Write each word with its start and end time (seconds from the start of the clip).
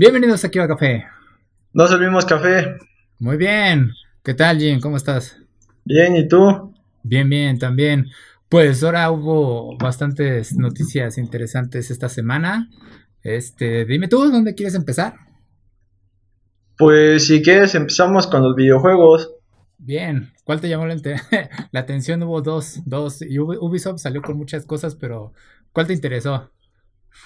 Bienvenidos 0.00 0.44
aquí 0.44 0.60
a 0.60 0.68
Café. 0.68 1.06
Nos 1.72 1.90
servimos 1.90 2.24
café. 2.24 2.76
Muy 3.18 3.36
bien. 3.36 3.90
¿Qué 4.22 4.32
tal, 4.32 4.60
Jim? 4.60 4.78
¿Cómo 4.78 4.96
estás? 4.96 5.36
Bien, 5.84 6.14
¿y 6.14 6.28
tú? 6.28 6.72
Bien, 7.02 7.28
bien, 7.28 7.58
también. 7.58 8.06
Pues 8.48 8.84
ahora 8.84 9.10
hubo 9.10 9.76
bastantes 9.76 10.56
noticias 10.56 11.18
interesantes 11.18 11.90
esta 11.90 12.08
semana. 12.08 12.70
Este, 13.24 13.86
dime 13.86 14.06
tú, 14.06 14.30
¿dónde 14.30 14.54
quieres 14.54 14.76
empezar? 14.76 15.14
Pues 16.76 17.26
si 17.26 17.42
quieres 17.42 17.74
empezamos 17.74 18.28
con 18.28 18.44
los 18.44 18.54
videojuegos. 18.54 19.32
Bien, 19.78 20.32
¿cuál 20.44 20.60
te 20.60 20.68
llamó 20.68 20.86
la, 20.86 20.94
la 21.72 21.80
atención? 21.80 22.22
Hubo 22.22 22.40
dos, 22.40 22.82
dos, 22.86 23.20
y 23.20 23.40
Ubisoft 23.40 23.98
salió 23.98 24.22
con 24.22 24.36
muchas 24.36 24.64
cosas, 24.64 24.94
pero 24.94 25.32
¿cuál 25.72 25.88
te 25.88 25.92
interesó? 25.92 26.52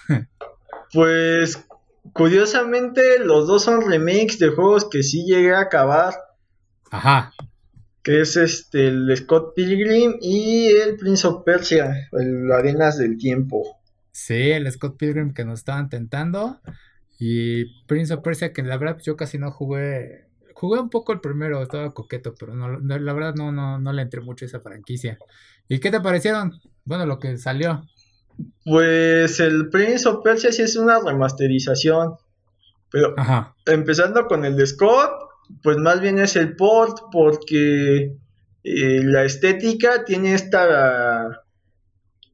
pues 0.95 1.67
curiosamente 2.13 3.19
los 3.19 3.47
dos 3.47 3.65
son 3.65 3.89
remakes 3.89 4.39
de 4.39 4.49
juegos 4.49 4.89
que 4.91 5.03
sí 5.03 5.25
llegué 5.25 5.55
a 5.55 5.61
acabar. 5.61 6.15
Ajá. 6.91 7.33
Que 8.03 8.21
es 8.21 8.37
este 8.37 8.89
el 8.89 9.17
Scott 9.17 9.55
Pilgrim 9.55 10.17
y 10.21 10.67
el 10.67 10.97
Prince 10.97 11.27
of 11.27 11.45
Persia, 11.45 12.09
el 12.13 12.51
Arenas 12.51 12.99
del 12.99 13.17
Tiempo. 13.17 13.81
Sí, 14.11 14.51
el 14.51 14.71
Scott 14.71 14.99
Pilgrim 14.99 15.33
que 15.33 15.45
nos 15.45 15.61
estaban 15.61 15.89
tentando. 15.89 16.61
Y 17.19 17.85
Prince 17.87 18.13
of 18.13 18.23
Persia, 18.23 18.53
que 18.53 18.63
la 18.63 18.77
verdad 18.77 18.99
yo 19.03 19.17
casi 19.17 19.39
no 19.39 19.53
jugué. 19.53 20.27
Jugué 20.55 20.81
un 20.81 20.91
poco 20.91 21.13
el 21.13 21.21
primero, 21.21 21.63
estaba 21.63 21.95
coqueto, 21.95 22.35
pero 22.39 22.55
no, 22.55 22.79
la 22.79 23.13
verdad 23.13 23.35
no, 23.35 23.53
no, 23.53 23.79
no 23.79 23.93
le 23.93 24.03
entré 24.03 24.21
mucho 24.21 24.45
a 24.45 24.49
esa 24.49 24.61
franquicia. 24.61 25.19
¿Y 25.69 25.81
qué 25.81 25.91
te 25.91 26.01
parecieron? 26.01 26.61
Bueno, 26.85 27.07
lo 27.07 27.19
que 27.19 27.39
salió. 27.39 27.85
Pues 28.65 29.41
el 29.41 29.69
Prince 29.71 30.09
of 30.09 30.23
Persia 30.23 30.53
sí 30.53 30.63
es 30.63 30.77
una 30.77 31.01
remasterización. 31.01 32.15
Pero 32.91 33.15
empezando 33.67 34.27
con 34.27 34.45
el 34.45 34.57
de 34.57 34.67
Scott, 34.67 35.11
pues 35.63 35.79
más 35.79 36.01
bien 36.01 36.19
es 36.19 36.37
el 36.37 36.55
port 36.57 36.99
porque 37.11 38.15
eh, 38.65 39.01
la 39.03 39.25
estética 39.25 40.05
tiene 40.05 40.35
esta 40.35 41.43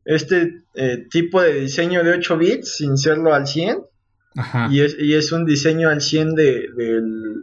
este 0.04 0.64
eh, 0.74 1.06
tipo 1.10 1.40
de 1.42 1.60
diseño 1.60 2.02
de 2.02 2.12
8 2.12 2.38
bits 2.38 2.76
sin 2.76 2.96
serlo 2.96 3.34
al 3.34 3.46
100 3.46 3.78
Y, 4.70 4.80
es, 4.80 4.96
y 4.98 5.14
es 5.14 5.32
un 5.32 5.44
diseño 5.44 5.88
al 5.88 6.00
100 6.00 6.34
de, 6.34 6.68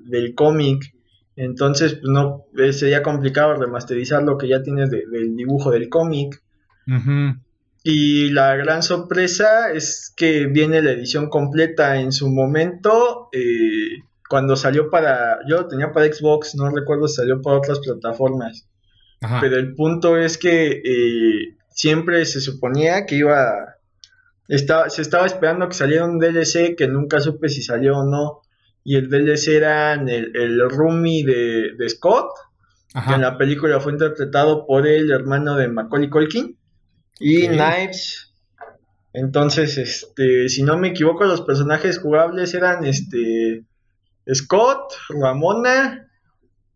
del, 0.06 0.34
cómic. 0.34 0.94
Entonces 1.36 1.96
pues 1.96 2.10
no 2.10 2.46
eh, 2.58 2.74
sería 2.74 3.04
complicado 3.04 3.56
remasterizar 3.56 4.24
lo 4.24 4.38
que 4.38 4.48
ya 4.48 4.64
tienes 4.64 4.90
del 4.90 5.36
dibujo 5.36 5.72
del 5.72 5.90
cómic 5.90 6.42
y 7.88 8.32
la 8.32 8.56
gran 8.56 8.82
sorpresa 8.82 9.72
es 9.72 10.12
que 10.18 10.48
viene 10.48 10.82
la 10.82 10.90
edición 10.90 11.30
completa 11.30 12.02
en 12.02 12.12
su 12.12 12.32
momento. 12.32 13.30
Eh, 13.32 14.02
cuando 14.28 14.56
salió 14.56 14.90
para. 14.90 15.38
Yo 15.48 15.58
lo 15.58 15.68
tenía 15.68 15.92
para 15.92 16.12
Xbox, 16.12 16.56
no 16.56 16.72
recuerdo 16.72 17.08
si 17.08 17.18
salió 17.18 17.44
para 17.44 17.58
otras 17.58 17.78
plataformas. 17.82 18.68
Pero 19.40 19.58
el 19.58 19.76
punto 19.76 20.18
es 20.18 20.40
que 20.40 20.82
eh, 20.84 21.58
siempre 21.70 22.26
se 22.26 22.42
suponía 22.42 23.06
que 23.06 23.18
iba. 23.18 23.76
Estaba, 24.48 24.90
se 24.90 25.04
estaba 25.04 25.28
esperando 25.28 25.70
que 25.70 25.76
saliera 25.76 26.06
un 26.06 26.18
DLC 26.18 26.76
que 26.76 26.88
nunca 26.88 27.22
supe 27.22 27.50
si 27.50 27.62
salió 27.62 28.00
o 28.00 28.04
no. 28.04 28.42
Y 28.84 28.96
el 28.96 29.12
DLC 29.12 29.50
era 29.50 29.94
el, 29.94 30.36
el 30.36 30.70
roomie 30.72 31.24
de, 31.24 31.88
Scott, 31.90 32.32
que 33.08 33.14
en 33.14 33.22
la 33.22 33.38
película 33.38 33.80
fue 33.80 33.92
interpretado 33.92 34.66
por 34.66 34.88
el 34.88 35.12
hermano 35.12 35.56
de 35.56 35.68
Macaulay 35.68 36.10
Culkin. 36.10 36.58
Y 37.20 37.48
Knives. 37.48 38.34
Entonces, 39.14 39.78
este, 39.78 40.50
si 40.50 40.64
no 40.64 40.78
me 40.78 40.90
equivoco, 40.90 41.24
los 41.24 41.42
personajes 41.42 42.00
jugables 42.00 42.54
eran 42.54 42.84
este 42.86 43.64
Scott, 44.34 44.94
Ramona, 45.10 46.10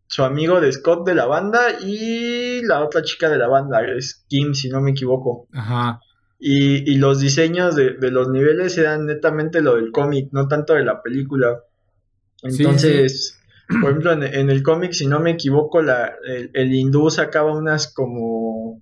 su 0.08 0.24
amigo 0.24 0.62
de 0.62 0.72
Scott 0.72 1.06
de 1.06 1.16
la 1.16 1.26
banda 1.26 1.80
y 1.82 2.62
la 2.64 2.84
otra 2.84 3.02
chica 3.02 3.30
de 3.30 3.38
la 3.38 3.48
banda, 3.48 3.82
es 3.86 4.26
Kim, 4.30 4.54
si 4.54 4.70
no 4.70 4.80
me 4.80 4.92
equivoco. 4.92 5.48
Ajá. 5.52 6.00
Y, 6.40 6.90
y 6.90 6.96
los 6.96 7.20
diseños 7.20 7.76
de, 7.76 7.98
los 8.10 8.30
niveles 8.30 8.78
eran 8.78 9.06
netamente 9.06 9.62
lo 9.62 9.76
del 9.76 9.92
cómic, 9.92 10.30
no 10.32 10.48
tanto 10.48 10.74
de 10.76 10.86
la 10.86 11.02
película. 11.02 11.60
Entonces, 12.42 13.38
por 13.82 13.90
ejemplo, 13.90 14.14
en, 14.14 14.50
el 14.50 14.64
cómic, 14.64 14.94
si 14.94 15.08
no 15.08 15.20
me 15.20 15.32
equivoco, 15.32 15.82
la, 15.82 16.14
el, 16.26 16.52
el 16.54 16.74
hindú 16.74 17.10
sacaba 17.10 17.52
unas 17.52 17.94
como 17.94 18.82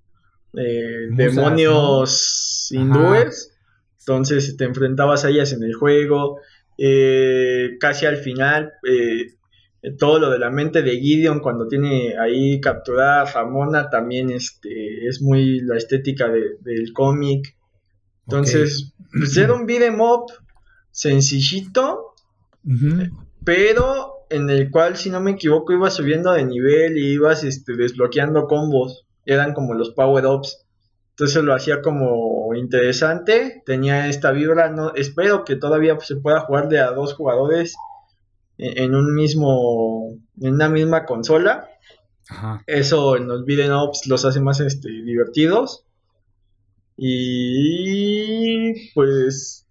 eh, 0.57 1.07
demonios 1.11 2.69
hindúes. 2.71 3.53
Entonces 3.99 4.55
te 4.57 4.63
enfrentabas 4.63 5.25
a 5.25 5.29
ellas 5.29 5.53
en 5.53 5.63
el 5.63 5.73
juego. 5.73 6.39
Eh, 6.77 7.77
casi 7.79 8.05
al 8.05 8.17
final, 8.17 8.73
eh, 8.89 9.35
todo 9.97 10.19
lo 10.19 10.29
de 10.29 10.39
la 10.39 10.49
mente 10.49 10.81
de 10.81 10.99
Gideon 10.99 11.39
cuando 11.39 11.67
tiene 11.67 12.17
ahí 12.17 12.59
capturada 12.59 13.21
a 13.21 13.25
Ramona 13.25 13.89
también 13.89 14.31
este, 14.31 15.07
es 15.07 15.21
muy 15.21 15.59
la 15.61 15.77
estética 15.77 16.27
del 16.29 16.93
cómic. 16.93 17.55
Entonces, 18.25 18.93
pues 19.11 19.37
era 19.37 19.53
un 19.53 19.65
beat'em 19.65 20.01
up 20.01 20.31
sencillito, 20.91 22.13
pero 23.45 24.25
en 24.29 24.49
el 24.49 24.69
cual, 24.69 24.97
si 24.97 25.09
no 25.09 25.21
me 25.21 25.31
equivoco, 25.31 25.71
ibas 25.71 25.93
subiendo 25.93 26.33
de 26.33 26.43
nivel 26.43 26.97
y 26.97 27.13
ibas 27.13 27.45
este, 27.45 27.75
desbloqueando 27.77 28.47
combos 28.47 29.06
eran 29.27 29.53
como 29.53 29.73
los 29.73 29.91
power-ups. 29.91 30.65
Entonces 31.11 31.43
lo 31.43 31.53
hacía 31.53 31.81
como 31.81 32.53
interesante, 32.55 33.63
tenía 33.65 34.07
esta 34.07 34.31
vibra, 34.31 34.69
no, 34.69 34.93
espero 34.93 35.43
que 35.43 35.55
todavía 35.55 35.99
se 35.99 36.15
pueda 36.15 36.41
jugar 36.41 36.69
de 36.69 36.79
a 36.79 36.91
dos 36.91 37.15
jugadores 37.15 37.75
en, 38.57 38.95
un 38.95 39.13
mismo, 39.15 40.15
en 40.39 40.53
una 40.55 40.69
misma 40.69 41.05
consola. 41.05 41.69
Eso 42.65 43.15
en 43.15 43.27
los 43.27 43.45
beat'em 43.45 43.71
ups 43.71 44.07
los 44.07 44.25
hace 44.25 44.41
más 44.41 44.59
este, 44.59 44.89
divertidos. 44.89 45.85
Y 46.97 48.91
pues 48.93 49.67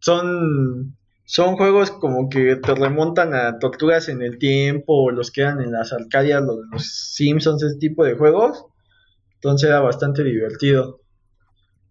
son, 0.00 0.96
son 1.24 1.56
juegos 1.56 1.92
como 1.92 2.28
que 2.28 2.56
te 2.56 2.74
remontan 2.74 3.34
a 3.34 3.58
tortugas 3.58 4.08
en 4.08 4.22
el 4.22 4.38
tiempo, 4.38 5.10
los 5.10 5.30
que 5.30 5.42
eran 5.42 5.60
en 5.60 5.72
las 5.72 5.92
arcadias, 5.92 6.42
los, 6.42 6.58
los 6.70 6.84
Simpsons, 6.84 7.62
ese 7.62 7.78
tipo 7.78 8.04
de 8.04 8.14
juegos. 8.14 8.66
Entonces 9.44 9.68
era 9.68 9.80
bastante 9.80 10.24
divertido. 10.24 11.00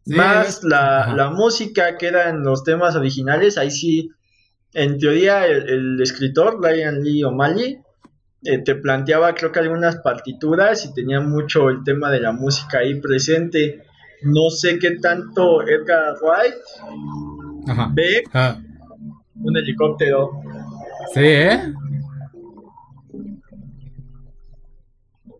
Más 0.07 0.63
la, 0.63 1.31
música 1.35 1.99
que 1.99 2.07
era 2.07 2.29
en 2.29 2.41
los 2.41 2.63
temas 2.63 2.95
originales, 2.95 3.59
ahí 3.59 3.69
sí, 3.69 4.09
en 4.73 4.97
teoría 4.97 5.45
el, 5.45 6.01
escritor, 6.01 6.59
Ryan 6.59 7.03
Lee 7.03 7.23
O'Malley, 7.23 7.77
eh, 8.43 8.57
te 8.57 8.73
planteaba 8.73 9.35
creo 9.35 9.51
que 9.51 9.59
algunas 9.59 9.97
partituras 9.97 10.83
y 10.83 10.95
tenía 10.95 11.19
mucho 11.19 11.69
el 11.69 11.83
tema 11.83 12.09
de 12.09 12.21
la 12.21 12.31
música 12.31 12.79
ahí 12.79 12.99
presente. 12.99 13.83
No 14.23 14.49
sé 14.49 14.79
qué 14.79 14.97
tanto 14.99 15.61
Edgar 15.61 16.15
Wright 16.23 16.55
ve 17.93 18.23
un 19.35 19.57
helicóptero. 19.57 20.41
Sí, 21.13 21.21
¿eh? 21.23 21.71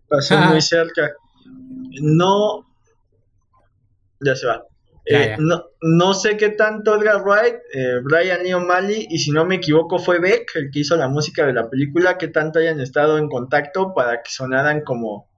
Pasó 0.08 0.38
muy 0.38 0.60
cerca 0.60 1.10
no. 2.00 2.66
Ya 4.20 4.36
se 4.36 4.46
va. 4.46 4.64
Eh, 5.06 5.36
no, 5.38 5.66
no, 5.82 6.14
sé 6.14 6.38
qué 6.38 6.48
tanto 6.50 6.96
Edgar 6.96 7.22
Wright, 7.22 7.56
eh, 7.74 8.00
Brian 8.02 8.42
Lee 8.42 8.54
O'Malley, 8.54 9.06
y 9.10 9.18
si 9.18 9.32
no 9.32 9.44
me 9.44 9.56
equivoco 9.56 9.98
fue 9.98 10.18
Beck 10.18 10.50
el 10.54 10.70
que 10.70 10.78
hizo 10.78 10.96
la 10.96 11.08
música 11.08 11.44
de 11.44 11.52
la 11.52 11.68
película, 11.68 12.16
que 12.16 12.28
tanto 12.28 12.58
hayan 12.58 12.80
estado 12.80 13.18
en 13.18 13.28
contacto 13.28 13.92
para 13.92 14.22
que 14.22 14.30
sonaran 14.30 14.80
como, 14.80 15.28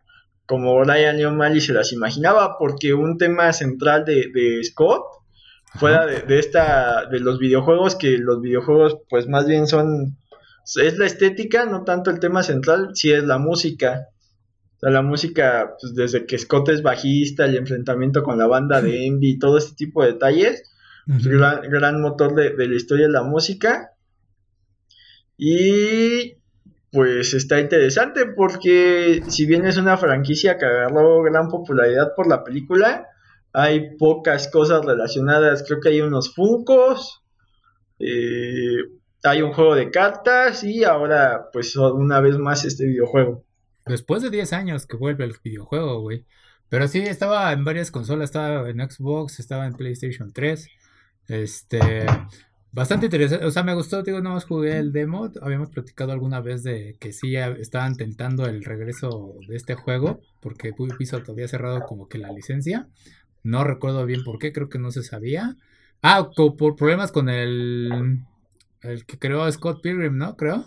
como 0.47 0.79
Brian 0.79 1.17
Lee 1.17 1.25
O'Malley 1.25 1.61
se 1.61 1.73
las 1.73 1.93
imaginaba, 1.93 2.59
porque 2.59 2.95
un 2.95 3.19
tema 3.19 3.53
central 3.53 4.05
de, 4.05 4.61
Scott, 4.63 5.03
fuera 5.75 6.07
de, 6.07 6.39
esta, 6.39 7.07
de 7.07 7.19
los 7.19 7.41
videojuegos, 7.41 7.97
que 7.97 8.19
los 8.19 8.41
videojuegos 8.41 8.99
pues 9.09 9.27
más 9.27 9.49
bien 9.49 9.67
son, 9.67 10.17
es 10.77 10.97
la 10.97 11.07
estética, 11.07 11.67
no 11.67 11.83
tanto 11.83 12.11
el 12.11 12.21
tema 12.21 12.45
central, 12.45 12.91
si 12.95 13.11
es 13.11 13.25
la 13.25 13.39
música 13.39 14.11
la 14.83 15.03
música, 15.03 15.75
pues 15.81 15.95
desde 15.95 16.27
que 16.27 16.39
Scott 16.39 16.69
es 16.69 16.83
bajista, 16.83 17.45
el 17.45 17.57
enfrentamiento 17.57 18.23
con 18.23 18.39
la 18.39 18.47
banda 18.47 18.83
de 18.83 19.07
Envy, 19.07 19.39
todo 19.39 19.59
este 19.59 19.75
tipo 19.75 20.03
de 20.03 20.13
detalles, 20.13 20.63
pues, 21.07 21.27
gran, 21.27 22.01
motor 22.01 22.35
de, 22.35 22.55
la 22.57 22.75
historia 22.75 23.07
de 23.07 23.13
la 23.13 23.23
música. 23.23 23.93
Y 25.39 26.35
pues 26.91 27.35
está 27.35 27.61
interesante 27.61 28.27
porque 28.27 29.23
si 29.29 29.45
bien 29.45 29.67
es 29.67 29.77
una 29.77 29.99
franquicia 29.99 30.57
que 30.57 30.65
agarró 30.65 31.23
gran 31.23 31.49
popularidad 31.49 32.15
por 32.17 32.27
la 32.27 32.43
película, 32.43 33.07
hay 33.53 33.97
pocas 33.97 34.49
cosas 34.49 34.85
relacionadas. 34.85 35.65
Creo 35.67 35.81
que 35.81 35.91
hay 35.91 36.01
unos 36.01 36.35
Funcos, 36.35 37.23
eh, 37.99 38.79
hay 39.23 39.43
un 39.43 39.53
juego 39.53 39.75
de 39.75 39.91
cartas 39.91 40.65
y 40.65 40.85
ahora 40.85 41.49
pues 41.53 41.77
una 41.77 42.21
vez 42.21 42.39
más 42.39 42.65
este 42.65 42.87
videojuego. 42.87 43.46
Después 43.87 44.23
de 44.23 44.31
10 44.31 44.53
años 44.53 44.87
que 44.87 44.97
vuelve 44.97 45.25
el 45.25 45.35
videojuego, 45.43 46.01
güey. 46.01 46.25
Pero 46.69 46.89
sí, 46.89 46.99
estaba 46.99 47.53
en 47.53 47.65
varias 47.65 47.91
consolas, 47.91 48.31
estaba 48.31 48.69
en 48.69 48.79
Xbox, 48.91 49.39
estaba 49.39 49.67
en 49.67 49.75
PlayStation 49.75 50.33
3. 50.33 50.69
Este. 51.29 52.07
Bastante 52.73 53.07
interesante, 53.07 53.47
o 53.47 53.51
sea, 53.51 53.63
me 53.63 53.73
gustó, 53.73 54.03
digo, 54.03 54.21
no 54.21 54.35
más 54.35 54.45
jugué 54.45 54.77
el 54.77 54.93
demo, 54.93 55.31
habíamos 55.41 55.71
platicado 55.71 56.13
alguna 56.13 56.43
vez 56.43 56.63
de 56.63 56.95
que 57.01 57.15
sí 57.15 57.35
estaban 57.35 57.97
tentando 57.97 58.45
el 58.45 58.63
regreso 58.65 59.35
de 59.49 59.57
este 59.57 59.75
juego, 59.77 60.21
porque 60.41 60.75
Ubisoft 60.77 61.27
había 61.31 61.49
cerrado 61.49 61.81
como 61.87 62.07
que 62.07 62.19
la 62.19 62.31
licencia, 62.33 62.87
no 63.43 63.65
recuerdo 63.65 64.05
bien 64.05 64.25
por 64.25 64.39
qué, 64.39 64.53
creo 64.53 64.69
que 64.69 64.79
no 64.79 64.91
se 64.91 65.03
sabía. 65.03 65.57
Ah, 66.03 66.29
por 66.37 66.77
problemas 66.77 67.13
con 67.13 67.31
el, 67.31 68.21
el 68.83 69.07
que 69.07 69.19
creó 69.19 69.51
Scott 69.51 69.81
Pilgrim, 69.81 70.19
¿no? 70.19 70.37
Creo. 70.37 70.67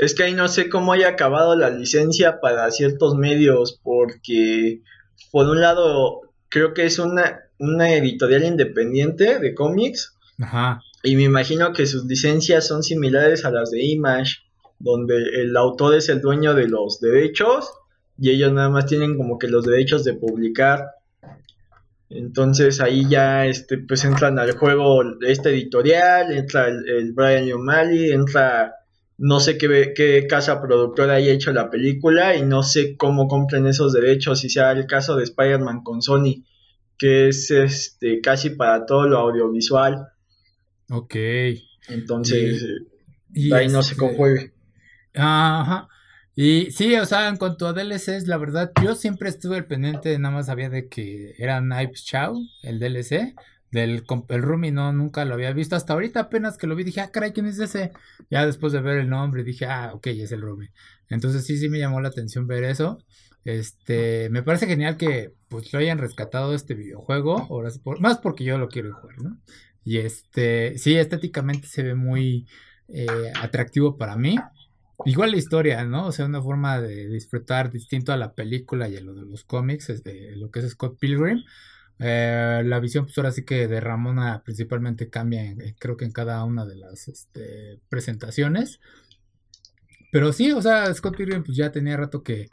Es 0.00 0.14
que 0.14 0.24
ahí 0.24 0.34
no 0.34 0.48
sé 0.48 0.68
cómo 0.68 0.92
haya 0.92 1.08
acabado 1.08 1.54
la 1.56 1.70
licencia 1.70 2.40
para 2.40 2.70
ciertos 2.70 3.14
medios, 3.14 3.78
porque 3.82 4.82
por 5.30 5.46
un 5.46 5.60
lado 5.60 6.22
creo 6.48 6.74
que 6.74 6.86
es 6.86 6.98
una, 6.98 7.40
una 7.58 7.92
editorial 7.94 8.44
independiente 8.44 9.38
de 9.38 9.54
cómics 9.54 10.16
Ajá. 10.40 10.82
Y 11.02 11.16
me 11.16 11.24
imagino 11.24 11.72
que 11.72 11.86
sus 11.86 12.04
licencias 12.04 12.66
son 12.66 12.82
similares 12.82 13.44
a 13.44 13.50
las 13.50 13.70
de 13.70 13.84
Image, 13.84 14.38
donde 14.78 15.16
el 15.40 15.56
autor 15.56 15.94
es 15.94 16.08
el 16.08 16.20
dueño 16.20 16.54
de 16.54 16.68
los 16.68 17.00
derechos 17.00 17.70
y 18.18 18.30
ellos 18.30 18.52
nada 18.52 18.68
más 18.68 18.86
tienen 18.86 19.16
como 19.16 19.38
que 19.38 19.48
los 19.48 19.64
derechos 19.64 20.04
de 20.04 20.14
publicar. 20.14 20.90
Entonces 22.10 22.80
ahí 22.80 23.06
ya 23.08 23.46
este, 23.46 23.78
pues 23.78 24.04
entran 24.04 24.38
al 24.38 24.52
juego 24.52 25.02
este 25.22 25.50
editorial, 25.50 26.32
entra 26.32 26.68
el, 26.68 27.12
Brian 27.12 27.50
O'Malley, 27.52 28.10
entra 28.10 28.74
no 29.22 29.38
sé 29.38 29.58
qué, 29.58 29.92
qué, 29.94 30.26
casa 30.26 30.62
productora 30.62 31.14
haya 31.14 31.30
hecho 31.30 31.52
la 31.52 31.68
película 31.68 32.36
y 32.36 32.42
no 32.42 32.62
sé 32.62 32.96
cómo 32.96 33.28
compren 33.28 33.66
esos 33.66 33.92
derechos, 33.92 34.40
si 34.40 34.48
sea 34.48 34.72
el 34.72 34.86
caso 34.86 35.14
de 35.14 35.24
Spider-Man 35.24 35.82
con 35.82 36.00
Sony, 36.00 36.46
que 36.96 37.28
es 37.28 37.50
este 37.50 38.22
casi 38.22 38.48
para 38.48 38.86
todo 38.86 39.06
lo 39.06 39.18
audiovisual. 39.18 40.08
Ok. 40.88 41.14
Entonces, 41.88 42.64
ahí 43.52 43.68
no 43.68 43.82
se 43.82 43.94
conjuegue. 43.94 44.54
Ajá. 45.14 45.86
Y 46.34 46.70
sí, 46.70 46.94
o 46.94 47.04
sea, 47.04 47.28
en 47.28 47.36
cuanto 47.36 47.68
a 47.68 47.74
DLCs, 47.74 48.26
la 48.26 48.38
verdad, 48.38 48.72
yo 48.82 48.94
siempre 48.94 49.28
estuve 49.28 49.56
al 49.56 49.66
pendiente, 49.66 50.18
nada 50.18 50.34
más 50.34 50.46
sabía 50.46 50.70
de 50.70 50.88
que 50.88 51.34
era 51.36 51.60
Knives 51.60 52.06
Chow, 52.06 52.40
el 52.62 52.78
DLC, 52.78 53.34
del 53.70 54.04
el 54.28 54.42
Rumi, 54.42 54.70
no, 54.70 54.92
nunca 54.92 55.24
lo 55.24 55.34
había 55.34 55.52
visto, 55.52 55.76
hasta 55.76 55.92
ahorita 55.92 56.20
apenas 56.20 56.58
que 56.58 56.66
lo 56.66 56.74
vi 56.76 56.84
dije, 56.84 57.00
ah, 57.00 57.10
caray, 57.10 57.32
¿quién 57.32 57.46
es 57.46 57.58
ese? 57.58 57.92
Ya 58.30 58.44
después 58.44 58.72
de 58.72 58.80
ver 58.80 58.98
el 58.98 59.08
nombre 59.08 59.44
dije, 59.44 59.66
ah, 59.66 59.92
ok, 59.94 60.08
es 60.08 60.32
el 60.32 60.42
Rumi. 60.42 60.68
Entonces 61.08 61.44
sí, 61.44 61.56
sí 61.56 61.68
me 61.68 61.78
llamó 61.78 62.00
la 62.00 62.08
atención 62.08 62.46
ver 62.46 62.64
eso. 62.64 62.98
Este, 63.44 64.28
me 64.30 64.42
parece 64.42 64.66
genial 64.66 64.96
que 64.96 65.32
pues 65.48 65.72
lo 65.72 65.78
hayan 65.78 65.98
rescatado 65.98 66.54
este 66.54 66.74
videojuego, 66.74 67.46
ahora, 67.50 67.70
más 68.00 68.18
porque 68.18 68.44
yo 68.44 68.58
lo 68.58 68.68
quiero 68.68 68.94
jugar, 68.94 69.20
¿no? 69.22 69.38
Y 69.84 69.98
este, 69.98 70.76
sí, 70.78 70.94
estéticamente 70.96 71.66
se 71.66 71.82
ve 71.82 71.94
muy 71.94 72.46
eh, 72.88 73.32
atractivo 73.40 73.96
para 73.96 74.16
mí. 74.16 74.36
Igual 75.06 75.30
la 75.30 75.38
historia, 75.38 75.84
¿no? 75.84 76.06
O 76.06 76.12
sea, 76.12 76.26
una 76.26 76.42
forma 76.42 76.80
de 76.80 77.08
disfrutar 77.08 77.70
distinto 77.70 78.12
a 78.12 78.18
la 78.18 78.34
película 78.34 78.88
y 78.88 78.96
a 78.96 79.00
lo 79.00 79.14
de 79.14 79.22
los 79.22 79.44
cómics, 79.44 80.02
de 80.04 80.36
lo 80.36 80.50
que 80.50 80.60
es 80.60 80.70
Scott 80.70 80.98
Pilgrim. 80.98 81.42
Eh, 82.00 82.62
la 82.64 82.80
visión, 82.80 83.04
pues 83.04 83.16
ahora 83.18 83.30
sí 83.30 83.44
que 83.44 83.68
de 83.68 83.80
Ramona 83.80 84.42
principalmente 84.44 85.10
cambia, 85.10 85.54
creo 85.78 85.96
que 85.96 86.06
en 86.06 86.12
cada 86.12 86.42
una 86.44 86.66
de 86.66 86.76
las 86.76 87.08
este, 87.08 87.78
presentaciones. 87.88 88.80
Pero 90.12 90.32
sí, 90.32 90.52
o 90.52 90.62
sea, 90.62 90.92
Scott 90.94 91.16
Pilgrim 91.16 91.44
pues 91.44 91.56
ya 91.56 91.70
tenía 91.70 91.96
rato 91.96 92.22
que 92.22 92.48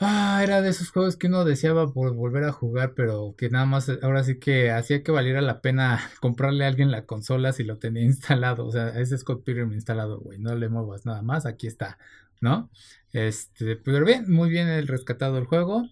Ah, 0.00 0.40
era 0.44 0.62
de 0.62 0.68
esos 0.68 0.90
juegos 0.92 1.16
que 1.16 1.26
uno 1.26 1.44
deseaba 1.44 1.92
por 1.92 2.14
volver 2.14 2.44
a 2.44 2.52
jugar, 2.52 2.94
pero 2.94 3.34
que 3.36 3.50
nada 3.50 3.66
más 3.66 3.90
ahora 4.00 4.22
sí 4.22 4.38
que 4.38 4.70
hacía 4.70 5.02
que 5.02 5.10
valiera 5.10 5.40
la 5.40 5.60
pena 5.60 5.98
comprarle 6.20 6.64
a 6.64 6.68
alguien 6.68 6.92
la 6.92 7.04
consola 7.04 7.52
si 7.52 7.64
lo 7.64 7.78
tenía 7.78 8.04
instalado. 8.04 8.64
O 8.66 8.70
sea, 8.70 8.90
ese 9.00 9.18
Scott 9.18 9.42
Pilgrim 9.44 9.72
instalado, 9.72 10.20
güey. 10.20 10.38
No 10.38 10.54
le 10.54 10.68
muevas 10.68 11.04
nada 11.04 11.22
más, 11.22 11.46
aquí 11.46 11.66
está, 11.66 11.98
¿no? 12.40 12.70
Este, 13.12 13.74
pero 13.76 14.04
bien, 14.04 14.30
muy 14.30 14.50
bien 14.50 14.68
el 14.68 14.86
rescatado 14.86 15.36
el 15.38 15.46
juego. 15.46 15.82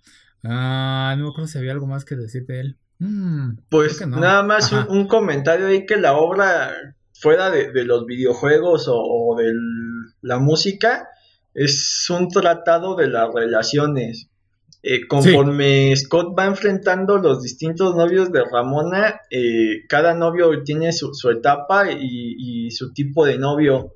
Ah, 0.49 1.15
no 1.19 1.33
creo 1.33 1.47
si 1.47 1.59
había 1.59 1.73
algo 1.73 1.87
más 1.87 2.05
que 2.05 2.17
decir 2.17 2.47
de 2.47 2.61
él. 2.61 2.77
Mm, 2.99 3.59
pues 3.69 4.07
nada 4.07 4.43
más 4.43 4.73
un, 4.73 5.07
comentario 5.07 5.67
ahí 5.67 5.85
que 5.85 5.97
la 5.97 6.15
obra 6.15 6.73
fuera 7.13 7.51
de, 7.51 7.85
los 7.85 8.07
videojuegos 8.07 8.89
o, 8.89 8.97
o 8.97 9.37
de 9.37 9.53
la 10.23 10.39
música 10.39 11.09
es 11.53 12.09
un 12.11 12.29
tratado 12.29 12.97
de 12.97 13.09
las 13.09 13.33
relaciones. 13.35 14.29
Eh, 14.89 15.09
conforme 15.09 15.97
Scott 15.97 16.39
va 16.39 16.45
enfrentando 16.45 17.19
los 17.19 17.43
distintos 17.43 17.97
novios 17.97 18.31
de 18.31 18.45
Ramona, 18.45 19.21
eh, 19.31 19.85
cada 19.89 20.15
novio 20.15 20.63
tiene 20.63 20.93
su, 20.93 21.11
etapa 21.29 21.91
y, 21.91 22.71
su 22.71 22.93
tipo 22.93 23.27
de 23.27 23.37
novio, 23.37 23.95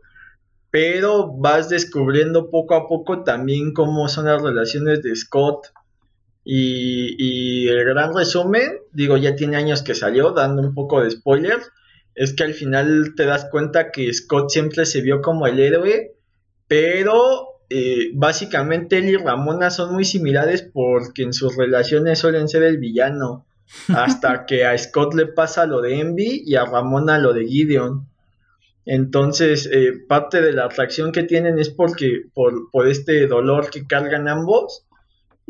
pero 0.70 1.32
vas 1.32 1.68
descubriendo 1.68 2.50
poco 2.50 2.74
a 2.74 2.88
poco 2.88 3.22
también 3.22 3.72
cómo 3.72 4.08
son 4.08 4.24
las 4.24 4.42
relaciones 4.42 5.00
de 5.02 5.14
Scott. 5.14 5.68
Y, 6.44 7.16
y 7.18 7.68
el 7.68 7.84
gran 7.84 8.14
resumen, 8.14 8.78
digo, 8.92 9.16
ya 9.16 9.36
tiene 9.36 9.56
años 9.56 9.82
que 9.82 9.94
salió, 9.94 10.32
dando 10.32 10.62
un 10.62 10.74
poco 10.74 11.02
de 11.02 11.10
spoiler, 11.10 11.58
es 12.14 12.34
que 12.34 12.44
al 12.44 12.54
final 12.54 13.14
te 13.16 13.24
das 13.24 13.46
cuenta 13.50 13.90
que 13.90 14.12
Scott 14.12 14.50
siempre 14.50 14.86
se 14.86 15.00
vio 15.00 15.22
como 15.22 15.46
el 15.46 15.60
héroe, 15.60 16.14
pero 16.66 17.50
eh, 17.70 18.10
básicamente 18.14 18.98
él 18.98 19.08
y 19.08 19.16
Ramona 19.16 19.70
son 19.70 19.94
muy 19.94 20.04
similares 20.04 20.62
porque 20.62 21.22
en 21.22 21.32
sus 21.32 21.56
relaciones 21.56 22.18
suelen 22.18 22.48
ser 22.48 22.64
el 22.64 22.78
villano. 22.78 23.46
Hasta 23.88 24.44
que 24.46 24.64
a 24.64 24.76
Scott 24.76 25.14
le 25.14 25.26
pasa 25.26 25.66
lo 25.66 25.80
de 25.80 26.00
Envy 26.00 26.42
y 26.44 26.56
a 26.56 26.64
Ramona 26.64 27.18
lo 27.18 27.32
de 27.32 27.46
Gideon. 27.46 28.08
Entonces, 28.84 29.70
eh, 29.72 29.92
parte 30.08 30.42
de 30.42 30.52
la 30.52 30.64
atracción 30.64 31.12
que 31.12 31.22
tienen 31.22 31.58
es 31.58 31.70
porque 31.70 32.24
por, 32.34 32.70
por 32.72 32.88
este 32.88 33.26
dolor 33.28 33.70
que 33.70 33.86
cargan 33.86 34.26
ambos. 34.26 34.84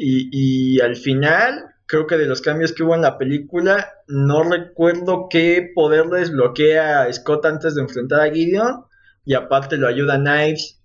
Y, 0.03 0.31
y, 0.33 0.81
al 0.81 0.97
final, 0.97 1.67
creo 1.87 2.07
que 2.07 2.17
de 2.17 2.27
los 2.27 2.41
cambios 2.41 2.73
que 2.73 2.83
hubo 2.83 2.95
en 2.95 3.03
la 3.03 3.19
película, 3.19 3.91
no 4.09 4.43
recuerdo 4.45 5.27
qué 5.29 5.71
poder 5.75 6.07
desbloquea 6.07 7.03
a 7.03 7.13
Scott 7.13 7.45
antes 7.45 7.75
de 7.75 7.83
enfrentar 7.83 8.21
a 8.21 8.33
Gideon. 8.33 8.85
Y 9.27 9.35
aparte 9.35 9.77
lo 9.77 9.87
ayuda 9.87 10.17
Knives 10.17 10.81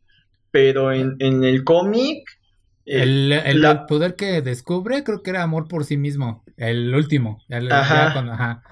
pero 0.56 0.94
en, 0.94 1.18
el 1.20 1.66
cómic... 1.66 2.30
Eh, 2.86 3.02
el, 3.04 3.80
poder 3.90 4.16
que 4.16 4.42
descubre 4.42 5.04
creo 5.04 5.22
que 5.22 5.32
era 5.32 5.44
amor 5.44 5.68
por 5.68 5.84
sí 5.84 5.98
mismo, 5.98 6.46
el 6.56 6.96
último. 6.96 7.42
ajá. 7.70 8.64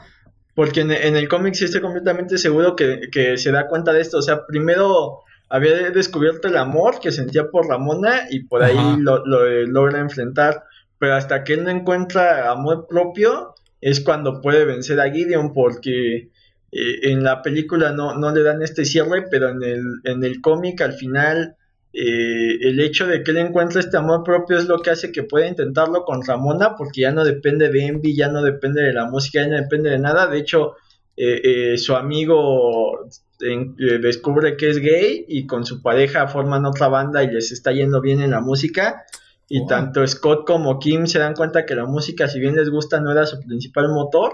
Porque 0.56 0.80
en, 0.80 0.92
el 0.92 1.28
cómic 1.28 1.56
sí 1.56 1.66
estoy 1.66 1.82
completamente 1.82 2.38
seguro 2.38 2.78
que, 2.78 3.36
se 3.36 3.52
da 3.52 3.68
cuenta 3.68 3.92
de 3.92 4.00
esto. 4.00 4.20
O 4.20 4.22
sea, 4.22 4.46
primero 4.48 5.24
había 5.54 5.92
descubierto 5.92 6.48
el 6.48 6.58
amor 6.58 7.00
que 7.00 7.12
sentía 7.12 7.52
por 7.52 7.68
Ramona 7.68 8.24
y 8.32 8.40
por 8.40 8.64
ahí 8.64 8.98
lo, 8.98 9.24
logra 9.24 10.00
enfrentar. 10.00 10.64
Pero 10.98 11.14
hasta 11.14 11.44
que 11.44 11.54
él 11.54 11.64
no 11.64 11.70
encuentra 11.70 12.50
amor 12.50 12.88
propio 12.90 13.54
es 13.80 14.02
cuando 14.02 14.42
puede 14.42 14.66
vencer 14.66 15.00
a 15.00 15.12
Gideon 15.12 15.54
porque 15.54 16.32
eh, 16.72 17.00
en 17.04 17.24
la 17.24 17.44
película 17.44 17.92
no, 17.92 18.18
no 18.18 18.32
le 18.32 18.42
dan 18.42 18.64
este 18.64 18.84
cierre, 18.84 19.28
pero 19.30 19.50
en 19.50 19.62
el, 19.62 19.84
en 20.06 20.24
el 20.24 20.42
cómic 20.42 20.82
al 20.82 20.94
final 20.94 21.56
eh, 21.94 22.58
el 22.62 22.80
hecho 22.80 23.06
de 23.06 23.22
que 23.22 23.30
él 23.30 23.38
encuentre 23.38 23.82
este 23.82 23.98
amor 23.98 24.24
propio 24.24 24.58
es 24.58 24.66
lo 24.66 24.80
que 24.80 24.90
hace 24.90 25.12
que 25.12 25.22
pueda 25.22 25.48
intentarlo 25.48 26.04
con 26.04 26.26
Ramona, 26.26 26.76
porque 26.76 27.02
ya 27.02 27.12
no 27.12 27.24
depende 27.24 27.70
de 27.70 27.86
Envy, 27.86 28.16
ya 28.16 28.28
no 28.28 28.42
depende 28.42 28.82
de 28.82 28.94
la 28.94 29.06
música, 29.06 29.44
ya 29.44 29.50
no 29.50 29.58
depende 29.58 29.92
de 29.92 30.00
nada. 30.00 30.26
De 30.26 30.40
hecho, 30.40 30.78
eh, 31.16 31.74
eh, 31.74 31.78
su 31.78 31.96
amigo 31.96 33.08
descubre 33.40 34.56
que 34.56 34.70
es 34.70 34.80
gay 34.80 35.26
y 35.28 35.46
con 35.46 35.66
su 35.66 35.82
pareja 35.82 36.28
forman 36.28 36.66
otra 36.66 36.88
banda 36.88 37.24
y 37.24 37.32
les 37.32 37.52
está 37.52 37.72
yendo 37.72 38.00
bien 38.02 38.22
en 38.22 38.32
la 38.32 38.42
música. 38.42 39.04
Y 39.50 39.68
tanto 39.68 40.06
Scott 40.08 40.46
como 40.48 40.80
Kim 40.80 41.06
se 41.08 41.20
dan 41.20 41.36
cuenta 41.36 41.66
que 41.66 41.76
la 41.76 41.86
música, 41.86 42.28
si 42.28 42.40
bien 42.40 42.56
les 42.56 42.70
gusta, 42.70 43.02
no 43.02 43.12
era 43.12 43.26
su 43.26 43.40
principal 43.42 43.90
motor. 43.90 44.34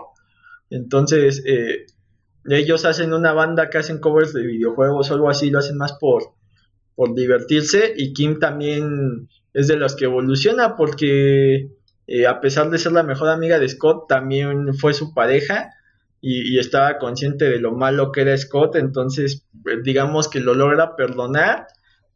Entonces, 0.70 1.44
ellos 2.46 2.86
hacen 2.86 3.14
una 3.14 3.34
banda 3.34 3.70
que 3.70 3.80
hacen 3.80 4.00
covers 4.00 4.34
de 4.34 4.46
videojuegos 4.46 5.10
o 5.10 5.14
algo 5.14 5.30
así, 5.30 5.50
lo 5.50 5.60
hacen 5.60 5.78
más 5.78 5.94
por, 5.94 6.34
por 6.96 7.16
divertirse 7.16 7.94
y 7.96 8.14
Kim 8.14 8.40
también 8.40 9.30
es 9.54 9.68
de 9.68 9.78
los 9.78 9.96
que 9.96 10.06
evoluciona 10.06 10.76
porque 10.76 11.70
eh, 12.08 12.28
a 12.28 12.42
pesar 12.42 12.70
de 12.70 12.78
ser 12.78 12.92
la 12.92 13.04
mejor 13.04 13.30
amiga 13.30 13.60
de 13.60 13.70
Scott 13.70 14.08
también 14.08 14.74
fue 14.74 14.94
su 14.94 15.14
pareja 15.14 15.74
y, 16.22 16.60
estaba 16.60 16.98
consciente 16.98 17.46
de 17.46 17.60
lo 17.60 17.72
malo 17.72 18.12
que 18.12 18.22
era 18.22 18.38
Scott 18.38 18.76
entonces 18.76 19.48
eh, 19.66 19.78
digamos 19.84 20.28
que 20.28 20.40
lo 20.40 20.54
logra 20.54 20.96
perdonar 20.96 21.68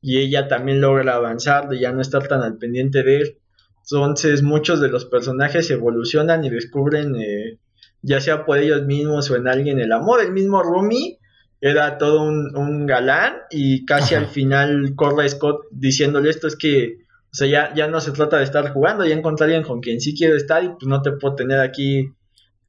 y 0.04 0.20
ella 0.20 0.50
también 0.50 0.82
logra 0.82 1.16
avanzar 1.16 1.70
de 1.70 1.80
ya 1.80 1.94
no 1.94 2.02
estar 2.02 2.28
tan 2.28 2.42
al 2.42 2.58
pendiente 2.58 3.04
de 3.04 3.18
él. 3.18 3.38
Entonces 3.84 4.44
muchos 4.44 4.82
de 4.82 4.90
los 4.90 5.06
personajes 5.06 5.72
evolucionan 5.72 6.44
y 6.44 6.50
descubren 6.50 7.16
eh, 7.16 7.58
ya 8.02 8.20
sea 8.20 8.46
por 8.46 8.58
ellos 8.58 8.84
mismos 8.86 9.32
o 9.32 9.38
en 9.38 9.48
alguien 9.48 9.80
el 9.80 9.94
amor. 9.94 10.22
El 10.22 10.34
mismo 10.34 10.62
Rumi 10.62 11.18
era 11.62 11.98
todo 11.98 12.22
un, 12.24 12.86
galán 12.86 13.36
y 13.50 13.86
casi 13.86 14.16
al 14.16 14.28
final 14.28 14.94
corre 14.96 15.30
Scott 15.30 15.62
diciéndole 15.72 16.30
esto 16.30 16.48
es 16.48 16.58
que, 16.58 16.98
o 17.32 17.34
sea, 17.34 17.48
ya, 17.48 17.74
ya 17.74 17.88
no 17.88 18.02
se 18.02 18.12
trata 18.12 18.38
de 18.38 18.44
estar 18.44 18.74
jugando, 18.74 19.06
ya 19.06 19.16
encontré 19.16 19.46
alguien 19.46 19.64
con 19.64 19.80
quien 19.80 20.02
sí 20.02 20.14
quiero 20.14 20.36
estar 20.36 20.62
y 20.66 20.68
pues 20.68 20.86
no 20.86 21.02
te 21.02 21.14
puedo 21.14 21.36
tener 21.36 21.62
aquí 21.62 22.10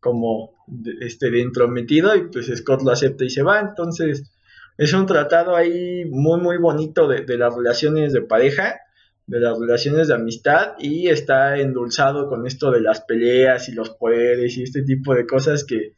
como 0.04 0.52
de, 0.66 0.92
este, 1.00 1.30
de 1.30 1.40
entrometido 1.40 2.14
y 2.14 2.28
pues 2.28 2.52
Scott 2.54 2.82
lo 2.82 2.92
acepta 2.92 3.24
y 3.24 3.30
se 3.30 3.42
va. 3.42 3.58
Entonces 3.58 4.30
es 4.76 4.92
un 4.92 5.06
tratado 5.06 5.56
ahí 5.56 6.04
muy 6.04 6.38
muy 6.38 6.58
bonito 6.58 7.08
de, 7.08 7.22
de 7.22 7.38
las 7.38 7.56
relaciones 7.56 8.12
de 8.12 8.20
pareja 8.20 8.80
de 9.26 9.40
las 9.40 9.58
relaciones 9.58 10.08
de 10.08 10.14
amistad 10.14 10.72
y 10.78 11.08
está 11.08 11.56
endulzado 11.56 12.28
con 12.28 12.46
esto 12.46 12.70
de 12.70 12.80
las 12.80 13.00
peleas 13.00 13.68
y 13.68 13.72
los 13.72 13.90
poderes 13.90 14.56
y 14.56 14.62
este 14.62 14.82
tipo 14.82 15.14
de 15.14 15.26
cosas 15.26 15.64
que, 15.64 15.94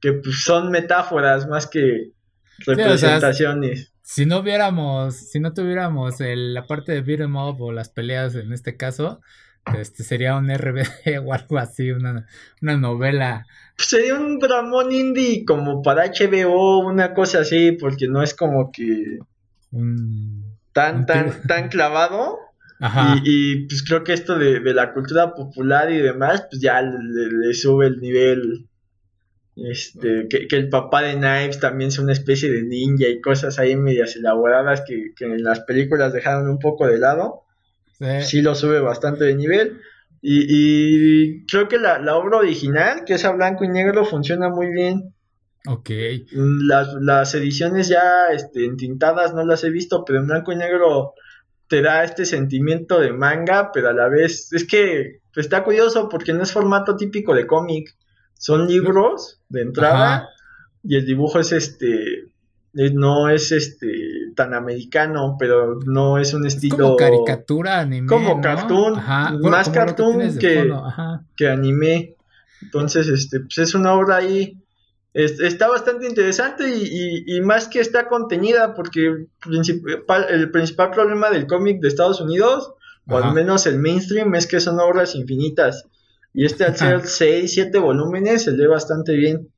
que 0.00 0.14
pues, 0.14 0.42
son 0.42 0.70
metáforas 0.70 1.46
más 1.46 1.66
que 1.66 2.12
representaciones. 2.60 3.92
si 4.02 4.24
no 4.24 4.42
viéramos, 4.42 5.14
si 5.14 5.38
no 5.38 5.52
tuviéramos 5.52 6.14
la 6.18 6.66
parte 6.66 6.92
de 6.92 7.02
beat 7.02 7.20
em 7.20 7.36
up 7.36 7.60
o 7.60 7.72
las 7.72 7.90
peleas 7.90 8.34
en 8.36 8.52
este 8.52 8.76
caso, 8.76 9.20
este 9.78 10.02
sería 10.02 10.36
un 10.36 10.52
RBD 10.52 11.18
o 11.24 11.32
algo 11.32 11.58
así, 11.58 11.90
una, 11.90 12.26
una 12.60 12.76
novela. 12.76 13.46
Sería 13.76 14.14
un 14.14 14.38
dramón 14.38 14.92
indie 14.92 15.44
como 15.44 15.82
para 15.82 16.06
HBO, 16.06 16.80
una 16.80 17.14
cosa 17.14 17.40
así, 17.40 17.72
porque 17.72 18.08
no 18.08 18.22
es 18.22 18.34
como 18.34 18.70
que 18.70 19.18
tan, 20.72 21.06
tan, 21.06 21.42
tan 21.46 21.68
clavado. 21.68 22.38
Y, 23.24 23.66
pues 23.66 23.84
creo 23.84 24.02
que 24.02 24.12
esto 24.12 24.36
de, 24.36 24.60
la 24.74 24.92
cultura 24.92 25.34
popular 25.34 25.90
y 25.92 25.98
demás, 25.98 26.46
pues 26.50 26.60
ya 26.60 26.82
le, 26.82 27.54
sube 27.54 27.86
el 27.86 28.00
nivel. 28.00 28.66
Este, 29.54 30.26
que, 30.28 30.56
el 30.56 30.68
papá 30.68 31.02
de 31.02 31.14
Knives 31.14 31.60
también 31.60 31.88
es 31.88 31.98
una 31.98 32.12
especie 32.12 32.50
de 32.50 32.62
ninja 32.62 33.06
y 33.06 33.20
cosas 33.20 33.58
ahí 33.58 33.76
medias 33.76 34.16
elaboradas 34.16 34.82
que, 34.86 35.12
en 35.20 35.44
las 35.44 35.60
películas 35.60 36.12
dejaron 36.12 36.48
un 36.48 36.58
poco 36.58 36.86
de 36.86 36.98
lado. 36.98 37.42
Sí, 38.22 38.42
lo 38.42 38.54
sube 38.54 38.80
bastante 38.80 39.24
de 39.24 39.34
nivel. 39.34 39.80
Y, 40.20 41.44
creo 41.46 41.68
que 41.68 41.78
la, 41.78 41.98
obra 42.16 42.38
original, 42.38 43.04
que 43.04 43.14
es 43.14 43.24
a 43.24 43.32
blanco 43.32 43.64
y 43.64 43.68
negro, 43.68 44.04
funciona 44.04 44.48
muy 44.48 44.72
bien. 44.72 45.14
Ok. 45.66 45.90
Las, 46.32 46.94
las 47.00 47.34
ediciones 47.34 47.88
ya 47.88 48.26
este, 48.32 48.64
entintadas 48.64 49.34
no 49.34 49.44
las 49.44 49.64
he 49.64 49.70
visto, 49.70 50.04
pero 50.04 50.20
en 50.20 50.26
blanco 50.26 50.52
y 50.52 50.56
negro 50.56 51.14
te 51.72 51.80
da 51.80 52.04
este 52.04 52.26
sentimiento 52.26 53.00
de 53.00 53.14
manga, 53.14 53.70
pero 53.72 53.88
a 53.88 53.94
la 53.94 54.08
vez 54.08 54.52
es 54.52 54.66
que 54.66 55.20
pues, 55.32 55.46
está 55.46 55.64
curioso 55.64 56.08
porque 56.08 56.34
no 56.34 56.42
es 56.42 56.52
formato 56.52 56.96
típico 56.96 57.34
de 57.34 57.46
cómic, 57.46 57.96
son 58.36 58.68
libros 58.68 59.40
de 59.48 59.62
entrada 59.62 60.28
y 60.82 60.96
el 60.96 61.06
dibujo 61.06 61.38
es 61.38 61.52
este 61.52 62.26
no 62.74 63.30
es 63.30 63.52
este 63.52 63.88
tan 64.34 64.54
americano, 64.54 65.36
pero 65.38 65.78
no 65.86 66.18
es 66.18 66.34
un 66.34 66.46
estilo 66.46 66.76
como 66.76 66.96
caricatura 66.96 67.80
anime, 67.80 68.06
como 68.06 68.40
cartoon, 68.40 68.94
más 69.42 69.68
cartoon 69.68 70.38
que, 70.38 70.72
que 71.36 71.48
anime. 71.48 72.16
Entonces, 72.62 73.08
este, 73.08 73.40
pues 73.40 73.58
es 73.58 73.74
una 73.74 73.94
obra 73.94 74.16
ahí 74.16 74.62
está 75.14 75.68
bastante 75.68 76.06
interesante 76.06 76.64
y, 76.74 77.40
más 77.42 77.68
que 77.68 77.80
está 77.80 78.08
contenida 78.08 78.74
porque 78.74 79.26
el 80.30 80.50
principal 80.50 80.90
problema 80.90 81.30
del 81.30 81.46
cómic 81.46 81.80
de 81.80 81.88
Estados 81.88 82.20
Unidos, 82.20 82.72
o 83.06 83.18
al 83.18 83.34
menos 83.34 83.66
el 83.66 83.78
mainstream, 83.78 84.34
es 84.34 84.46
que 84.46 84.60
son 84.60 84.80
obras 84.80 85.14
infinitas. 85.14 85.86
Y 86.34 86.46
este 86.46 86.64
al 86.64 86.76
ser 86.76 87.06
6, 87.06 87.52
7 87.52 87.78
volúmenes 87.78 88.44
se 88.44 88.52
lee 88.52 88.66
bastante 88.66 89.14
bien. 89.14 89.51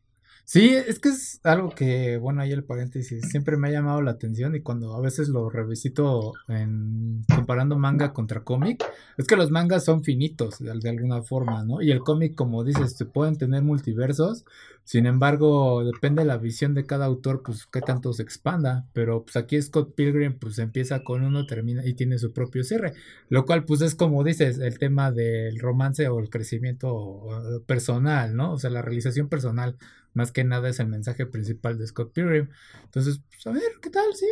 Sí, 0.46 0.74
es 0.74 0.98
que 0.98 1.08
es 1.08 1.40
algo 1.42 1.70
que, 1.70 2.18
bueno, 2.18 2.42
ahí 2.42 2.52
el 2.52 2.64
paréntesis, 2.64 3.30
siempre 3.30 3.56
me 3.56 3.68
ha 3.68 3.72
llamado 3.72 4.02
la 4.02 4.10
atención 4.10 4.54
y 4.54 4.60
cuando 4.60 4.94
a 4.94 5.00
veces 5.00 5.30
lo 5.30 5.48
revisito 5.48 6.34
en 6.48 7.24
comparando 7.34 7.78
manga 7.78 8.12
contra 8.12 8.44
cómic, 8.44 8.84
es 9.16 9.26
que 9.26 9.36
los 9.36 9.50
mangas 9.50 9.86
son 9.86 10.04
finitos 10.04 10.58
de, 10.58 10.70
alguna 10.90 11.22
forma, 11.22 11.64
¿no? 11.64 11.80
Y 11.80 11.90
el 11.90 12.00
cómic, 12.00 12.34
como 12.34 12.62
dices, 12.62 12.94
se 12.94 13.06
pueden 13.06 13.38
tener 13.38 13.62
multiversos, 13.62 14.44
sin 14.84 15.06
embargo, 15.06 15.82
depende 15.82 16.22
de 16.22 16.26
la 16.26 16.36
visión 16.36 16.74
de 16.74 16.84
cada 16.84 17.06
autor, 17.06 17.42
pues 17.42 17.66
qué 17.66 17.80
tanto 17.80 18.12
se 18.12 18.22
expanda, 18.22 18.86
pero 18.92 19.22
pues 19.24 19.36
aquí 19.36 19.60
Scott 19.62 19.94
Pilgrim 19.94 20.38
pues 20.38 20.58
empieza 20.58 21.02
con 21.02 21.24
uno, 21.24 21.46
termina 21.46 21.86
y 21.86 21.94
tiene 21.94 22.18
su 22.18 22.32
propio 22.34 22.64
cierre, 22.64 22.92
lo 23.30 23.46
cual 23.46 23.64
pues 23.64 23.80
es 23.80 23.94
como 23.94 24.22
dices, 24.24 24.58
el 24.58 24.78
tema 24.78 25.10
del 25.10 25.58
romance 25.58 26.06
o 26.08 26.18
el 26.20 26.28
crecimiento 26.28 27.62
personal, 27.66 28.36
¿no? 28.36 28.52
O 28.52 28.58
sea, 28.58 28.68
la 28.68 28.82
realización 28.82 29.30
personal 29.30 29.78
más 30.14 30.32
que 30.32 30.44
nada 30.44 30.68
es 30.68 30.80
el 30.80 30.86
mensaje 30.86 31.26
principal 31.26 31.78
de 31.78 31.86
Scott 31.86 32.12
Pilgrim. 32.12 32.48
Entonces, 32.84 33.20
pues, 33.28 33.46
a 33.46 33.50
ver, 33.50 33.62
¿qué 33.82 33.90
tal? 33.90 34.06
Sí, 34.14 34.26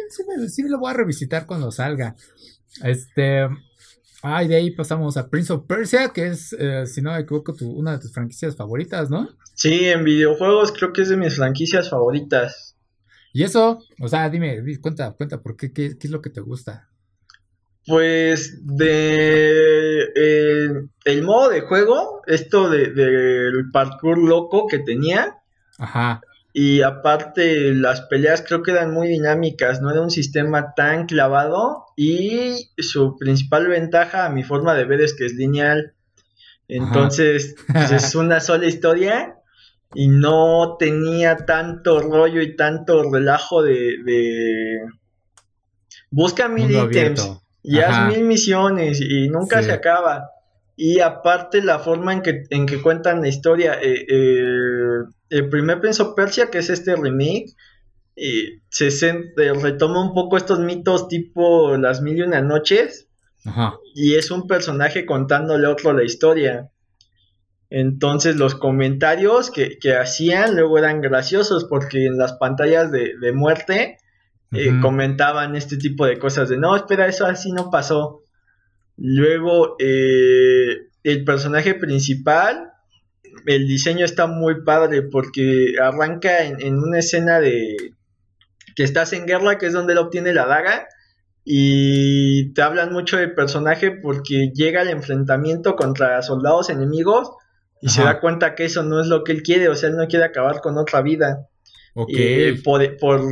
sí, 0.49 0.63
lo 0.63 0.79
voy 0.79 0.91
a 0.91 0.95
revisitar 0.95 1.47
cuando 1.47 1.71
salga. 1.71 2.17
Este. 2.83 3.47
Ah, 4.23 4.45
y 4.45 4.49
de 4.49 4.55
ahí 4.55 4.71
pasamos 4.71 5.17
a 5.17 5.29
Prince 5.29 5.53
of 5.53 5.67
Persia, 5.67 6.11
que 6.11 6.29
es, 6.29 6.55
eh, 6.57 6.87
si 6.87 7.03
no 7.03 7.13
me 7.13 7.19
equivoco, 7.19 7.55
una 7.63 7.93
de 7.93 7.99
tus 7.99 8.13
franquicias 8.13 8.55
favoritas, 8.55 9.11
¿no? 9.11 9.29
Sí, 9.55 9.87
en 9.87 10.05
videojuegos 10.05 10.73
creo 10.73 10.93
que 10.93 11.03
es 11.03 11.09
de 11.09 11.17
mis 11.17 11.35
franquicias 11.35 11.91
favoritas. 11.91 12.77
¿Y 13.33 13.43
eso? 13.43 13.81
O 14.01 14.09
sea, 14.09 14.29
dime, 14.31 14.63
cuenta, 14.81 15.13
cuenta, 15.13 15.43
¿por 15.43 15.57
qué? 15.57 15.73
¿Qué, 15.73 15.97
es 16.01 16.11
lo 16.11 16.23
que 16.23 16.31
te 16.31 16.41
gusta? 16.41 16.89
Pues 17.87 18.61
de 18.65 20.03
eh, 20.15 20.69
el 21.05 21.23
modo 21.23 21.49
de 21.49 21.63
juego, 21.63 22.23
esto 22.27 22.71
del 22.71 22.95
de, 22.95 23.65
parkour 23.73 24.19
loco 24.19 24.69
que 24.69 24.79
tenía, 24.79 25.42
Ajá. 25.79 26.21
Y 26.55 26.83
aparte, 26.83 27.73
las 27.75 28.03
peleas 28.03 28.45
creo 28.47 28.63
que 28.63 28.73
eran 28.73 28.93
muy 28.93 29.09
dinámicas, 29.09 29.81
no 29.81 29.91
era 29.91 30.03
un 30.03 30.11
sistema 30.11 30.75
tan 30.75 31.07
clavado. 31.07 31.87
Y 31.97 32.71
su 32.77 33.17
principal 33.17 33.69
ventaja, 33.69 34.27
a 34.27 34.31
mi 34.31 34.43
forma 34.43 34.75
de 34.75 34.85
ver, 34.85 35.01
es 35.01 35.15
que 35.15 35.25
es 35.25 35.35
lineal. 35.35 35.95
Entonces, 36.69 37.55
pues, 37.73 37.91
es 37.91 38.15
una 38.15 38.41
sola 38.41 38.67
historia 38.67 39.37
y 39.95 40.09
no 40.09 40.77
tenía 40.79 41.37
tanto 41.37 42.01
rollo 42.01 42.43
y 42.43 42.55
tanto 42.55 43.11
relajo 43.11 43.63
de. 43.63 44.79
Busca 46.11 46.49
mil 46.49 46.71
ítems 46.71 47.41
y 47.63 47.79
haz 47.79 48.09
mil 48.09 48.25
misiones 48.25 49.01
y 49.01 49.29
nunca 49.29 49.63
se 49.63 49.73
acaba. 49.73 50.29
Y 50.77 51.01
aparte, 51.01 51.63
la 51.63 51.79
forma 51.79 52.13
en 52.13 52.23
que, 52.23 52.45
en 52.51 52.67
que 52.67 52.81
cuentan 52.81 53.21
la 53.21 53.29
historia. 53.29 53.79
Eh, 53.81 54.07
eh, 54.09 55.05
el 55.31 55.49
primer 55.49 55.81
Prince 55.81 56.03
of 56.03 56.15
Persia, 56.15 56.51
que 56.51 56.59
es 56.59 56.71
este 56.71 56.97
remake, 56.97 57.55
y 58.15 58.61
se, 58.69 58.89
eh, 58.89 59.53
retoma 59.61 60.03
un 60.03 60.15
poco 60.15 60.37
estos 60.37 60.61
mitos 60.61 61.09
tipo 61.09 61.77
Las 61.77 62.03
Mil 62.03 62.19
y 62.19 62.23
Una 62.23 62.41
Noches. 62.41 63.09
Y 63.95 64.15
es 64.15 64.31
un 64.31 64.47
personaje 64.47 65.05
contándole 65.05 65.67
otro 65.67 65.93
la 65.93 66.05
historia. 66.05 66.71
Entonces 67.71 68.37
los 68.37 68.55
comentarios 68.55 69.51
que, 69.51 69.97
hacían 69.97 70.57
luego 70.57 70.77
eran 70.77 71.01
graciosos 71.01 71.65
porque 71.65 72.05
en 72.07 72.19
las 72.19 72.35
pantallas 72.35 72.93
de, 72.93 73.33
muerte 73.33 73.97
eh, 74.53 74.79
comentaban 74.83 75.57
este 75.57 75.79
tipo 75.79 76.05
de 76.05 76.19
cosas 76.19 76.51
de 76.51 76.59
no, 76.59 76.77
espera, 76.77 77.07
eso 77.07 77.25
así 77.25 77.51
no 77.51 77.71
pasó. 77.71 78.25
Luego 78.97 79.77
eh, 79.79 80.89
el 81.03 81.25
personaje 81.25 81.75
principal 81.75 82.73
el 83.47 83.67
diseño 83.67 84.05
está 84.05 84.27
muy 84.27 84.63
padre 84.63 85.03
porque 85.03 85.75
arranca 85.81 86.45
en, 86.45 86.79
una 86.79 86.99
escena 86.99 87.41
de 87.41 87.77
que 88.77 88.85
estás 88.85 89.13
en 89.13 89.27
guerra, 89.27 89.59
que 89.59 89.67
es 89.67 89.73
donde 89.73 89.93
él 89.93 89.99
obtiene 89.99 90.33
la 90.33 90.47
daga, 90.47 90.87
y 91.45 92.53
te 92.55 92.63
hablan 92.63 92.93
mucho 92.93 93.17
del 93.17 93.35
personaje 93.35 93.91
porque 93.91 94.53
llega 94.55 94.81
al 94.81 94.91
enfrentamiento 94.91 95.75
contra 95.75 96.23
soldados 96.23 96.71
enemigos 96.71 97.33
y 97.81 97.89
se 97.89 98.05
da 98.05 98.21
cuenta 98.21 98.55
que 98.55 98.65
eso 98.65 98.85
no 98.85 99.01
es 99.01 99.09
lo 99.09 99.25
que 99.25 99.33
él 99.33 99.43
quiere, 99.43 99.69
o 99.69 99.75
sea, 99.75 99.89
él 99.89 99.97
no 99.97 100.07
quiere 100.07 100.25
acabar 100.25 100.61
con 100.61 100.79
otra 100.79 101.03
vida. 101.03 101.49
Y 102.07 102.53
por, 102.63 102.81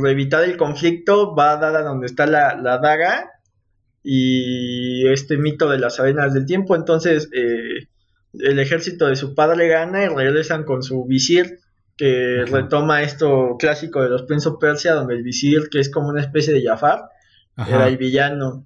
evitar 0.07 0.43
el 0.43 0.57
conflicto 0.57 1.33
va 1.33 1.53
a 1.53 1.57
dar 1.57 1.75
a 1.75 1.83
donde 1.83 2.05
está 2.05 2.27
la, 2.27 2.55
la, 2.55 2.77
daga 2.77 3.31
y 4.03 5.07
este 5.07 5.37
mito 5.37 5.69
de 5.69 5.79
las 5.79 5.99
arenas 5.99 6.33
del 6.33 6.45
tiempo, 6.45 6.75
entonces... 6.75 7.29
Eh, 7.33 7.87
el 8.39 8.59
ejército 8.59 9.07
de 9.07 9.15
su 9.15 9.35
padre 9.35 9.67
gana 9.67 10.03
y 10.03 10.07
regresan 10.07 10.63
con 10.63 10.83
su 10.83 11.05
visir, 11.05 11.59
que 11.97 12.45
retoma 12.47 13.03
esto 13.03 13.57
clásico 13.59 14.01
de 14.01 14.09
los 14.09 14.23
Prince 14.23 14.49
Persia, 14.59 14.93
donde 14.93 15.15
el 15.15 15.23
visir, 15.23 15.69
que 15.69 15.79
es 15.79 15.89
como 15.89 16.09
una 16.09 16.21
especie 16.21 16.53
de 16.53 16.63
Jafar, 16.63 17.03
era 17.57 17.87
el 17.87 17.97
villano. 17.97 18.65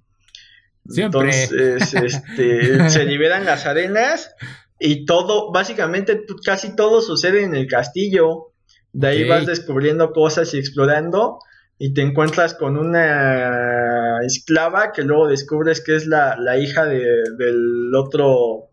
Entonces, 0.94 1.52
este, 1.92 2.90
se 2.90 3.04
liberan 3.04 3.44
las 3.44 3.66
arenas 3.66 4.34
y 4.78 5.04
todo, 5.04 5.50
básicamente 5.52 6.24
casi 6.44 6.76
todo 6.76 7.02
sucede 7.02 7.42
en 7.42 7.54
el 7.54 7.66
castillo. 7.66 8.52
De 8.92 9.08
ahí 9.08 9.28
vas 9.28 9.44
descubriendo 9.44 10.12
cosas 10.12 10.54
y 10.54 10.58
explorando 10.58 11.40
y 11.78 11.92
te 11.92 12.02
encuentras 12.02 12.54
con 12.54 12.76
una 12.76 14.20
esclava 14.24 14.92
que 14.92 15.02
luego 15.02 15.28
descubres 15.28 15.82
que 15.82 15.94
es 15.94 16.06
la, 16.06 16.36
la 16.36 16.56
hija 16.56 16.86
de, 16.86 17.04
del 17.36 17.94
otro 17.94 18.70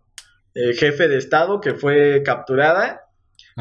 eh, 0.55 0.73
jefe 0.73 1.07
de 1.07 1.17
Estado 1.17 1.59
que 1.59 1.73
fue 1.73 2.21
capturada. 2.23 3.01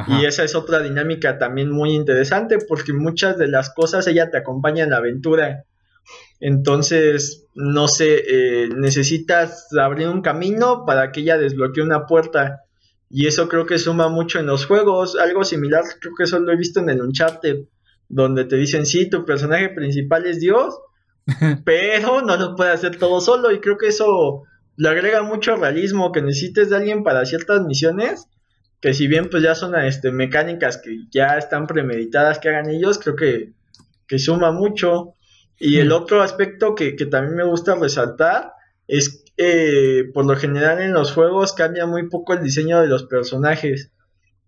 Y 0.06 0.24
esa 0.24 0.42
es 0.42 0.54
otra 0.54 0.78
dinámica 0.78 1.36
también 1.36 1.70
muy 1.70 1.92
interesante 1.92 2.56
porque 2.66 2.94
muchas 2.94 3.36
de 3.36 3.46
las 3.46 3.74
cosas 3.74 4.06
ella 4.06 4.30
te 4.30 4.38
acompaña 4.38 4.84
en 4.84 4.90
la 4.90 4.96
aventura. 4.96 5.64
Entonces, 6.40 7.46
no 7.54 7.88
sé, 7.88 8.22
eh, 8.26 8.68
necesitas 8.74 9.68
abrir 9.78 10.08
un 10.08 10.22
camino 10.22 10.84
para 10.86 11.12
que 11.12 11.20
ella 11.20 11.36
desbloquee 11.36 11.82
una 11.82 12.06
puerta. 12.06 12.62
Y 13.10 13.26
eso 13.26 13.48
creo 13.48 13.66
que 13.66 13.78
suma 13.78 14.08
mucho 14.08 14.38
en 14.38 14.46
los 14.46 14.64
juegos. 14.64 15.14
Algo 15.16 15.44
similar, 15.44 15.84
creo 16.00 16.14
que 16.16 16.24
eso 16.24 16.38
lo 16.38 16.52
he 16.52 16.56
visto 16.56 16.80
en 16.80 16.88
el 16.88 17.02
Uncharted, 17.02 17.58
donde 18.12 18.44
te 18.44 18.56
dicen, 18.56 18.84
sí, 18.84 19.08
tu 19.08 19.24
personaje 19.24 19.70
principal 19.70 20.26
es 20.26 20.38
Dios, 20.38 20.78
pero 21.64 22.20
no 22.20 22.36
lo 22.36 22.54
puede 22.54 22.70
hacer 22.70 22.98
todo 22.98 23.20
solo. 23.22 23.50
Y 23.50 23.60
creo 23.60 23.78
que 23.78 23.88
eso 23.88 24.42
le 24.76 24.88
agrega 24.90 25.22
mucho 25.22 25.56
realismo, 25.56 26.12
que 26.12 26.20
necesites 26.20 26.68
de 26.68 26.76
alguien 26.76 27.04
para 27.04 27.24
ciertas 27.24 27.62
misiones, 27.62 28.28
que 28.80 28.92
si 28.92 29.06
bien 29.06 29.30
pues 29.30 29.42
ya 29.42 29.54
son 29.54 29.74
este, 29.76 30.12
mecánicas 30.12 30.76
que 30.76 31.06
ya 31.10 31.38
están 31.38 31.66
premeditadas 31.66 32.38
que 32.38 32.50
hagan 32.50 32.68
ellos, 32.68 32.98
creo 32.98 33.16
que, 33.16 33.52
que 34.06 34.18
suma 34.18 34.52
mucho. 34.52 35.14
Y 35.58 35.78
el 35.78 35.90
otro 35.90 36.20
aspecto 36.20 36.74
que, 36.74 36.96
que 36.96 37.06
también 37.06 37.36
me 37.36 37.44
gusta 37.44 37.76
resaltar 37.76 38.52
es 38.88 39.24
eh, 39.38 40.04
por 40.12 40.26
lo 40.26 40.36
general 40.36 40.82
en 40.82 40.92
los 40.92 41.12
juegos 41.12 41.54
cambia 41.54 41.86
muy 41.86 42.10
poco 42.10 42.34
el 42.34 42.42
diseño 42.42 42.80
de 42.82 42.88
los 42.88 43.04
personajes. 43.04 43.90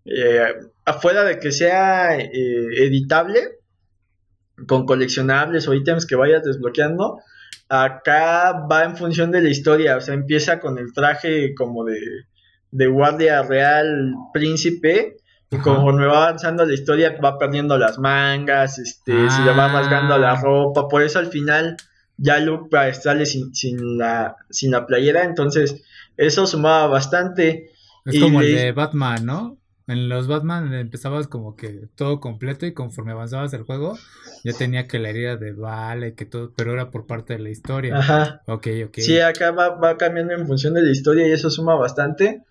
Eh, 0.05 0.55
afuera 0.85 1.25
de 1.25 1.39
que 1.39 1.53
sea 1.53 2.19
eh, 2.19 2.29
editable, 2.77 3.41
con 4.67 4.87
coleccionables 4.87 5.67
o 5.67 5.75
ítems 5.75 6.07
que 6.07 6.17
vayas 6.17 6.45
desbloqueando, 6.45 7.19
acá 7.69 8.67
va 8.71 8.85
en 8.85 8.97
función 8.97 9.31
de 9.31 9.43
la 9.43 9.49
historia. 9.49 9.97
O 9.97 10.01
sea, 10.01 10.15
empieza 10.15 10.61
con 10.61 10.79
el 10.79 10.93
traje 10.93 11.55
como 11.55 11.85
de, 11.85 12.01
de 12.71 12.87
guardia 12.87 13.43
real 13.43 14.15
príncipe. 14.33 15.17
Y 15.51 15.59
conforme 15.59 16.07
va 16.07 16.25
avanzando 16.25 16.65
la 16.65 16.75
historia, 16.75 17.17
va 17.23 17.39
perdiendo 17.39 17.79
las 17.79 17.99
mangas, 17.99 18.81
este, 18.81 19.31
se 19.31 19.43
le 19.43 19.53
va 19.53 19.69
rasgando 19.69 20.19
la 20.19 20.33
ah. 20.33 20.41
ropa. 20.43 20.89
Por 20.89 21.03
eso 21.03 21.21
al 21.21 21.29
final 21.29 21.77
ya 22.17 22.41
Luke 22.41 22.77
sale 22.95 23.25
sin, 23.25 23.55
sin, 23.55 23.99
la, 23.99 24.35
sin 24.51 24.73
la 24.73 24.85
playera, 24.85 25.23
entonces 25.23 25.85
eso 26.17 26.49
sumaba 26.49 26.89
bastante. 26.89 27.71
Es 28.05 28.19
como 28.19 28.41
el 28.41 28.55
de 28.55 28.73
Batman, 28.73 29.25
¿no? 29.25 29.59
En 29.87 30.09
los 30.09 30.29
Batman 30.29 30.73
empezabas 30.73 31.29
como 31.29 31.57
que 31.57 31.89
todo 31.95 32.19
completo 32.19 32.65
y 32.65 32.73
conforme 32.73 33.13
avanzabas 33.13 33.53
el 33.53 33.65
juego 33.65 33.99
ya 34.43 34.53
tenía 34.55 34.87
que 34.87 34.99
la 34.99 35.11
herida 35.11 35.37
de 35.37 35.53
Vale, 35.53 36.15
que 36.15 36.25
todo, 36.25 36.53
pero 36.57 36.73
era 36.73 36.91
por 36.91 37.07
parte 37.07 37.35
de 37.35 37.41
la 37.41 37.51
historia. 37.51 37.99
Ajá. 37.99 38.43
Ok, 38.47 38.69
ok. 38.87 38.99
Sí, 38.99 39.21
acá 39.21 39.51
va, 39.51 39.71
va 39.77 39.99
cambiando 39.99 40.33
en 40.33 40.47
función 40.47 40.75
de 40.75 40.83
la 40.83 40.91
historia 40.91 41.29
y 41.29 41.33
eso 41.33 41.51
suma 41.51 41.75
bastante. 41.75 42.43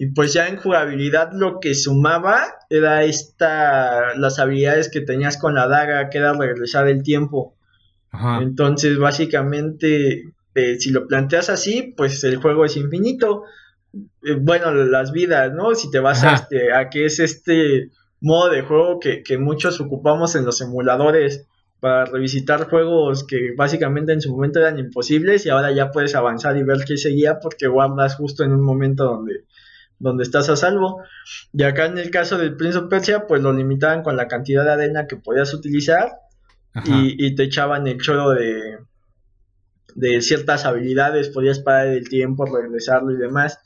Y 0.00 0.06
pues 0.12 0.32
ya 0.32 0.46
en 0.46 0.56
jugabilidad 0.56 1.32
lo 1.32 1.58
que 1.58 1.74
sumaba 1.74 2.44
era 2.70 3.02
esta 3.02 4.14
las 4.16 4.38
habilidades 4.38 4.88
que 4.88 5.00
tenías 5.00 5.36
con 5.36 5.56
la 5.56 5.66
daga, 5.66 6.08
que 6.08 6.18
era 6.18 6.32
regresar 6.32 6.86
el 6.88 7.02
tiempo. 7.02 7.56
Entonces, 8.40 8.96
básicamente, 8.96 10.32
eh, 10.54 10.76
si 10.78 10.90
lo 10.90 11.06
planteas 11.08 11.50
así, 11.50 11.94
pues 11.96 12.22
el 12.24 12.36
juego 12.36 12.64
es 12.64 12.76
infinito. 12.76 13.44
Eh, 14.22 14.34
bueno, 14.40 14.72
las 14.72 15.12
vidas, 15.12 15.52
¿no? 15.52 15.74
Si 15.74 15.90
te 15.90 16.00
vas 16.00 16.24
a, 16.24 16.34
este, 16.34 16.72
a 16.72 16.88
que 16.90 17.06
es 17.06 17.18
este 17.18 17.90
modo 18.20 18.50
de 18.50 18.62
juego 18.62 18.98
que, 19.00 19.38
muchos 19.38 19.80
ocupamos 19.80 20.34
en 20.34 20.44
los 20.44 20.60
emuladores 20.60 21.46
para 21.80 22.04
revisitar 22.04 22.68
juegos 22.68 23.24
que 23.24 23.52
básicamente 23.56 24.12
en 24.12 24.20
su 24.20 24.32
momento 24.32 24.58
eran 24.58 24.78
imposibles 24.78 25.46
y 25.46 25.50
ahora 25.50 25.70
ya 25.70 25.92
puedes 25.92 26.16
avanzar 26.16 26.56
y 26.56 26.64
ver 26.64 26.78
qué 26.84 26.96
seguía 26.96 27.38
porque 27.38 27.68
guardas 27.68 28.16
justo 28.16 28.42
en 28.42 28.52
un 28.52 28.62
momento 28.62 29.04
donde, 29.04 29.44
donde 30.00 30.24
estás 30.24 30.48
a 30.48 30.56
salvo. 30.56 31.02
Y 31.52 31.62
acá 31.62 31.86
en 31.86 31.98
el 31.98 32.10
caso 32.10 32.36
del 32.36 32.56
Prince 32.56 32.78
of 32.78 32.88
Persia, 32.88 33.26
pues 33.28 33.42
lo 33.42 33.52
limitaban 33.52 34.02
con 34.02 34.16
la 34.16 34.26
cantidad 34.26 34.64
de 34.64 34.72
arena 34.72 35.06
que 35.06 35.16
podías 35.16 35.54
utilizar 35.54 36.10
y, 36.84 37.34
te 37.34 37.44
echaban 37.44 37.86
el 37.86 38.00
choro 38.00 38.30
de, 38.30 38.78
de 39.94 40.20
ciertas 40.20 40.64
habilidades, 40.64 41.28
podías 41.28 41.58
parar 41.60 41.88
el 41.88 42.08
tiempo, 42.08 42.44
regresarlo 42.44 43.12
y 43.12 43.16
demás. 43.16 43.58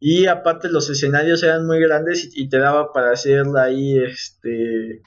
Y 0.00 0.26
aparte 0.26 0.70
los 0.70 0.88
escenarios 0.88 1.42
eran 1.42 1.66
muy 1.66 1.78
grandes 1.78 2.30
y, 2.34 2.48
te 2.48 2.58
daba 2.58 2.92
para 2.92 3.12
hacer 3.12 3.44
ahí 3.58 3.98
este 3.98 5.02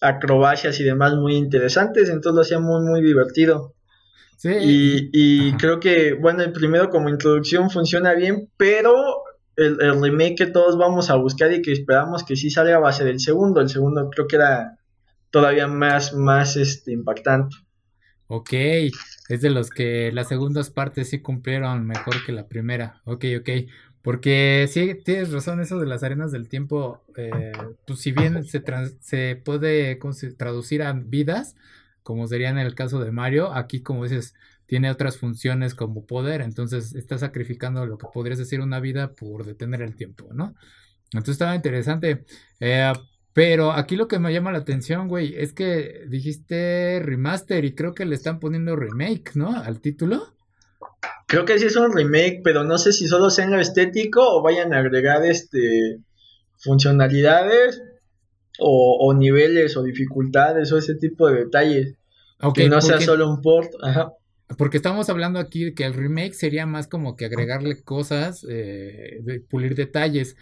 acrobacias 0.00 0.80
y 0.80 0.84
demás 0.84 1.14
muy 1.14 1.36
interesantes, 1.36 2.08
entonces 2.08 2.34
lo 2.34 2.40
hacía 2.40 2.58
muy 2.58 2.80
muy 2.80 3.02
divertido. 3.02 3.74
Y, 4.44 5.10
y 5.12 5.52
creo 5.56 5.78
que, 5.78 6.14
bueno, 6.14 6.42
el 6.42 6.50
primero 6.50 6.90
como 6.90 7.08
introducción 7.08 7.70
funciona 7.70 8.12
bien, 8.14 8.48
pero 8.56 9.22
el, 9.54 9.80
el, 9.80 10.02
remake 10.02 10.34
que 10.36 10.46
todos 10.46 10.76
vamos 10.76 11.10
a 11.10 11.14
buscar 11.14 11.52
y 11.52 11.62
que 11.62 11.70
esperamos 11.70 12.24
que 12.24 12.34
sí 12.34 12.50
salga 12.50 12.80
va 12.80 12.88
a 12.88 12.92
ser 12.92 13.06
el 13.06 13.20
segundo. 13.20 13.60
El 13.60 13.68
segundo 13.68 14.10
creo 14.10 14.26
que 14.26 14.36
era 14.36 14.78
todavía 15.30 15.68
más, 15.68 16.12
más 16.14 16.56
este, 16.56 16.92
impactante. 16.92 17.56
Ok, 18.34 18.48
es 19.28 19.42
de 19.42 19.50
los 19.50 19.68
que 19.68 20.10
las 20.10 20.28
segundas 20.28 20.70
partes 20.70 21.10
sí 21.10 21.20
cumplieron 21.20 21.86
mejor 21.86 22.24
que 22.24 22.32
la 22.32 22.48
primera. 22.48 23.02
Ok, 23.04 23.26
ok. 23.38 23.50
Porque 24.00 24.66
sí, 24.70 24.94
tienes 25.04 25.32
razón, 25.32 25.60
eso 25.60 25.78
de 25.78 25.86
las 25.86 26.02
arenas 26.02 26.32
del 26.32 26.48
tiempo, 26.48 27.04
eh, 27.14 27.52
pues 27.86 28.00
si 28.00 28.10
bien 28.12 28.42
se, 28.44 28.62
se 29.00 29.36
puede 29.36 29.98
traducir 30.38 30.82
a 30.82 30.94
vidas, 30.94 31.56
como 32.02 32.26
sería 32.26 32.48
en 32.48 32.56
el 32.58 32.74
caso 32.74 33.00
de 33.00 33.12
Mario, 33.12 33.52
aquí 33.52 33.82
como 33.82 34.04
dices, 34.04 34.34
tiene 34.64 34.90
otras 34.90 35.18
funciones 35.18 35.74
como 35.74 36.06
poder, 36.06 36.40
entonces 36.40 36.94
está 36.94 37.18
sacrificando 37.18 37.84
lo 37.84 37.98
que 37.98 38.06
podrías 38.14 38.38
decir 38.38 38.62
una 38.62 38.80
vida 38.80 39.12
por 39.12 39.44
detener 39.44 39.82
el 39.82 39.94
tiempo, 39.94 40.30
¿no? 40.32 40.54
Entonces 41.12 41.34
estaba 41.34 41.54
interesante. 41.54 42.24
Eh, 42.60 42.92
pero 43.34 43.72
aquí 43.72 43.96
lo 43.96 44.08
que 44.08 44.18
me 44.18 44.32
llama 44.32 44.52
la 44.52 44.58
atención, 44.58 45.08
güey, 45.08 45.34
es 45.36 45.52
que 45.52 46.04
dijiste 46.08 47.00
remaster 47.02 47.64
y 47.64 47.74
creo 47.74 47.94
que 47.94 48.04
le 48.04 48.14
están 48.14 48.40
poniendo 48.40 48.76
remake, 48.76 49.34
¿no? 49.34 49.56
Al 49.56 49.80
título. 49.80 50.34
Creo 51.26 51.46
que 51.46 51.58
sí 51.58 51.66
es 51.66 51.76
un 51.76 51.92
remake, 51.92 52.42
pero 52.44 52.62
no 52.62 52.76
sé 52.76 52.92
si 52.92 53.08
solo 53.08 53.30
sea 53.30 53.46
en 53.46 53.52
lo 53.52 53.60
estético 53.60 54.20
o 54.22 54.42
vayan 54.42 54.74
a 54.74 54.78
agregar 54.78 55.24
este 55.24 56.00
funcionalidades 56.58 57.82
o, 58.58 59.12
niveles 59.14 59.76
o 59.76 59.82
dificultades 59.82 60.70
o 60.70 60.78
ese 60.78 60.94
tipo 60.94 61.28
de 61.28 61.44
detalles. 61.44 61.94
que 62.54 62.68
no 62.68 62.82
sea 62.82 63.00
solo 63.00 63.28
un 63.30 63.40
port. 63.40 63.72
Ajá. 63.82 64.12
Porque 64.58 64.76
estamos 64.76 65.08
hablando 65.08 65.38
aquí 65.38 65.64
de 65.64 65.74
que 65.74 65.84
el 65.84 65.94
remake 65.94 66.34
sería 66.34 66.66
más 66.66 66.86
como 66.86 67.16
que 67.16 67.24
agregarle 67.24 67.82
cosas, 67.82 68.44
eh, 68.48 69.22
pulir 69.48 69.74
detalles 69.74 70.36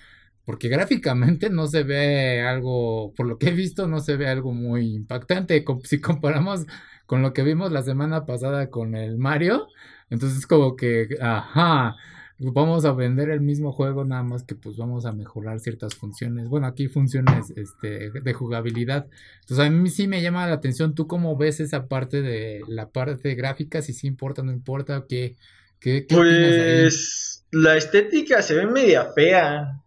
porque 0.51 0.69
gráficamente 0.69 1.49
no 1.49 1.69
se 1.69 1.85
ve 1.85 2.41
algo, 2.41 3.15
por 3.15 3.29
lo 3.29 3.39
que 3.39 3.51
he 3.51 3.53
visto, 3.53 3.87
no 3.87 4.01
se 4.01 4.17
ve 4.17 4.27
algo 4.27 4.53
muy 4.53 4.97
impactante. 4.97 5.65
Si 5.85 6.01
comparamos 6.01 6.67
con 7.07 7.23
lo 7.23 7.33
que 7.33 7.45
vimos 7.45 7.71
la 7.71 7.83
semana 7.83 8.27
pasada 8.27 8.69
con 8.69 8.97
el 8.97 9.17
Mario, 9.17 9.69
entonces 10.11 10.49
como 10.49 10.75
que, 10.75 11.07
ajá, 11.21 11.95
vamos 12.41 12.85
a 12.85 12.93
vender 12.93 13.31
el 13.31 13.41
mismo 13.41 13.71
juego, 13.71 14.05
nada 14.05 14.25
más 14.25 14.43
que 14.43 14.57
pues 14.57 14.77
vamos 14.77 15.07
a 15.07 15.13
mejorar 15.13 15.61
ciertas 15.61 15.95
funciones. 15.95 16.49
Bueno, 16.49 16.67
aquí 16.67 16.89
funciones 16.89 17.53
este, 17.55 18.11
de 18.11 18.33
jugabilidad. 18.33 19.07
Entonces 19.43 19.65
a 19.65 19.71
mí 19.71 19.89
sí 19.89 20.09
me 20.09 20.21
llama 20.21 20.49
la 20.49 20.55
atención, 20.55 20.97
¿tú 20.97 21.07
cómo 21.07 21.37
ves 21.37 21.61
esa 21.61 21.87
parte 21.87 22.23
de 22.23 22.63
la 22.67 22.91
parte 22.91 23.37
gráfica? 23.37 23.83
Si 23.83 23.93
sí 23.93 24.09
importa, 24.09 24.43
no 24.43 24.51
importa, 24.51 25.05
¿qué, 25.09 25.37
qué, 25.79 26.07
qué 26.09 26.17
Pues 26.17 27.45
la 27.53 27.77
estética 27.77 28.43
se 28.43 28.55
ve 28.55 28.67
media 28.67 29.13
fea. 29.15 29.81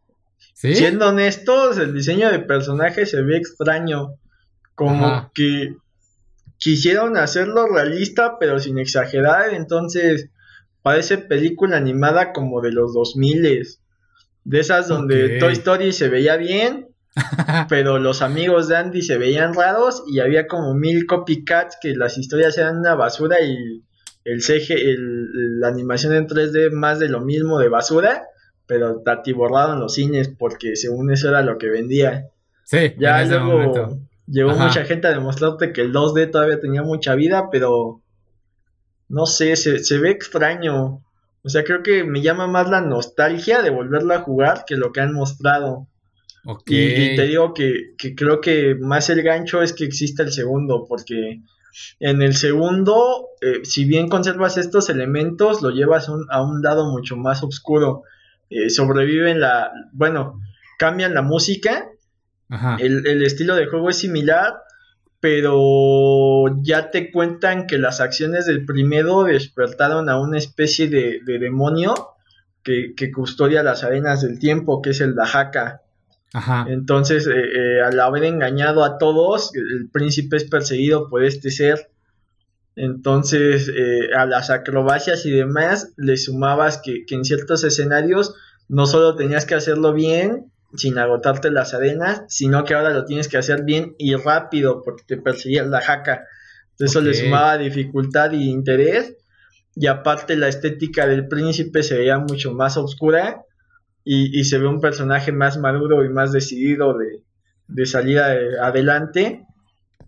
Siendo 0.72 1.10
honestos, 1.10 1.78
el 1.78 1.94
diseño 1.94 2.32
de 2.32 2.40
personaje 2.40 3.06
se 3.06 3.22
ve 3.22 3.36
extraño. 3.36 4.16
Como 4.76 5.30
que 5.34 5.76
quisieron 6.58 7.18
hacerlo 7.18 7.68
realista, 7.68 8.40
pero 8.40 8.60
sin 8.60 8.78
exagerar. 8.78 9.54
Entonces, 9.54 10.30
parece 10.82 11.18
película 11.18 11.76
animada 11.76 12.32
como 12.32 12.62
de 12.62 12.72
los 12.72 12.94
2000 12.94 13.78
De 14.46 14.60
esas 14.60 14.88
donde 14.88 15.38
Toy 15.38 15.54
Story 15.54 15.92
se 15.92 16.08
veía 16.08 16.38
bien, 16.38 16.88
pero 17.70 18.00
los 18.00 18.22
amigos 18.22 18.70
de 18.70 18.78
Andy 18.78 19.02
se 19.02 19.18
veían 19.18 19.54
raros 19.54 20.04
y 20.08 20.22
había 20.22 20.48
como 20.48 20.74
mil 20.74 21.06
copycats 21.06 21.78
que 21.82 21.94
las 21.94 22.18
historias 22.18 22.58
eran 22.58 22.80
una 22.80 22.96
basura 22.96 23.42
y 23.42 23.84
el 24.24 24.42
CG, 24.42 24.72
el, 24.72 25.60
la 25.60 25.68
animación 25.68 26.14
en 26.14 26.28
3D 26.28 26.72
más 26.72 27.00
de 27.00 27.10
lo 27.10 27.20
mismo 27.20 27.60
de 27.60 27.68
basura 27.68 28.24
pero 28.66 29.02
atiborrado 29.06 29.74
en 29.74 29.80
los 29.80 29.94
cines 29.94 30.30
porque 30.30 30.76
según 30.76 31.12
eso 31.12 31.30
era 31.30 31.42
lo 31.42 31.58
que 31.58 31.70
vendía. 31.70 32.30
Sí, 32.64 32.94
ya 32.98 33.24
luego 33.26 34.00
llegó 34.28 34.52
mucha 34.56 34.86
gente 34.86 35.08
a 35.08 35.12
demostrarte 35.12 35.74
que 35.74 35.82
el 35.82 35.94
2D 35.94 36.32
todavía 36.32 36.60
tenía 36.60 36.82
mucha 36.82 37.16
vida, 37.16 37.50
pero 37.52 38.02
no 39.10 39.26
sé, 39.26 39.56
se, 39.56 39.98
ve 40.00 40.12
extraño. 40.12 41.04
O 41.44 41.50
sea, 41.50 41.64
creo 41.64 41.84
que 41.84 42.04
me 42.04 42.22
llama 42.22 42.48
más 42.48 42.70
la 42.70 42.82
nostalgia 42.82 43.62
de 43.62 43.70
volverlo 43.70 44.14
a 44.14 44.22
jugar 44.22 44.64
que 44.66 44.76
lo 44.76 44.92
que 44.92 45.02
han 45.02 45.14
mostrado. 45.14 45.88
Y, 46.66 47.16
te 47.16 47.24
digo 47.24 47.54
que, 47.54 47.96
creo 48.16 48.42
que 48.42 48.76
más 48.76 49.10
el 49.10 49.22
gancho 49.24 49.62
es 49.62 49.74
que 49.74 49.86
exista 49.86 50.24
el 50.24 50.32
segundo, 50.32 50.86
porque 50.88 51.42
en 52.00 52.22
el 52.22 52.36
segundo, 52.36 53.30
eh, 53.42 53.62
si 53.64 53.86
bien 53.86 54.10
conservas 54.10 54.58
estos 54.58 54.90
elementos, 54.90 55.62
lo 55.62 55.70
llevas 55.70 56.10
a 56.30 56.42
un 56.42 56.62
lado 56.62 56.92
mucho 56.92 57.16
más 57.16 57.44
oscuro. 57.44 58.04
Eh, 58.54 58.70
sobreviven 58.70 59.40
la, 59.40 59.72
bueno, 59.94 60.40
cambian 60.78 61.16
la 61.16 61.24
música, 61.24 61.90
El, 62.78 63.24
estilo 63.24 63.56
de 63.56 63.66
juego 63.66 63.90
es 63.90 63.98
similar, 63.98 64.54
pero 65.20 66.62
ya 66.62 66.92
te 66.92 67.12
cuentan 67.12 67.66
que 67.66 67.80
las 67.80 68.00
acciones 68.00 68.46
del 68.46 68.64
primero 68.64 69.24
despertaron 69.24 70.08
a 70.08 70.20
una 70.20 70.38
especie 70.38 70.88
de, 70.88 71.22
demonio 71.26 71.96
que, 72.62 73.12
custodia 73.12 73.64
las 73.64 73.84
arenas 73.84 74.22
del 74.22 74.38
tiempo, 74.38 74.84
que 74.84 74.92
es 74.92 75.02
el 75.02 75.16
Dajaka. 75.16 75.82
Ajá. 76.34 76.68
Entonces, 76.70 77.26
eh, 77.26 77.32
eh, 77.32 77.82
al 77.82 78.00
haber 78.00 78.26
engañado 78.26 78.84
a 78.84 79.00
todos, 79.00 79.52
el 79.56 79.90
príncipe 79.90 80.38
es 80.38 80.44
perseguido 80.44 81.10
por 81.10 81.24
este 81.24 81.50
ser. 81.50 81.90
Entonces, 82.76 83.70
eh, 83.70 84.16
a 84.16 84.26
las 84.26 84.50
acrobacias 84.50 85.26
y 85.26 85.32
demás, 85.32 85.94
le 85.98 86.18
sumabas 86.18 86.82
que, 86.84 87.06
que, 87.06 87.16
en 87.16 87.24
ciertos 87.24 87.64
escenarios 87.64 88.36
no 88.68 88.86
solo 88.86 89.16
tenías 89.16 89.46
que 89.46 89.56
hacerlo 89.56 89.94
bien, 89.94 90.52
sin 90.76 90.98
agotarte 90.98 91.52
las 91.52 91.74
arenas, 91.74 92.24
sino 92.28 92.64
que 92.64 92.74
ahora 92.74 92.90
lo 92.90 93.06
tienes 93.06 93.28
que 93.28 93.38
hacer 93.38 93.64
bien 93.64 93.96
y 93.98 94.16
rápido, 94.16 94.82
porque 94.84 95.04
te 95.06 95.18
perseguía 95.18 95.64
la 95.64 95.82
jaca. 95.82 96.26
Eso 96.80 97.02
le 97.02 97.14
sumaba 97.14 97.58
dificultad 97.58 98.32
y 98.32 98.50
interés. 98.50 99.16
Y 99.76 99.88
aparte 99.88 100.36
la 100.36 100.48
estética 100.48 101.08
del 101.08 101.28
príncipe 101.28 101.84
se 101.84 101.98
veía 101.98 102.20
mucho 102.20 102.54
más 102.54 102.78
oscura 102.78 103.44
y, 104.04 104.44
se 104.44 104.58
ve 104.58 104.68
un 104.68 104.82
personaje 104.82 105.32
más 105.32 105.58
maduro 105.58 106.04
y 106.04 106.10
más 106.10 106.32
decidido 106.32 106.96
de, 106.98 107.86
salir 107.86 108.20
adelante. 108.20 109.46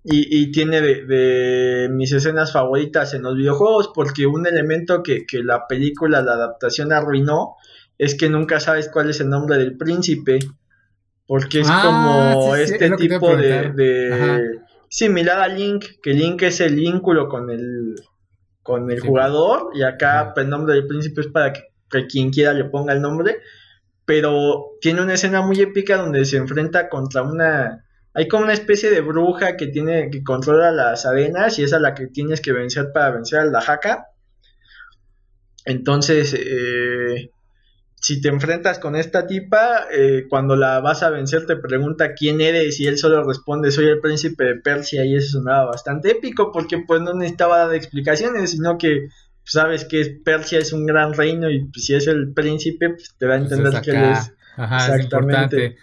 Y, 0.08 0.52
tiene 0.52 0.82
de, 0.82 1.90
mis 1.92 2.12
escenas 2.12 2.54
favoritas 2.54 3.16
en 3.16 3.24
los 3.24 3.36
videojuegos 3.36 3.90
porque 3.94 4.28
un 4.28 4.46
elemento 4.46 5.02
que, 5.02 5.26
que, 5.26 5.44
la 5.44 5.66
película, 5.68 6.22
la 6.22 6.34
adaptación 6.34 6.94
arruinó 6.94 7.56
es 7.98 8.14
que 8.14 8.30
nunca 8.30 8.60
sabes 8.60 8.88
cuál 8.90 9.10
es 9.10 9.20
el 9.20 9.30
nombre 9.30 9.58
del 9.58 9.78
príncipe 9.78 10.40
porque 11.28 11.62
es 11.62 11.68
ah, 11.70 11.82
como 11.84 12.56
este 12.56 12.92
tipo 12.92 13.36
de, 13.36 14.60
similar 14.90 15.40
a 15.40 15.48
Link, 15.48 15.86
que 16.02 16.14
Link 16.14 16.44
es 16.44 16.62
el 16.62 16.76
vínculo 16.76 17.28
con 17.28 17.50
el 17.50 17.96
con 18.62 18.90
el 18.90 19.00
jugador 19.00 19.70
y 19.76 19.84
acá 19.84 20.32
pues, 20.34 20.44
el 20.46 20.50
nombre 20.50 20.74
del 20.74 20.88
príncipe 20.88 21.22
es 21.22 21.28
para 21.28 21.54
que, 21.54 21.62
quien 22.08 22.32
quiera 22.32 22.52
le 22.52 22.66
ponga 22.66 22.94
el 22.94 23.02
nombre, 23.02 23.38
pero 24.06 24.72
tiene 24.82 25.02
una 25.02 25.14
escena 25.14 25.42
muy 25.42 25.60
épica 25.62 25.98
donde 25.98 26.26
se 26.26 26.38
enfrenta 26.38 26.90
contra 26.90 27.22
una 27.22 27.85
hay 28.16 28.30
como 28.30 28.46
una 28.46 28.54
especie 28.54 28.90
de 28.90 29.02
bruja 29.02 29.58
que 29.58 29.68
tiene 29.68 30.10
que 30.10 30.24
controla 30.24 30.72
las 30.72 31.06
arenas 31.06 31.60
y 31.60 31.64
es 31.64 31.74
a 31.74 31.80
la 31.80 31.94
que 31.94 32.08
tienes 32.08 32.40
que 32.40 32.54
vencer 32.54 32.92
para 32.94 33.12
vencer 33.12 33.40
a 33.40 33.46
la 33.46 33.60
jaca. 33.60 34.08
Entonces, 35.66 36.34
eh, 36.34 37.30
si 37.96 38.22
te 38.22 38.30
enfrentas 38.30 38.80
con 38.80 38.96
esta 38.96 39.28
tipa, 39.28 39.88
eh, 39.92 40.28
cuando 40.30 40.56
la 40.56 40.80
vas 40.80 41.04
a 41.04 41.10
vencer 41.10 41.46
te 41.46 41.58
pregunta 41.58 42.14
quién 42.14 42.40
eres 42.40 42.80
y 42.80 42.88
él 42.88 42.98
solo 42.98 43.22
responde 43.24 43.72
soy 43.72 43.88
el 43.88 44.00
príncipe 44.00 44.46
de 44.46 44.56
Persia 44.56 45.04
y 45.04 45.16
eso 45.16 45.40
sonaba 45.40 45.66
bastante 45.66 46.12
épico 46.12 46.54
porque 46.54 46.78
pues 46.88 47.02
no 47.02 47.14
necesitaba 47.14 47.66
dar 47.66 47.76
explicaciones, 47.76 48.52
sino 48.52 48.78
que 48.78 49.10
sabes 49.44 49.84
que 49.84 50.22
Persia 50.24 50.60
es 50.60 50.72
un 50.72 50.86
gran 50.86 51.14
reino 51.14 51.50
y 51.50 51.66
pues, 51.66 51.86
si 51.86 51.96
es 51.96 52.08
el 52.08 52.32
príncipe 52.32 52.92
pues, 52.92 53.14
te 53.18 53.28
da 53.28 53.36
a 53.36 53.40
pues, 53.40 53.52
entender 53.52 53.82
que 53.82 53.92
él 53.92 54.04
es 54.12 54.32
Ajá, 54.58 54.96
exactamente. 54.96 55.66
Es, 55.66 55.74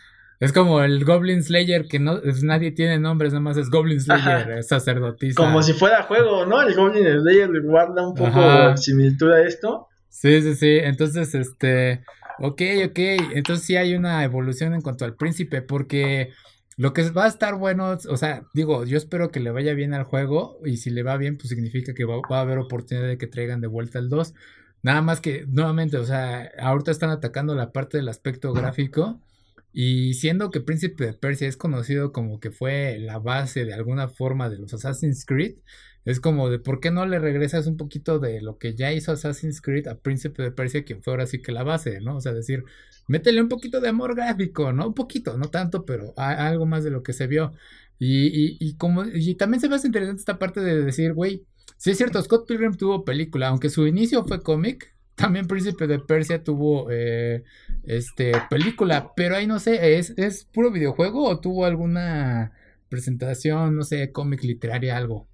como 0.50 0.82
el 0.82 1.04
Goblin 1.04 1.44
Slayer 1.44 1.86
que 1.86 2.00
no 2.00 2.20
nadie 2.42 2.72
tiene 2.72 2.98
nombres, 2.98 3.32
nada 3.32 3.42
más 3.42 3.56
es 3.56 3.70
Goblin 3.70 4.00
Slayer, 4.00 4.64
sacerdotisa. 4.64 5.36
Como 5.36 5.62
si 5.62 5.72
fuera 5.72 6.02
juego, 6.02 6.46
¿no? 6.46 6.60
El 6.62 6.74
Goblin 6.74 7.04
Slayer 7.04 7.48
le 7.48 7.60
guarda 7.60 8.04
un 8.04 8.14
poco 8.14 8.76
similitud 8.76 9.30
a 9.30 9.42
esto. 9.42 9.88
Sí, 10.12 10.42
sí, 10.42 10.54
sí. 10.54 10.78
Entonces, 10.82 11.34
este. 11.34 12.04
Ok, 12.38 12.62
ok. 12.86 12.98
Entonces 13.34 13.64
sí 13.64 13.76
hay 13.76 13.94
una 13.94 14.22
evolución 14.24 14.74
en 14.74 14.82
cuanto 14.82 15.04
al 15.04 15.16
príncipe. 15.16 15.62
Porque 15.62 16.30
lo 16.76 16.92
que 16.92 17.10
va 17.10 17.24
a 17.24 17.28
estar 17.28 17.56
bueno. 17.56 17.98
O 18.08 18.16
sea, 18.16 18.42
digo, 18.52 18.84
yo 18.84 18.98
espero 18.98 19.30
que 19.30 19.40
le 19.40 19.50
vaya 19.50 19.72
bien 19.72 19.94
al 19.94 20.04
juego. 20.04 20.58
Y 20.64 20.76
si 20.76 20.90
le 20.90 21.02
va 21.02 21.16
bien, 21.16 21.38
pues 21.38 21.48
significa 21.48 21.94
que 21.94 22.04
va, 22.04 22.20
a 22.28 22.40
haber 22.40 22.58
oportunidad 22.58 23.08
de 23.08 23.18
que 23.18 23.26
traigan 23.26 23.60
de 23.60 23.68
vuelta 23.68 23.98
el 23.98 24.10
2. 24.10 24.34
Nada 24.82 25.00
más 25.00 25.20
que, 25.20 25.46
nuevamente, 25.48 25.96
o 25.96 26.04
sea, 26.04 26.50
ahorita 26.58 26.90
están 26.90 27.10
atacando 27.10 27.54
la 27.54 27.72
parte 27.72 27.96
del 27.96 28.08
aspecto 28.08 28.52
gráfico. 28.52 29.20
Y 29.72 30.14
siendo 30.14 30.50
que 30.50 30.60
Príncipe 30.60 31.06
de 31.06 31.12
Persia 31.14 31.48
es 31.48 31.56
conocido 31.56 32.12
como 32.12 32.40
que 32.40 32.50
fue 32.50 32.98
la 32.98 33.18
base 33.18 33.64
de 33.64 33.74
alguna 33.74 34.08
forma 34.08 34.50
de 34.50 34.58
los 34.58 34.74
Assassin's 34.74 35.24
Creed, 35.24 35.56
es 36.04 36.20
como 36.20 36.50
de 36.50 36.58
por 36.58 36.80
qué 36.80 36.90
no 36.90 37.06
le 37.06 37.18
regresas 37.18 37.66
un 37.66 37.76
poquito 37.76 38.18
de 38.18 38.40
lo 38.42 38.58
que 38.58 38.74
ya 38.74 38.92
hizo 38.92 39.12
Assassin's 39.12 39.60
Creed 39.60 39.86
a 39.86 39.98
Príncipe 39.98 40.42
de 40.42 40.50
Persia, 40.50 40.84
quien 40.84 41.02
fue 41.02 41.12
ahora 41.12 41.26
sí 41.26 41.40
que 41.40 41.52
la 41.52 41.62
base, 41.62 42.00
¿no? 42.00 42.16
O 42.16 42.20
sea, 42.20 42.32
decir, 42.32 42.64
métele 43.06 43.40
un 43.40 43.48
poquito 43.48 43.80
de 43.80 43.88
amor 43.88 44.14
gráfico, 44.16 44.72
¿no? 44.72 44.88
Un 44.88 44.94
poquito, 44.94 45.38
no 45.38 45.48
tanto, 45.48 45.84
pero 45.84 46.12
algo 46.16 46.66
más 46.66 46.84
de 46.84 46.90
lo 46.90 47.02
que 47.02 47.12
se 47.12 47.26
vio. 47.26 47.52
Y, 47.98 48.56
y, 48.58 48.74
como, 48.76 49.04
y 49.04 49.36
también 49.36 49.60
se 49.60 49.68
me 49.68 49.76
hace 49.76 49.86
interesante 49.86 50.20
esta 50.20 50.38
parte 50.38 50.60
de 50.60 50.82
decir, 50.82 51.12
güey, 51.12 51.46
sí 51.76 51.92
es 51.92 51.98
cierto, 51.98 52.20
Scott 52.20 52.48
Pilgrim 52.48 52.74
tuvo 52.74 53.04
película, 53.04 53.48
aunque 53.48 53.70
su 53.70 53.86
inicio 53.86 54.24
fue 54.24 54.42
cómic, 54.42 54.92
también 55.14 55.46
Príncipe 55.46 55.86
de 55.86 55.98
Persia 55.98 56.42
tuvo 56.42 56.88
eh, 56.90 57.44
este 57.84 58.32
película, 58.48 59.12
pero 59.14 59.36
ahí 59.36 59.46
no 59.46 59.58
sé, 59.58 59.98
¿es, 59.98 60.14
¿es 60.16 60.44
puro 60.44 60.70
videojuego 60.70 61.24
o 61.24 61.40
tuvo 61.40 61.64
alguna 61.64 62.52
presentación, 62.88 63.76
no 63.76 63.82
sé, 63.82 64.12
cómic 64.12 64.42
literaria, 64.42 64.96
algo? 64.96 65.26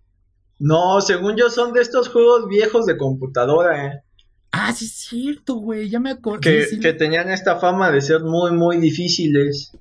No, 0.58 1.00
según 1.00 1.36
yo 1.36 1.50
son 1.50 1.72
de 1.72 1.82
estos 1.82 2.08
juegos 2.08 2.48
viejos 2.48 2.86
de 2.86 2.96
computadora, 2.96 3.86
¿eh? 3.86 4.02
Ah, 4.50 4.72
sí 4.72 4.86
es 4.86 4.92
cierto, 4.92 5.56
güey, 5.56 5.88
ya 5.88 6.00
me 6.00 6.10
acordé. 6.10 6.66
Que, 6.80 6.92
tenían 6.94 7.30
esta 7.30 7.56
fama 7.56 7.92
de 7.92 8.00
ser 8.00 8.22
muy, 8.22 8.52
muy 8.52 8.78
difíciles. 8.78 9.72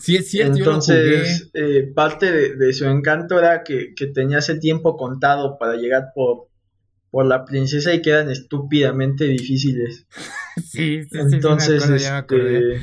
Sí, 0.00 0.16
es 0.16 0.30
cierto. 0.30 0.56
Entonces, 0.56 1.50
eh, 1.54 1.92
parte 1.94 2.56
de, 2.56 2.72
su 2.72 2.86
encanto 2.86 3.38
era 3.38 3.62
que, 3.62 3.94
que, 3.94 4.06
tenía 4.06 4.38
ese 4.38 4.58
tiempo 4.58 4.96
contado 4.96 5.58
para 5.58 5.76
llegar 5.76 6.12
por, 6.14 6.49
por 7.10 7.26
la 7.26 7.44
princesa 7.44 7.92
y 7.92 8.02
quedan 8.02 8.30
estúpidamente 8.30 9.24
difíciles. 9.24 10.06
sí, 10.56 11.04
sí, 11.04 11.08
Entonces, 11.12 11.82
sí, 11.84 11.94
este, 11.94 12.80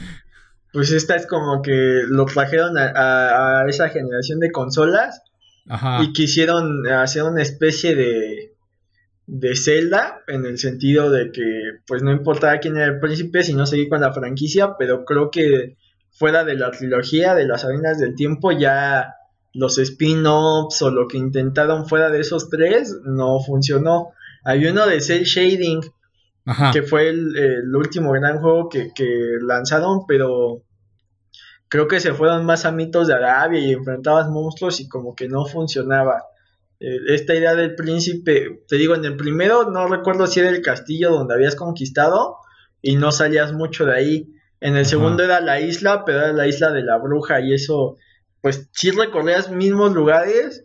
pues 0.73 0.91
esta 0.91 1.15
es 1.15 1.25
como 1.27 1.61
que 1.61 2.01
lo 2.07 2.25
trajeron 2.25 2.77
a, 2.77 3.61
a 3.61 3.69
esa 3.69 3.89
generación 3.89 4.39
de 4.39 4.51
consolas 4.51 5.21
y 6.01 6.13
quisieron 6.13 6.87
hacer 6.87 7.23
una 7.23 7.41
especie 7.41 7.93
de, 7.95 8.53
de 9.27 9.55
Zelda, 9.55 10.21
en 10.27 10.45
el 10.45 10.57
sentido 10.57 11.11
de 11.11 11.31
que 11.31 11.43
pues 11.85 12.01
no 12.01 12.11
importaba 12.11 12.59
quién 12.59 12.77
era 12.77 12.85
el 12.85 12.99
príncipe, 12.99 13.43
sino 13.43 13.65
seguir 13.65 13.89
con 13.89 13.99
la 13.99 14.13
franquicia, 14.13 14.75
pero 14.79 15.03
creo 15.03 15.29
que 15.29 15.75
fuera 16.11 16.45
de 16.45 16.55
la 16.55 16.71
trilogía 16.71 17.35
de 17.35 17.45
las 17.45 17.65
arenas 17.65 17.99
del 17.99 18.15
tiempo 18.15 18.51
ya 18.51 19.15
los 19.53 19.77
spin-offs 19.77 20.81
o 20.81 20.91
lo 20.91 21.07
que 21.07 21.17
intentaron 21.17 21.87
fuera 21.87 22.09
de 22.09 22.21
esos 22.21 22.49
tres 22.49 22.95
no 23.03 23.39
funcionó. 23.39 24.13
Hay 24.47 24.65
uno 24.65 24.87
de 24.87 25.01
Cell 25.01 25.23
Shading, 25.23 25.81
que 26.71 26.81
fue 26.81 27.09
el, 27.09 27.35
el, 27.35 27.75
último 27.75 28.13
gran 28.13 28.39
juego 28.39 28.69
que, 28.69 28.93
que 28.95 29.37
lanzaron, 29.41 30.05
pero 30.07 30.63
creo 31.67 31.89
que 31.89 31.99
se 31.99 32.13
fueron 32.13 32.45
más 32.45 32.63
a 32.63 32.71
mitos 32.71 33.09
de 33.09 33.15
Arabia 33.15 33.59
y 33.59 33.73
enfrentabas 33.73 34.29
monstruos 34.29 34.79
y 34.79 34.87
como 34.87 35.15
que 35.15 35.27
no 35.27 35.45
funcionaba. 35.45 36.23
Eh, 36.79 36.97
esta 37.09 37.35
idea 37.35 37.55
del 37.55 37.75
príncipe, 37.75 38.63
te 38.69 38.77
digo, 38.77 38.95
en 38.95 39.03
el 39.03 39.17
primero 39.17 39.69
no 39.69 39.85
recuerdo 39.89 40.27
si 40.27 40.39
era 40.39 40.49
el 40.49 40.61
castillo 40.61 41.11
donde 41.11 41.33
habías 41.33 41.55
conquistado 41.55 42.37
y 42.81 42.95
no 42.95 43.11
salías 43.11 43.51
mucho 43.51 43.85
de 43.85 43.95
ahí. 43.95 44.33
En 44.61 44.77
el 44.77 44.85
segundo 44.85 45.25
era 45.25 45.41
la 45.41 45.59
isla, 45.59 46.05
pero 46.05 46.19
era 46.19 46.31
la 46.31 46.47
isla 46.47 46.71
de 46.71 46.83
la 46.83 46.97
bruja 46.97 47.41
y 47.41 47.53
eso, 47.53 47.97
pues 48.39 48.69
sí 48.71 48.91
recorrías 48.91 49.51
mismos 49.51 49.93
lugares, 49.93 50.63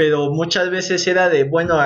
pero 0.00 0.30
muchas 0.30 0.70
veces 0.70 1.06
era 1.06 1.28
de, 1.28 1.44
bueno, 1.44 1.76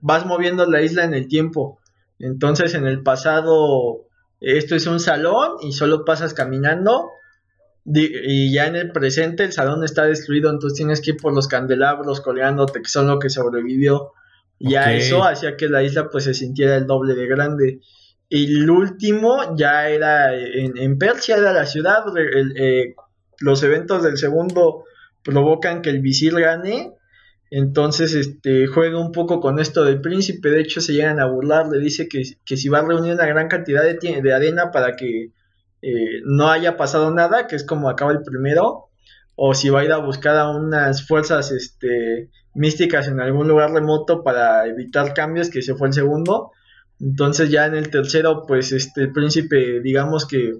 vas 0.00 0.24
moviendo 0.24 0.64
la 0.64 0.80
isla 0.80 1.04
en 1.04 1.12
el 1.12 1.28
tiempo. 1.28 1.78
Entonces 2.18 2.72
en 2.72 2.86
el 2.86 3.02
pasado 3.02 4.06
esto 4.40 4.76
es 4.76 4.86
un 4.86 4.98
salón 4.98 5.56
y 5.60 5.72
solo 5.72 6.06
pasas 6.06 6.32
caminando 6.32 7.10
y 7.84 8.50
ya 8.50 8.66
en 8.66 8.76
el 8.76 8.92
presente 8.92 9.44
el 9.44 9.52
salón 9.52 9.84
está 9.84 10.06
destruido, 10.06 10.48
entonces 10.48 10.78
tienes 10.78 11.02
que 11.02 11.10
ir 11.10 11.18
por 11.18 11.34
los 11.34 11.48
candelabros 11.48 12.22
colgándote, 12.22 12.80
que 12.80 12.88
son 12.88 13.08
lo 13.08 13.18
que 13.18 13.28
sobrevivió. 13.28 14.12
Y 14.58 14.76
a 14.76 14.94
eso 14.94 15.22
hacía 15.22 15.58
que 15.58 15.68
la 15.68 15.82
isla 15.82 16.08
pues 16.08 16.24
se 16.24 16.32
sintiera 16.32 16.76
el 16.76 16.86
doble 16.86 17.14
de 17.14 17.26
grande. 17.26 17.80
Y 18.30 18.56
el 18.56 18.70
último 18.70 19.54
ya 19.54 19.90
era 19.90 20.34
en, 20.34 20.96
Persia, 20.96 21.36
era 21.36 21.52
la 21.52 21.66
ciudad. 21.66 22.04
Eh, 22.56 22.94
los 23.40 23.62
eventos 23.64 24.02
del 24.02 24.16
segundo 24.16 24.84
provocan 25.22 25.82
que 25.82 25.90
el 25.90 26.00
visir 26.00 26.34
gane. 26.40 26.94
Entonces 27.54 28.14
este, 28.14 28.66
juega 28.66 28.98
un 28.98 29.12
poco 29.12 29.38
con 29.38 29.60
esto 29.60 29.84
del 29.84 30.00
príncipe. 30.00 30.48
De 30.48 30.62
hecho, 30.62 30.80
se 30.80 30.94
llegan 30.94 31.20
a 31.20 31.26
burlar. 31.26 31.66
Le 31.70 31.80
dice 31.80 32.08
que, 32.08 32.22
que 32.46 32.56
si 32.56 32.70
va 32.70 32.78
a 32.78 32.86
reunir 32.86 33.12
una 33.12 33.26
gran 33.26 33.48
cantidad 33.48 33.82
de, 33.82 34.22
de 34.22 34.32
arena 34.32 34.70
para 34.70 34.96
que 34.96 35.32
eh, 35.82 36.22
no 36.24 36.48
haya 36.48 36.78
pasado 36.78 37.10
nada, 37.12 37.46
que 37.46 37.56
es 37.56 37.64
como 37.64 37.90
acaba 37.90 38.12
el 38.12 38.22
primero, 38.22 38.88
o 39.36 39.52
si 39.52 39.68
va 39.68 39.80
a 39.80 39.84
ir 39.84 39.92
a 39.92 39.98
buscar 39.98 40.34
a 40.36 40.48
unas 40.48 41.06
fuerzas 41.06 41.52
este, 41.52 42.30
místicas 42.54 43.06
en 43.08 43.20
algún 43.20 43.48
lugar 43.48 43.70
remoto 43.70 44.22
para 44.22 44.66
evitar 44.66 45.12
cambios, 45.12 45.50
que 45.50 45.60
se 45.60 45.74
fue 45.74 45.88
el 45.88 45.92
segundo. 45.92 46.52
Entonces 47.00 47.50
ya 47.50 47.66
en 47.66 47.74
el 47.74 47.90
tercero, 47.90 48.44
pues 48.48 48.72
este, 48.72 49.02
el 49.02 49.12
príncipe, 49.12 49.80
digamos 49.80 50.26
que, 50.26 50.54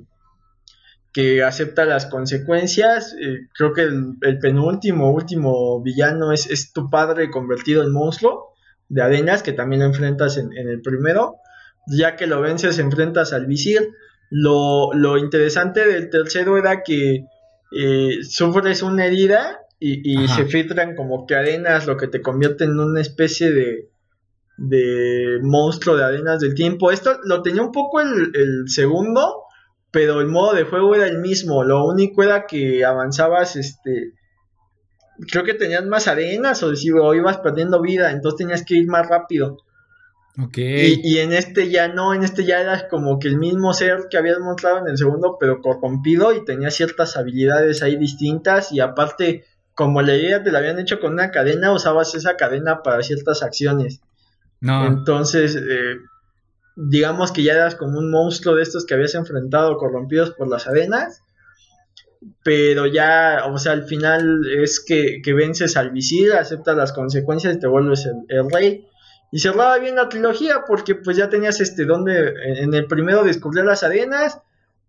que 1.12 1.42
acepta 1.42 1.84
las 1.84 2.06
consecuencias. 2.06 3.14
Eh, 3.20 3.48
creo 3.54 3.72
que 3.72 3.82
el, 3.82 4.38
penúltimo, 4.38 5.12
último 5.12 5.82
villano 5.82 6.32
es, 6.32 6.50
es, 6.50 6.72
tu 6.72 6.88
padre 6.90 7.30
convertido 7.30 7.82
en 7.82 7.92
monstruo 7.92 8.54
de 8.88 9.02
arenas, 9.02 9.42
que 9.42 9.52
también 9.52 9.80
lo 9.80 9.86
enfrentas 9.86 10.36
en, 10.36 10.52
en 10.56 10.68
el 10.68 10.80
primero. 10.80 11.36
ya 11.86 12.16
que 12.16 12.26
lo 12.26 12.40
vences 12.40 12.78
enfrentas 12.78 13.32
al 13.32 13.46
visir. 13.46 13.90
Lo, 14.30 14.92
lo 14.94 15.18
interesante 15.18 15.86
del 15.86 16.08
tercero 16.08 16.56
era 16.56 16.82
que 16.82 17.26
eh, 17.72 18.18
sufres 18.22 18.82
una 18.82 19.06
herida 19.06 19.58
y, 19.78 20.28
se 20.28 20.44
filtran 20.44 20.94
como 20.94 21.26
que 21.26 21.34
arenas, 21.34 21.86
lo 21.86 21.96
que 21.96 22.06
te 22.06 22.22
convierte 22.22 22.64
en 22.64 22.78
una 22.78 23.00
especie 23.00 23.50
de, 23.50 23.90
de 24.56 25.40
monstruo 25.42 25.96
de 25.96 26.04
arenas 26.04 26.40
del 26.40 26.54
tiempo. 26.54 26.92
Esto 26.92 27.18
lo 27.24 27.42
tenía 27.42 27.62
un 27.62 27.72
poco 27.72 28.00
el, 28.00 28.30
el, 28.34 28.68
segundo, 28.68 29.41
pero 29.92 30.20
el 30.20 30.26
modo 30.26 30.54
de 30.54 30.64
juego 30.64 30.94
era 30.94 31.06
el 31.06 31.18
mismo. 31.18 31.62
Lo 31.62 31.84
único 31.84 32.22
era 32.22 32.46
que 32.46 32.84
avanzabas, 32.84 33.56
este, 33.56 34.14
creo 35.30 35.44
que 35.44 35.54
tenías 35.54 35.84
más 35.84 36.08
arenas 36.08 36.62
o, 36.62 36.72
o 37.02 37.14
ibas 37.14 37.38
perdiendo 37.38 37.80
vida, 37.80 38.10
entonces 38.10 38.38
tenías 38.38 38.64
que 38.64 38.74
ir 38.74 38.88
más 38.88 39.06
rápido. 39.06 39.58
Y, 40.56 41.18
en 41.18 41.34
este 41.34 41.68
ya 41.68 41.88
no, 41.88 42.14
en 42.14 42.22
este 42.22 42.46
ya 42.46 42.58
eras 42.58 42.86
como 42.88 43.18
que 43.18 43.28
el 43.28 43.36
mismo 43.36 43.74
ser 43.74 44.06
que 44.10 44.16
habías 44.16 44.38
mostrado 44.38 44.78
en 44.78 44.88
el 44.88 44.96
segundo, 44.96 45.36
pero 45.38 45.60
corrompido 45.60 46.32
y 46.32 46.42
tenía 46.46 46.70
ciertas 46.70 47.18
habilidades 47.18 47.82
ahí 47.82 47.96
distintas 47.96 48.72
y 48.72 48.80
aparte, 48.80 49.44
como 49.74 50.00
la 50.00 50.16
idea 50.16 50.42
te 50.42 50.50
la 50.50 50.60
habían 50.60 50.78
hecho 50.78 51.00
con 51.00 51.12
una 51.12 51.30
cadena, 51.30 51.70
usabas 51.70 52.14
esa 52.14 52.36
cadena 52.36 52.82
para 52.82 53.02
ciertas 53.02 53.42
acciones. 53.42 54.00
No. 54.60 54.86
Entonces, 54.86 55.54
eh, 55.54 55.98
digamos 56.76 57.32
que 57.32 57.42
ya 57.42 57.52
eras 57.52 57.74
como 57.74 57.98
un 57.98 58.10
monstruo 58.10 58.56
de 58.56 58.62
estos 58.62 58.86
que 58.86 58.94
habías 58.94 59.14
enfrentado 59.14 59.76
corrompidos 59.76 60.30
por 60.30 60.48
las 60.48 60.66
arenas, 60.66 61.22
pero 62.44 62.86
ya, 62.86 63.44
o 63.50 63.58
sea, 63.58 63.72
al 63.72 63.84
final 63.84 64.42
es 64.46 64.84
que, 64.84 65.20
vences 65.34 65.76
al 65.76 65.90
visir, 65.90 66.32
aceptas 66.32 66.76
las 66.76 66.92
consecuencias 66.92 67.56
y 67.56 67.58
te 67.58 67.66
vuelves 67.66 68.08
el 68.28 68.50
rey 68.50 68.86
y 69.32 69.38
cerraba 69.38 69.78
bien 69.78 69.96
la 69.96 70.10
trilogía 70.10 70.64
porque 70.66 70.94
pues 70.94 71.16
ya 71.16 71.30
tenías 71.30 71.58
este 71.60 71.86
donde 71.86 72.34
en 72.58 72.74
el 72.74 72.86
primero 72.86 73.24
descubrías 73.24 73.64
las 73.64 73.82
arenas, 73.82 74.38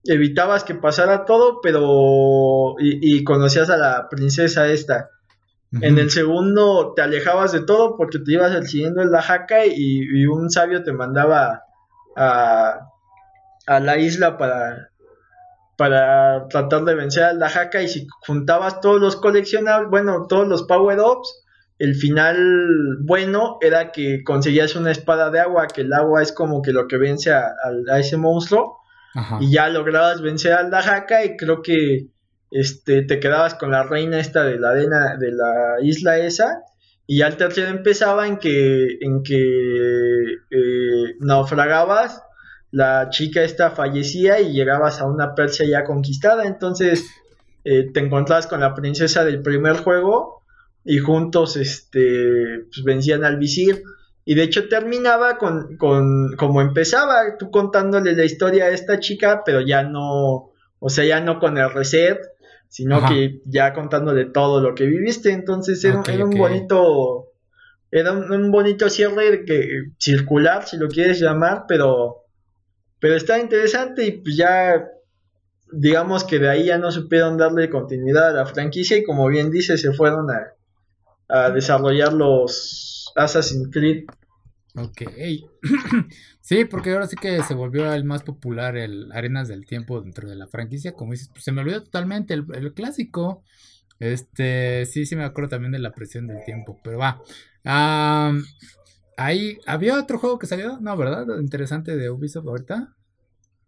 evitabas 0.03 0.65
que 0.65 0.75
pasara 0.75 1.23
todo, 1.23 1.61
pero 1.61 2.75
y, 2.77 3.23
conocías 3.23 3.69
a 3.69 3.77
la 3.77 4.09
princesa 4.09 4.67
esta. 4.67 5.09
En 5.81 5.97
el 5.97 6.11
segundo 6.11 6.93
te 6.93 7.01
alejabas 7.01 7.51
de 7.51 7.61
todo 7.61 7.95
porque 7.97 8.19
te 8.19 8.33
ibas 8.33 8.69
siguiendo 8.69 9.01
en 9.01 9.11
la 9.11 9.21
jaca 9.21 9.65
y, 9.65 10.25
un 10.25 10.51
sabio 10.51 10.83
te 10.83 10.91
mandaba 10.91 11.62
a, 12.15 12.89
a 13.65 13.79
la 13.79 13.97
isla 13.97 14.37
para, 14.37 14.89
para 15.77 16.47
tratar 16.47 16.83
de 16.83 16.95
vencer 16.95 17.23
a 17.23 17.33
la 17.33 17.49
jaca 17.49 17.81
y 17.81 17.87
si 17.87 18.07
juntabas 18.25 18.79
todos 18.81 19.01
los 19.01 19.15
coleccionables, 19.15 19.89
bueno, 19.89 20.27
todos 20.27 20.47
los 20.47 20.63
power-ups, 20.63 21.43
el 21.79 21.95
final 21.95 22.97
bueno 23.01 23.57
era 23.61 23.91
que 23.91 24.23
conseguías 24.23 24.75
una 24.75 24.91
espada 24.91 25.29
de 25.31 25.39
agua, 25.39 25.67
que 25.67 25.81
el 25.81 25.93
agua 25.93 26.21
es 26.21 26.31
como 26.31 26.61
que 26.61 26.71
lo 26.71 26.87
que 26.87 26.97
vence 26.97 27.33
a, 27.33 27.53
ese 27.97 28.17
monstruo. 28.17 28.79
Y 29.39 29.51
ya 29.51 29.69
lograbas 29.69 30.21
vencer 30.21 30.53
al 30.53 30.71
Dajaka 30.71 31.23
y 31.23 31.37
creo 31.37 31.61
que 31.61 32.07
este, 32.49 33.03
te 33.03 33.19
quedabas 33.19 33.53
con 33.53 33.69
la 33.69 33.83
reina 33.83 34.19
esta 34.19 34.43
de 34.43 34.57
la 34.57 34.71
arena 34.71 35.17
de 35.17 35.31
la 35.31 35.75
isla 35.81 36.17
esa. 36.17 36.63
Y 37.05 37.19
ya 37.19 37.27
el 37.27 37.37
tercero 37.37 37.67
empezaba 37.67 38.27
en 38.27 38.37
que, 38.37 38.97
en 39.01 39.23
que 39.23 40.33
eh, 40.49 41.15
naufragabas, 41.19 42.21
la 42.71 43.09
chica 43.09 43.43
esta 43.43 43.71
fallecía 43.71 44.39
y 44.39 44.53
llegabas 44.53 44.99
a 44.99 45.05
una 45.05 45.35
Persia 45.35 45.65
ya 45.67 45.83
conquistada. 45.83 46.45
Entonces 46.45 47.05
eh, 47.63 47.91
te 47.93 47.99
encontrabas 47.99 48.47
con 48.47 48.61
la 48.61 48.73
princesa 48.73 49.23
del 49.23 49.41
primer 49.41 49.77
juego 49.77 50.43
y 50.83 50.97
juntos 50.97 51.55
este, 51.55 52.65
pues, 52.65 52.83
vencían 52.83 53.23
al 53.23 53.37
visir. 53.37 53.83
Y 54.25 54.35
de 54.35 54.43
hecho 54.43 54.69
terminaba 54.69 55.37
con, 55.37 55.77
con 55.77 56.35
como 56.37 56.61
empezaba, 56.61 57.37
tú 57.37 57.51
contándole 57.51 58.15
la 58.15 58.23
historia 58.23 58.65
a 58.65 58.69
esta 58.69 58.99
chica, 58.99 59.43
pero 59.45 59.59
ya 59.61 59.83
no, 59.83 60.51
o 60.79 60.89
sea, 60.89 61.03
ya 61.03 61.19
no 61.19 61.39
con 61.39 61.57
el 61.57 61.71
reset, 61.73 62.17
sino 62.73 63.07
que 63.07 63.39
ya 63.45 63.71
contándole 63.71 64.25
todo 64.25 64.59
lo 64.59 64.73
que 64.73 64.87
viviste. 64.87 65.31
Entonces 65.31 65.83
era, 65.83 65.99
un 65.99 66.31
bonito, 66.31 67.27
era 67.91 68.11
un, 68.13 68.49
bonito 68.49 68.89
cierre 68.89 69.45
que, 69.45 69.91
circular, 69.99 70.65
si 70.65 70.77
lo 70.77 70.87
quieres 70.87 71.19
llamar, 71.19 71.65
pero, 71.67 72.23
pero 72.97 73.15
está 73.15 73.37
interesante 73.37 74.07
y 74.07 74.11
pues 74.13 74.35
ya 74.35 74.87
digamos 75.71 76.23
que 76.23 76.39
de 76.39 76.49
ahí 76.49 76.65
ya 76.65 76.79
no 76.79 76.91
supieron 76.91 77.37
darle 77.37 77.69
continuidad 77.69 78.29
a 78.29 78.33
la 78.33 78.45
franquicia 78.47 78.97
y 78.97 79.03
como 79.03 79.27
bien 79.27 79.51
dice, 79.51 79.77
se 79.77 79.93
fueron 79.93 80.31
a, 80.31 80.53
a 81.27 81.51
desarrollar 81.51 82.11
los 82.11 83.13
Assassin's 83.15 83.69
Creed. 83.71 84.05
Ok. 84.75 85.03
sí, 86.41 86.65
porque 86.65 86.91
ahora 86.91 87.07
sí 87.07 87.15
que 87.15 87.43
se 87.43 87.53
volvió 87.53 87.93
el 87.93 88.03
más 88.05 88.23
popular 88.23 88.75
el 88.75 89.11
Arenas 89.11 89.47
del 89.47 89.65
Tiempo 89.65 90.01
dentro 90.01 90.27
de 90.27 90.35
la 90.35 90.47
franquicia. 90.47 90.93
Como 90.93 91.11
dices, 91.11 91.29
pues 91.29 91.43
se 91.43 91.51
me 91.51 91.61
olvidó 91.61 91.83
totalmente 91.83 92.33
el, 92.33 92.73
clásico. 92.73 93.43
Este, 93.99 94.85
sí, 94.85 95.05
sí 95.05 95.15
me 95.15 95.23
acuerdo 95.23 95.51
también 95.51 95.71
de 95.71 95.79
la 95.79 95.93
presión 95.93 96.27
del 96.27 96.43
tiempo, 96.43 96.79
pero 96.83 96.97
va. 96.97 97.21
ahí, 99.17 99.59
¿había 99.67 99.99
otro 99.99 100.17
juego 100.17 100.39
que 100.39 100.47
salió? 100.47 100.79
No, 100.79 100.97
¿verdad? 100.97 101.39
Interesante 101.39 101.95
de 101.95 102.09
Ubisoft 102.09 102.47
ahorita. 102.47 102.95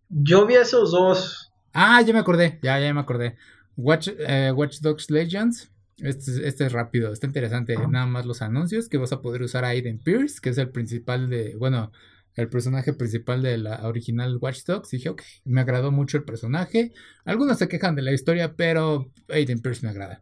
Yo 0.10 0.46
vi 0.48 0.56
esos 0.56 0.92
dos. 0.92 1.52
Ah, 1.72 2.02
ya 2.02 2.14
me 2.14 2.20
acordé, 2.20 2.60
ya, 2.64 2.80
ya 2.80 2.94
me 2.94 3.02
acordé. 3.02 3.36
Watch, 3.78 4.10
eh, 4.18 4.52
Watch 4.56 4.80
Dogs 4.80 5.12
Legends 5.12 5.70
este, 5.98 6.48
este, 6.48 6.66
es 6.66 6.72
rápido, 6.72 7.12
está 7.12 7.28
interesante. 7.28 7.76
Nada 7.90 8.06
más 8.06 8.26
los 8.26 8.42
anuncios 8.42 8.90
que 8.90 8.98
vas 8.98 9.14
a 9.14 9.22
poder 9.22 9.42
usar 9.42 9.66
a 9.66 9.70
Aiden 9.70 10.00
Pierce, 10.00 10.40
que 10.42 10.50
es 10.50 10.58
el 10.58 10.70
principal 10.70 11.30
de, 11.30 11.56
bueno, 11.56 11.92
el 12.36 12.50
personaje 12.50 12.94
principal 12.94 13.42
de 13.42 13.58
la 13.58 13.88
original 13.88 14.38
Watch 14.42 14.66
Dogs. 14.66 14.92
dije, 14.92 15.10
ok, 15.10 15.22
me 15.46 15.62
agradó 15.62 15.92
mucho 15.92 16.18
el 16.18 16.24
personaje. 16.24 16.92
Algunos 17.24 17.58
se 17.58 17.68
quejan 17.68 17.96
de 17.96 18.02
la 18.02 18.12
historia, 18.12 18.56
pero 18.56 19.12
Aiden 19.30 19.60
Pierce 19.60 19.86
me 19.86 19.92
agrada. 19.92 20.22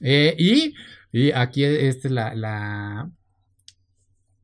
Eh, 0.00 0.34
y, 0.38 0.74
y, 1.12 1.30
aquí 1.32 1.64
es 1.64 2.04
la, 2.10 2.34
la 2.34 3.10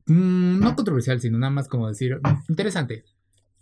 mm, 0.07 0.59
no 0.59 0.75
controversial, 0.75 1.21
sino 1.21 1.37
nada 1.37 1.51
más 1.51 1.67
como 1.67 1.87
decir, 1.87 2.19
interesante. 2.47 3.03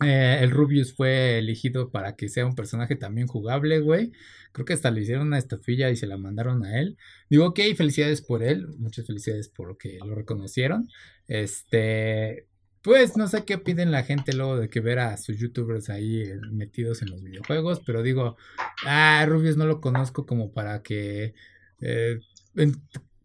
Eh, 0.02 0.38
el 0.40 0.50
Rubius 0.50 0.94
fue 0.94 1.38
elegido 1.38 1.90
para 1.90 2.16
que 2.16 2.28
sea 2.28 2.46
un 2.46 2.54
personaje 2.54 2.96
también 2.96 3.26
jugable, 3.26 3.80
güey. 3.80 4.12
Creo 4.52 4.64
que 4.64 4.72
hasta 4.72 4.90
le 4.90 5.02
hicieron 5.02 5.28
una 5.28 5.38
estafilla 5.38 5.90
y 5.90 5.96
se 5.96 6.06
la 6.06 6.16
mandaron 6.16 6.64
a 6.64 6.80
él. 6.80 6.96
Digo, 7.28 7.46
ok, 7.46 7.60
felicidades 7.76 8.22
por 8.22 8.42
él. 8.42 8.68
Muchas 8.78 9.06
felicidades 9.06 9.48
por 9.48 9.76
que 9.78 9.98
lo 10.04 10.14
reconocieron. 10.14 10.88
Este, 11.28 12.46
pues 12.82 13.16
no 13.16 13.28
sé 13.28 13.44
qué 13.44 13.58
piden 13.58 13.92
la 13.92 14.04
gente 14.04 14.32
luego 14.32 14.56
de 14.56 14.70
que 14.70 14.80
ver 14.80 14.98
a 15.00 15.16
sus 15.18 15.38
youtubers 15.38 15.90
ahí 15.90 16.22
eh, 16.22 16.40
metidos 16.50 17.02
en 17.02 17.10
los 17.10 17.22
videojuegos, 17.22 17.80
pero 17.84 18.02
digo, 18.02 18.36
ah, 18.86 19.24
Rubius 19.28 19.56
no 19.56 19.66
lo 19.66 19.80
conozco 19.80 20.24
como 20.26 20.52
para 20.52 20.82
que, 20.82 21.34
eh, 21.80 22.20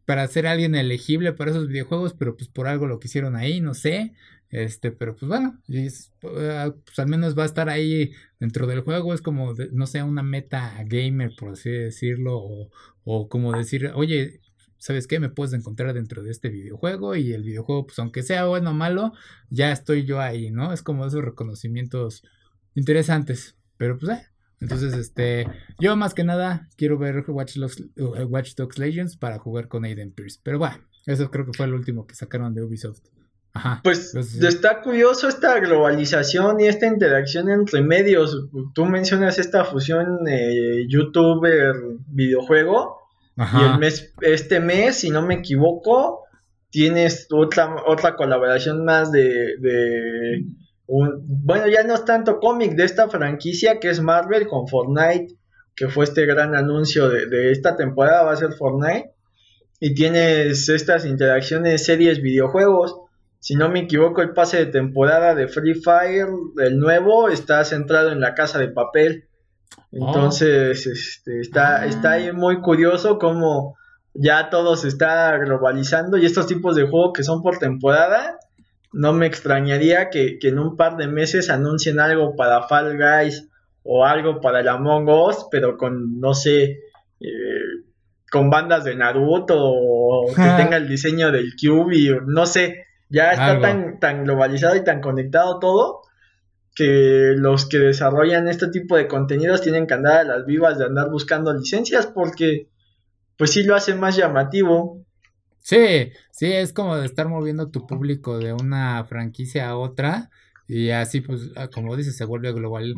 para 0.05 0.27
ser 0.27 0.45
alguien 0.45 0.75
elegible 0.75 1.33
para 1.33 1.51
esos 1.51 1.67
videojuegos, 1.67 2.13
pero 2.13 2.35
pues 2.35 2.49
por 2.49 2.67
algo 2.67 2.85
lo 2.85 2.99
que 2.99 3.07
hicieron 3.07 3.35
ahí, 3.35 3.61
no 3.61 3.73
sé. 3.73 4.13
Este, 4.55 4.93
pero 4.93 5.17
pues 5.17 5.27
bueno, 5.27 5.61
pues 5.67 6.99
al 6.99 7.07
menos 7.07 7.37
va 7.37 7.43
a 7.43 7.45
estar 7.45 7.67
ahí 7.67 8.13
dentro 8.39 8.67
del 8.67 8.79
juego. 8.79 9.13
Es 9.13 9.21
como, 9.21 9.53
no 9.73 9.85
sé, 9.85 10.01
una 10.01 10.23
meta 10.23 10.81
gamer, 10.85 11.33
por 11.37 11.49
así 11.49 11.69
decirlo. 11.69 12.37
O, 12.37 12.69
o 13.03 13.27
como 13.27 13.51
decir, 13.51 13.91
oye, 13.95 14.39
¿sabes 14.77 15.07
qué? 15.07 15.19
Me 15.19 15.27
puedes 15.27 15.53
encontrar 15.53 15.93
dentro 15.93 16.23
de 16.23 16.31
este 16.31 16.47
videojuego. 16.47 17.17
Y 17.17 17.33
el 17.33 17.43
videojuego, 17.43 17.87
pues 17.87 17.99
aunque 17.99 18.23
sea 18.23 18.45
bueno 18.45 18.69
o 18.71 18.73
malo, 18.73 19.11
ya 19.49 19.73
estoy 19.73 20.05
yo 20.05 20.21
ahí, 20.21 20.51
¿no? 20.51 20.71
Es 20.71 20.81
como 20.81 21.05
esos 21.05 21.21
reconocimientos 21.21 22.23
interesantes. 22.75 23.57
Pero 23.75 23.97
pues, 23.97 24.17
eh. 24.17 24.25
Entonces, 24.61 24.93
este, 24.93 25.47
yo 25.81 25.97
más 25.97 26.13
que 26.13 26.23
nada 26.23 26.69
quiero 26.77 26.97
ver 26.97 27.25
Watch, 27.27 27.57
Watch 27.97 28.55
Dogs 28.55 28.77
Legends 28.77 29.17
para 29.17 29.37
jugar 29.37 29.67
con 29.67 29.83
Aiden 29.83 30.13
Pierce. 30.13 30.39
Pero 30.41 30.59
bueno, 30.59 30.77
eso 31.05 31.29
creo 31.29 31.45
que 31.45 31.51
fue 31.51 31.65
el 31.65 31.73
último 31.73 32.07
que 32.07 32.15
sacaron 32.15 32.53
de 32.53 32.63
Ubisoft 32.63 33.01
pues 33.83 34.15
está 34.15 34.81
curioso 34.81 35.29
esta 35.29 35.59
globalización 35.59 36.59
y 36.59 36.67
esta 36.67 36.87
interacción 36.87 37.49
entre 37.49 37.81
medios. 37.81 38.47
Tú 38.73 38.83
mencionas 38.85 39.39
esta 39.39 39.63
fusión 39.63 40.27
eh, 40.27 40.85
youtuber-videojuego. 40.87 42.97
Y 43.37 43.63
el 43.63 43.79
mes, 43.79 44.13
este 44.21 44.59
mes, 44.59 44.97
si 44.97 45.09
no 45.09 45.21
me 45.21 45.35
equivoco, 45.35 46.25
tienes 46.69 47.27
otra, 47.31 47.83
otra 47.85 48.15
colaboración 48.15 48.83
más 48.85 49.11
de, 49.11 49.55
de 49.59 50.45
un, 50.87 51.21
bueno, 51.27 51.67
ya 51.67 51.83
no 51.83 51.95
es 51.95 52.05
tanto 52.05 52.39
cómic 52.39 52.75
de 52.75 52.85
esta 52.85 53.09
franquicia 53.09 53.79
que 53.79 53.89
es 53.89 54.01
Marvel 54.01 54.47
con 54.47 54.67
Fortnite, 54.67 55.35
que 55.75 55.89
fue 55.89 56.05
este 56.05 56.25
gran 56.25 56.55
anuncio 56.55 57.09
de, 57.09 57.27
de 57.27 57.51
esta 57.51 57.75
temporada, 57.75 58.23
va 58.23 58.31
a 58.31 58.37
ser 58.37 58.53
Fortnite. 58.53 59.11
Y 59.81 59.93
tienes 59.93 60.69
estas 60.69 61.05
interacciones, 61.05 61.83
series, 61.85 62.21
videojuegos 62.21 63.01
si 63.45 63.53
no 63.55 63.69
me 63.69 63.81
equivoco, 63.81 64.23
el 64.23 64.33
pase 64.33 64.57
de 64.57 64.65
temporada 64.71 65.35
de 65.35 65.47
Free 65.47 65.75
Fire, 65.75 66.29
el 66.57 66.79
nuevo, 66.79 67.29
está 67.29 67.63
centrado 67.63 68.11
en 68.11 68.19
la 68.19 68.33
casa 68.33 68.57
de 68.57 68.69
papel. 68.69 69.27
Oh. 69.91 70.07
Entonces, 70.07 70.87
este, 70.87 71.41
está, 71.41 71.81
ah. 71.81 71.85
está 71.85 72.13
ahí 72.13 72.31
muy 72.31 72.59
curioso 72.61 73.19
cómo 73.19 73.77
ya 74.15 74.49
todo 74.49 74.75
se 74.75 74.87
está 74.87 75.37
globalizando 75.37 76.17
y 76.17 76.25
estos 76.25 76.47
tipos 76.47 76.75
de 76.75 76.87
juegos 76.87 77.11
que 77.13 77.21
son 77.23 77.43
por 77.43 77.59
temporada, 77.59 78.39
no 78.91 79.13
me 79.13 79.27
extrañaría 79.27 80.09
que, 80.09 80.39
en 80.41 80.57
un 80.57 80.75
par 80.75 80.97
de 80.97 81.05
meses 81.05 81.51
anuncien 81.51 81.99
algo 81.99 82.35
para 82.35 82.63
Fall 82.63 82.97
Guys 82.97 83.47
o 83.83 84.07
algo 84.07 84.41
para 84.41 84.61
el 84.61 84.69
Among 84.69 85.07
Us, 85.07 85.45
pero 85.51 85.77
con, 85.77 86.19
no 86.19 86.33
sé, 86.33 86.79
eh, 87.19 87.83
con 88.31 88.49
bandas 88.49 88.85
de 88.85 88.95
Naruto 88.95 89.55
o 89.55 90.33
que 90.33 90.33
tenga 90.57 90.77
el 90.77 90.87
diseño 90.87 91.31
del 91.31 91.51
Cube, 91.61 92.21
no 92.25 92.47
sé, 92.47 92.84
ya 93.09 93.31
está 93.31 93.59
tan, 93.59 93.99
tan 93.99 94.23
globalizado 94.23 94.75
y 94.75 94.83
tan 94.83 95.01
conectado 95.01 95.59
todo 95.59 96.01
que 96.75 97.33
los 97.37 97.67
que 97.67 97.79
desarrollan 97.79 98.47
este 98.49 98.67
tipo 98.67 98.97
de 98.97 99.07
contenidos 99.07 99.61
tienen 99.61 99.87
que 99.87 99.93
andar 99.93 100.17
a 100.17 100.23
las 100.23 100.45
vivas 100.45 100.77
de 100.77 100.85
andar 100.85 101.09
buscando 101.09 101.53
licencias 101.53 102.05
porque 102.07 102.67
pues 103.37 103.51
sí 103.51 103.63
lo 103.63 103.75
hace 103.75 103.95
más 103.95 104.17
llamativo. 104.17 105.01
Sí, 105.61 106.11
sí, 106.31 106.51
es 106.51 106.73
como 106.73 106.97
de 106.97 107.05
estar 107.05 107.27
moviendo 107.27 107.69
tu 107.71 107.87
público 107.87 108.37
de 108.37 108.53
una 108.53 109.03
franquicia 109.05 109.69
a 109.69 109.77
otra 109.77 110.29
y 110.67 110.89
así 110.89 111.21
pues 111.21 111.51
ah, 111.55 111.69
como 111.73 111.95
dices 111.95 112.17
se 112.17 112.25
vuelve 112.25 112.51
global 112.51 112.95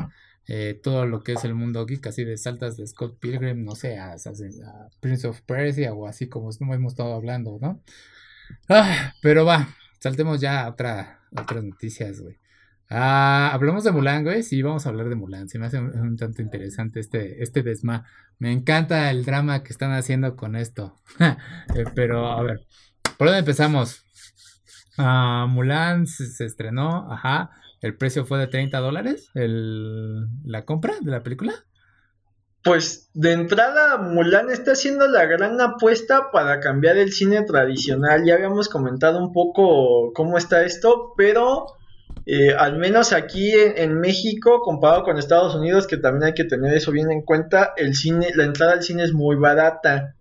eh, 0.48 0.80
todo 0.82 1.06
lo 1.06 1.24
que 1.24 1.34
es 1.34 1.43
el 1.43 1.54
mundo 1.54 1.86
geek, 1.86 2.08
así 2.08 2.24
de 2.24 2.38
saltas 2.38 2.78
de 2.78 2.88
Scott 2.88 3.20
Pilgrim, 3.20 3.65
no 3.65 3.76
sé, 3.76 3.98
a, 4.00 4.15
Prince 5.02 5.28
of 5.28 5.41
Persia 5.41 5.93
o 5.93 6.08
así 6.08 6.30
como 6.30 6.52
hemos 6.74 6.93
estado 6.93 7.13
hablando, 7.13 7.58
¿no? 7.62 7.82
Ah, 8.70 9.13
pero 9.22 9.46
va, 9.46 9.67
saltemos 9.99 10.41
ya 10.41 10.63
a 10.63 10.69
otra, 10.69 11.21
otras 11.31 11.63
noticias, 11.63 12.21
güey. 12.21 12.38
Ah, 12.89 13.49
hablamos 13.53 13.83
de 13.83 13.91
Mulan, 13.91 14.23
güey. 14.23 14.43
Sí, 14.43 14.62
vamos 14.62 14.86
a 14.86 14.89
hablar 14.89 15.10
de 15.10 15.15
Mulan. 15.15 15.49
Se 15.49 15.60
me 15.60 15.65
hace 15.65 15.79
un, 15.79 16.15
tanto 16.15 16.41
interesante 16.41 16.99
este, 16.99 17.43
este 17.43 17.63
desma. 17.63 18.05
Me 18.39 18.51
encanta 18.51 19.12
el 19.12 19.25
drama 19.25 19.63
que 19.63 19.73
están 19.73 19.91
haciendo 19.91 20.36
con 20.36 20.55
esto. 20.55 20.95
Eh, 21.75 21.83
pero, 21.93 22.27
a 22.27 22.41
ver, 22.43 22.62
¿por 23.17 23.27
dónde 23.27 23.39
empezamos? 23.39 24.05
Ah, 24.97 25.45
Mulan 25.49 26.07
se, 26.07 26.45
estrenó, 26.45 27.12
ajá. 27.12 27.51
El 27.81 27.95
precio 27.95 28.25
fue 28.25 28.39
de 28.39 28.47
30 28.47 28.79
dólares, 28.79 29.29
la 29.33 30.65
compra 30.65 30.95
de 31.01 31.12
la 31.12 31.21
película. 31.21 31.53
Pues 32.63 33.10
de 33.13 33.32
entrada, 33.32 33.98
Mulan 33.98 34.50
está 34.50 34.74
haciendo 34.74 35.08
la 35.08 35.26
gran 35.26 35.60
apuesta 35.62 36.32
para 36.32 36.60
cambiar 36.60 36.98
el 36.98 37.13
cine 37.13 37.43
tradicional. 37.43 38.26
Ya 38.26 38.36
habíamos 38.36 38.67
comentado 38.67 39.20
un 39.20 39.32
poco 39.32 40.12
cómo 40.13 40.38
está 40.38 40.63
esto, 40.63 41.13
pero 41.15 41.78
eh, 42.26 42.54
al 42.54 42.78
menos 42.78 43.13
aquí 43.13 43.54
en, 43.54 44.00
México, 44.00 44.60
comparado 44.62 45.04
con 45.04 45.17
Estados 45.17 45.56
Unidos, 45.56 45.88
que 45.88 45.96
también 45.96 46.26
hay 46.26 46.34
que 46.34 46.43
tener 46.43 46.74
eso 46.74 46.91
bien 46.91 47.10
en 47.10 47.22
cuenta, 47.22 47.74
el 47.78 47.96
cine, 47.96 48.32
la 48.36 48.43
entrada 48.43 48.74
al 48.74 48.84
cine 48.84 49.04
es 49.04 49.13
muy 49.13 49.38
barata. 49.38 50.15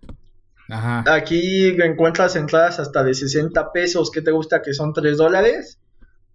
Ajá. 0.69 1.05
Aquí 1.13 1.69
encuentras 1.83 2.37
entradas 2.37 2.79
hasta 2.79 3.03
de 3.03 3.15
60 3.15 3.73
pesos, 3.73 4.13
¿qué 4.13 4.21
te 4.21 4.31
gusta? 4.31 4.63
Que 4.63 4.73
son 4.73 4.93
3 4.93 5.17
dólares. 5.17 5.81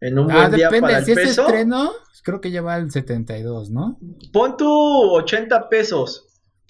En 0.01 0.19
un 0.19 0.31
ah, 0.31 0.47
buen 0.47 0.51
día 0.51 0.69
para 0.69 0.97
el 0.97 1.05
si 1.05 1.15
peso. 1.15 1.43
estreno, 1.43 1.91
creo 2.23 2.41
que 2.41 2.51
lleva 2.51 2.75
el 2.75 2.91
72, 2.91 3.69
¿no? 3.69 3.99
Pon 4.33 4.57
tu 4.57 4.67
80 4.67 5.69
pesos. 5.69 6.27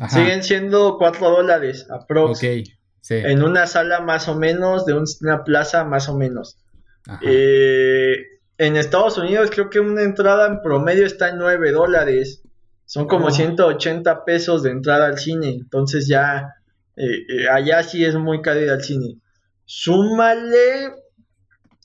Siguen 0.10 0.44
siendo 0.44 0.98
4 0.98 1.30
dólares 1.30 1.88
aprox. 1.90 2.40
Ok, 2.40 2.66
sí. 3.02 3.16
En 3.16 3.44
una 3.44 3.68
sala 3.68 4.02
más 4.02 4.28
o 4.28 4.36
menos, 4.36 4.86
de 4.86 4.94
una 5.22 5.44
plaza 5.44 5.84
más 5.86 6.10
o 6.10 6.18
menos. 6.18 6.58
Ajá. 7.08 7.20
Eh, 7.24 8.18
en 8.58 8.78
Estados 8.78 9.18
Unidos 9.18 9.50
creo 9.52 9.70
que 9.70 9.80
una 9.80 10.04
entrada 10.04 10.48
en 10.48 10.62
promedio 10.62 11.06
está 11.06 11.30
en 11.30 11.38
9 11.38 11.72
dólares. 11.72 12.44
Son 12.86 13.08
como 13.08 13.32
180 13.32 14.26
pesos 14.26 14.64
de 14.64 14.72
entrada 14.72 15.08
al 15.08 15.18
cine. 15.18 15.50
Entonces 15.50 16.08
ya 16.08 16.56
eh, 16.96 17.26
eh, 17.28 17.50
allá 17.50 17.82
sí 17.84 18.06
es 18.06 18.16
muy 18.16 18.42
caro 18.42 18.60
ir 18.60 18.70
al 18.70 18.84
cine. 18.84 19.18
Súmale 19.66 20.92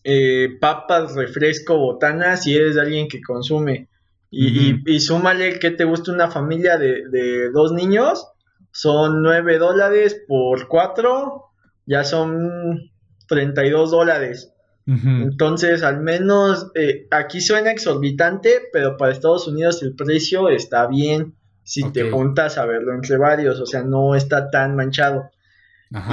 eh, 0.09 0.57
papas, 0.61 1.15
refresco, 1.17 1.77
botanas 1.77 2.45
si 2.45 2.55
eres 2.55 2.77
alguien 2.77 3.09
que 3.09 3.21
consume. 3.21 3.89
Y, 4.31 5.01
súmale 5.01 5.59
que 5.59 5.71
te 5.71 5.85
gusta 5.85 6.13
una 6.13 6.31
familia 6.31 6.79
de, 6.79 7.09
de 7.09 7.51
dos 7.51 7.73
niños. 7.73 8.29
Son 8.71 9.23
9 9.23 9.59
dólares 9.59 10.23
por 10.29 10.69
4. 10.69 11.45
Ya 11.87 12.05
son 12.05 12.91
32 13.29 13.91
dólares. 13.91 14.53
Entonces, 14.87 15.83
al 15.83 16.01
menos 16.01 16.71
eh, 16.77 17.09
aquí 17.11 17.41
suena 17.41 17.73
exorbitante, 17.73 18.61
pero 18.73 18.97
para 18.97 19.11
Estados 19.11 19.49
Unidos 19.49 19.83
el 19.83 19.97
precio 19.97 20.49
está 20.49 20.87
bien 20.87 21.35
si 21.65 21.91
te 21.91 22.09
juntas 22.09 22.57
a 22.57 22.67
verlo 22.67 22.95
entre 22.95 23.17
varios, 23.17 23.59
o 23.59 23.67
sea, 23.67 23.83
no 23.83 24.15
está 24.15 24.49
tan 24.49 24.77
manchado. 24.77 25.31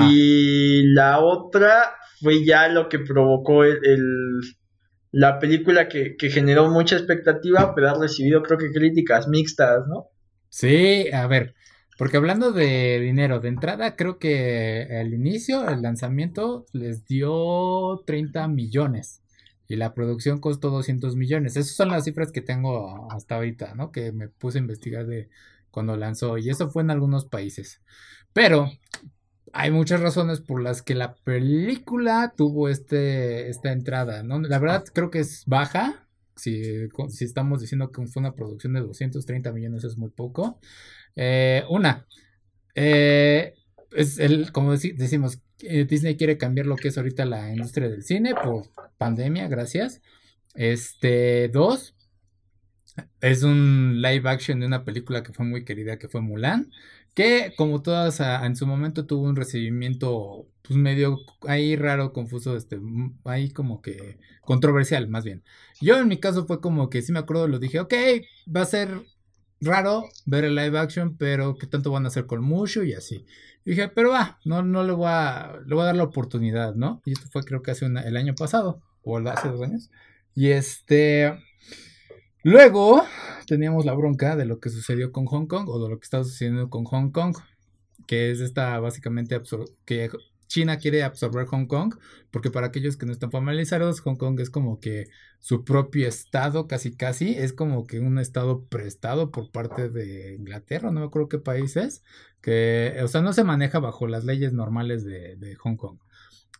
Y 0.09 0.83
la 0.93 1.19
otra 1.19 1.95
fue 2.21 2.45
ya 2.45 2.67
lo 2.67 2.89
que 2.89 2.99
provocó 2.99 3.63
el, 3.63 4.41
la 5.11 5.39
película 5.39 5.87
que, 5.87 6.15
que, 6.15 6.29
generó 6.29 6.69
mucha 6.69 6.95
expectativa, 6.95 7.73
pero 7.75 7.89
ha 7.89 7.99
recibido 7.99 8.43
creo 8.43 8.57
que 8.57 8.71
críticas 8.71 9.27
mixtas, 9.27 9.87
¿no? 9.87 10.07
Sí, 10.49 11.11
a 11.11 11.27
ver, 11.27 11.55
porque 11.97 12.17
hablando 12.17 12.51
de 12.51 12.99
dinero, 12.99 13.39
de 13.39 13.49
entrada, 13.49 13.95
creo 13.95 14.17
que 14.17 14.83
el 14.99 15.13
inicio, 15.13 15.67
el 15.69 15.81
lanzamiento, 15.81 16.65
les 16.73 17.05
dio 17.05 18.03
30 18.05 18.47
millones. 18.47 19.21
Y 19.67 19.75
la 19.75 19.93
producción 19.93 20.39
costó 20.39 20.69
200 20.69 21.15
millones. 21.15 21.55
Esas 21.55 21.75
son 21.75 21.89
las 21.89 22.03
cifras 22.03 22.31
que 22.31 22.41
tengo 22.41 23.07
hasta 23.11 23.35
ahorita, 23.35 23.75
¿no? 23.75 23.91
Que 23.91 24.11
me 24.11 24.27
puse 24.27 24.57
a 24.57 24.61
investigar 24.61 25.05
de 25.05 25.29
cuando 25.71 25.95
lanzó. 25.95 26.37
Y 26.37 26.49
eso 26.49 26.69
fue 26.69 26.83
en 26.83 26.91
algunos 26.91 27.25
países. 27.25 27.81
Pero 28.33 28.69
hay 29.53 29.69
muchas 29.69 30.01
razones 30.01 30.41
por 30.41 30.61
las 30.61 30.81
que 30.81 30.95
la 30.95 31.13
película 31.15 32.33
tuvo 32.35 32.69
este, 32.69 33.49
esta 33.49 33.71
entrada, 33.71 34.23
¿no? 34.23 34.41
La 34.41 34.57
verdad 34.57 34.83
creo 34.91 35.11
que 35.11 35.19
es 35.19 35.43
baja. 35.45 36.07
Si, 36.35 36.89
si 37.09 37.25
estamos 37.25 37.61
diciendo 37.61 37.91
que 37.91 38.07
fue 38.07 38.21
una 38.21 38.33
producción 38.33 38.73
de 38.73 38.81
230 38.81 39.51
millones 39.51 39.83
es 39.83 39.95
muy 39.95 40.09
poco. 40.09 40.59
Eh, 41.15 41.63
una, 41.69 42.07
eh, 42.73 43.53
es 43.91 44.17
el, 44.17 44.51
como 44.51 44.71
decimos, 44.71 45.39
eh, 45.59 45.85
Disney 45.85 46.17
quiere 46.17 46.39
cambiar 46.39 46.65
lo 46.65 46.75
que 46.75 46.87
es 46.87 46.97
ahorita 46.97 47.23
la 47.25 47.53
industria 47.53 47.89
del 47.89 48.03
cine 48.03 48.33
por 48.33 48.65
pandemia, 48.97 49.47
gracias. 49.47 50.01
Este, 50.55 51.49
dos, 51.49 51.95
es 53.21 53.43
un 53.43 54.01
live 54.01 54.27
action 54.27 54.59
de 54.59 54.65
una 54.65 54.83
película 54.83 55.21
que 55.21 55.31
fue 55.33 55.45
muy 55.45 55.63
querida, 55.63 55.97
que 55.97 56.07
fue 56.07 56.21
Mulan, 56.21 56.71
que 57.13 57.53
como 57.57 57.81
todas 57.81 58.19
en 58.19 58.55
su 58.55 58.65
momento 58.67 59.05
tuvo 59.05 59.23
un 59.23 59.35
recibimiento 59.35 60.47
pues 60.63 60.77
medio 60.77 61.19
ahí 61.47 61.75
raro, 61.75 62.13
confuso, 62.13 62.55
este, 62.55 62.79
ahí 63.25 63.51
como 63.51 63.81
que 63.81 64.17
controversial 64.41 65.07
más 65.09 65.23
bien. 65.23 65.43
Yo 65.81 65.99
en 65.99 66.07
mi 66.07 66.17
caso 66.19 66.45
fue 66.45 66.61
como 66.61 66.89
que 66.89 67.01
sí 67.01 67.11
me 67.11 67.19
acuerdo, 67.19 67.47
lo 67.47 67.59
dije, 67.59 67.79
ok, 67.79 67.93
va 68.55 68.61
a 68.61 68.65
ser 68.65 68.89
raro 69.61 70.05
ver 70.25 70.45
el 70.45 70.55
live 70.55 70.77
action, 70.79 71.17
pero 71.17 71.57
qué 71.57 71.67
tanto 71.67 71.91
van 71.91 72.05
a 72.05 72.07
hacer 72.07 72.25
con 72.25 72.43
mucho 72.43 72.83
y 72.83 72.93
así. 72.93 73.25
dije, 73.65 73.89
pero 73.89 74.11
va, 74.11 74.39
no, 74.45 74.63
no 74.63 74.83
le 74.83 74.93
voy 74.93 75.07
a, 75.09 75.59
le 75.65 75.75
voy 75.75 75.83
a 75.83 75.87
dar 75.87 75.95
la 75.95 76.03
oportunidad, 76.03 76.75
¿no? 76.75 77.01
Y 77.05 77.13
esto 77.13 77.27
fue 77.31 77.43
creo 77.43 77.61
que 77.61 77.71
hace 77.71 77.85
el 77.85 78.17
año 78.17 78.35
pasado, 78.35 78.81
o 79.03 79.17
hace 79.17 79.49
dos 79.49 79.61
años. 79.61 79.91
Y 80.35 80.49
este, 80.51 81.37
luego 82.43 83.03
teníamos 83.47 83.85
la 83.85 83.93
bronca 83.93 84.35
de 84.35 84.45
lo 84.45 84.59
que 84.59 84.69
sucedió 84.69 85.11
con 85.11 85.25
Hong 85.25 85.47
Kong, 85.47 85.67
o 85.69 85.83
de 85.83 85.89
lo 85.89 85.99
que 85.99 86.03
está 86.03 86.23
sucediendo 86.23 86.69
con 86.69 86.85
Hong 86.85 87.11
Kong, 87.11 87.35
que 88.05 88.31
es 88.31 88.39
esta 88.39 88.79
básicamente 88.79 89.39
que 89.85 90.09
China 90.53 90.77
quiere 90.77 91.01
absorber 91.01 91.47
Hong 91.47 91.65
Kong, 91.65 91.95
porque 92.29 92.51
para 92.51 92.67
aquellos 92.67 92.95
que 92.95 93.07
no 93.07 93.11
están 93.11 93.31
familiarizados, 93.31 94.01
Hong 94.01 94.17
Kong 94.17 94.39
es 94.39 94.51
como 94.51 94.79
que 94.79 95.07
su 95.39 95.63
propio 95.63 96.07
estado, 96.07 96.67
casi 96.67 96.95
casi, 96.95 97.35
es 97.35 97.53
como 97.53 97.87
que 97.87 97.99
un 97.99 98.19
estado 98.19 98.63
prestado 98.65 99.31
por 99.31 99.49
parte 99.49 99.89
de 99.89 100.35
Inglaterra, 100.35 100.91
no 100.91 100.99
me 100.99 101.07
acuerdo 101.07 101.27
qué 101.27 101.39
país 101.39 101.75
es, 101.75 102.03
que, 102.39 102.95
o 103.01 103.07
sea, 103.07 103.21
no 103.21 103.33
se 103.33 103.43
maneja 103.43 103.79
bajo 103.79 104.05
las 104.05 104.25
leyes 104.25 104.53
normales 104.53 105.03
de, 105.03 105.55
Hong 105.59 105.75
Kong. 105.75 105.97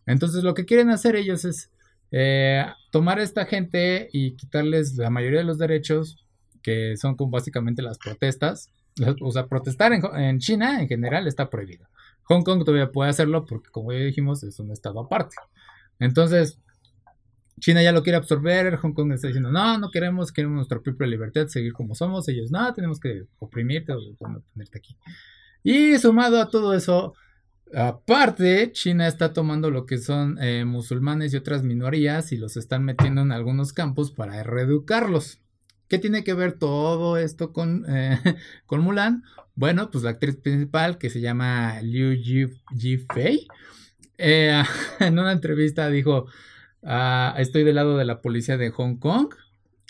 Entonces 0.06 0.42
lo 0.42 0.54
que 0.54 0.64
quieren 0.64 0.90
hacer 0.90 1.14
ellos 1.14 1.44
es 1.44 1.70
eh, 2.10 2.64
tomar 2.90 3.18
a 3.18 3.22
esta 3.22 3.46
gente 3.46 4.08
y 4.12 4.36
quitarles 4.36 4.94
la 4.96 5.10
mayoría 5.10 5.40
de 5.40 5.44
los 5.44 5.58
derechos, 5.58 6.24
que 6.62 6.96
son 6.96 7.16
como 7.16 7.30
básicamente 7.30 7.82
las 7.82 7.98
protestas. 7.98 8.70
O 9.22 9.32
sea, 9.32 9.48
protestar 9.48 9.92
en 9.92 10.38
China 10.38 10.80
en 10.80 10.86
general 10.86 11.26
está 11.26 11.50
prohibido. 11.50 11.88
Hong 12.24 12.42
Kong 12.42 12.64
todavía 12.64 12.90
puede 12.90 13.10
hacerlo 13.10 13.44
porque, 13.44 13.70
como 13.70 13.92
ya 13.92 13.98
dijimos, 13.98 14.42
es 14.44 14.58
un 14.58 14.70
estado 14.70 15.00
aparte. 15.00 15.36
Entonces, 15.98 16.58
China 17.60 17.82
ya 17.82 17.92
lo 17.92 18.02
quiere 18.02 18.16
absorber, 18.16 18.76
Hong 18.76 18.92
Kong 18.92 19.12
está 19.12 19.28
diciendo, 19.28 19.50
no, 19.50 19.78
no 19.78 19.90
queremos, 19.90 20.32
queremos 20.32 20.56
nuestra 20.56 20.80
propia 20.80 21.06
libertad, 21.06 21.46
seguir 21.46 21.72
como 21.72 21.94
somos. 21.94 22.28
Ellos, 22.28 22.50
no, 22.50 22.72
tenemos 22.72 22.98
que 22.98 23.24
oprimirte 23.38 23.92
o 23.92 23.98
tenerte 24.52 24.78
aquí. 24.78 24.96
Y 25.62 25.98
sumado 25.98 26.40
a 26.40 26.48
todo 26.48 26.74
eso, 26.74 27.14
aparte, 27.72 28.72
China 28.72 29.06
está 29.06 29.32
tomando 29.32 29.70
lo 29.70 29.86
que 29.86 29.98
son 29.98 30.38
eh, 30.40 30.64
musulmanes 30.64 31.32
y 31.32 31.36
otras 31.36 31.62
minorías 31.62 32.32
y 32.32 32.36
los 32.36 32.56
están 32.56 32.84
metiendo 32.84 33.22
en 33.22 33.32
algunos 33.32 33.72
campos 33.72 34.10
para 34.10 34.42
reeducarlos. 34.42 35.38
¿Qué 35.88 35.98
tiene 35.98 36.24
que 36.24 36.34
ver 36.34 36.52
todo 36.52 37.18
esto 37.18 37.52
con, 37.52 37.84
eh, 37.88 38.18
Mulan? 38.70 39.22
Bueno, 39.54 39.90
pues 39.90 40.02
la 40.02 40.10
actriz 40.10 40.36
principal 40.36 40.98
que 40.98 41.10
se 41.10 41.20
llama 41.20 41.80
Liu 41.82 42.12
Ji, 42.20 42.98
Fei, 43.12 43.46
eh, 44.18 44.62
en 45.00 45.18
una 45.18 45.32
entrevista 45.32 45.88
dijo, 45.88 46.26
ah, 46.82 47.34
estoy 47.38 47.64
del 47.64 47.76
lado 47.76 47.96
de 47.96 48.04
la 48.04 48.20
policía 48.20 48.56
de 48.56 48.70
Hong 48.70 48.96
Kong. 48.96 49.34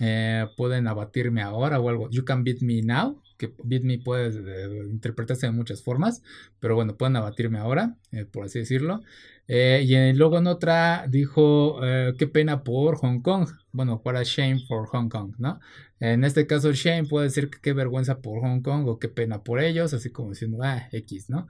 Eh, 0.00 0.46
pueden 0.56 0.88
abatirme 0.88 1.42
ahora 1.42 1.78
o 1.78 1.88
algo. 1.88 2.10
You 2.10 2.24
can 2.24 2.44
beat 2.44 2.60
me 2.60 2.82
now. 2.82 3.20
Que 3.36 3.52
beat 3.64 3.82
puede 4.04 4.28
eh, 4.28 4.86
interpretarse 4.90 5.46
de 5.46 5.52
muchas 5.52 5.82
formas. 5.82 6.22
Pero 6.60 6.74
bueno, 6.74 6.96
pueden 6.96 7.16
abatirme 7.16 7.58
ahora, 7.58 7.96
eh, 8.12 8.24
por 8.24 8.44
así 8.44 8.58
decirlo. 8.58 9.00
y 9.46 10.12
luego 10.14 10.38
en 10.38 10.46
otra 10.46 11.06
dijo, 11.08 11.80
qué 12.18 12.26
pena 12.26 12.64
por 12.64 12.96
Hong 12.96 13.20
Kong. 13.20 13.48
Bueno, 13.72 14.02
para 14.02 14.22
shame 14.22 14.60
for 14.66 14.86
Hong 14.88 15.08
Kong, 15.08 15.34
¿no? 15.38 15.60
En 16.00 16.24
este 16.24 16.46
caso, 16.46 16.72
shame 16.72 17.08
puede 17.08 17.26
decir 17.26 17.50
que 17.50 17.58
qué 17.60 17.72
vergüenza 17.72 18.20
por 18.20 18.40
Hong 18.40 18.60
Kong 18.62 18.86
o 18.88 18.98
qué 18.98 19.08
pena 19.08 19.42
por 19.42 19.60
ellos, 19.60 19.94
así 19.94 20.10
como 20.10 20.30
diciendo, 20.30 20.58
ah, 20.62 20.88
X, 20.92 21.30
¿no? 21.30 21.48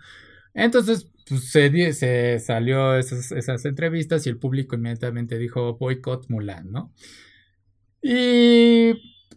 Entonces, 0.55 1.11
pues, 1.29 1.51
se, 1.51 1.93
se, 1.93 2.39
salió 2.39 2.97
esas, 2.97 3.33
esas 3.33 3.65
entrevistas 3.65 4.27
y 4.27 4.31
el 4.31 4.39
público 4.39 4.77
inmediatamente 4.77 5.39
dijo 5.39 5.77
boicot 5.77 6.29
Mulan, 6.29 6.71
¿no? 6.71 6.93
Y 8.01 8.93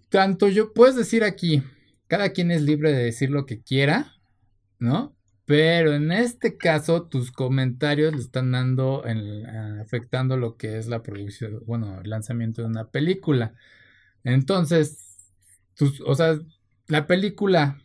tanto 0.09 0.47
yo, 0.49 0.73
puedes 0.73 0.95
decir 0.95 1.23
aquí, 1.23 1.63
cada 2.08 2.30
quien 2.30 2.51
es 2.51 2.62
libre 2.62 2.91
de 2.91 3.03
decir 3.03 3.30
lo 3.30 3.45
que 3.45 3.62
quiera, 3.62 4.14
¿no? 4.80 5.16
Pero 5.45 5.93
en 5.93 6.12
este 6.12 6.58
caso, 6.58 7.03
tus 7.03 7.32
comentarios 7.32 8.14
le 8.14 8.20
están 8.20 8.51
dando, 8.51 9.03
afectando 9.80 10.36
lo 10.36 10.58
que 10.58 10.78
es 10.78 10.88
la 10.88 11.03
producción, 11.03 11.62
bueno, 11.66 12.01
el 12.01 12.10
lanzamiento 12.10 12.62
de 12.62 12.68
una 12.68 12.89
película. 12.89 13.53
Entonces, 14.26 15.18
o 16.05 16.16
sea, 16.16 16.38
la 16.88 17.08
película 17.08 17.82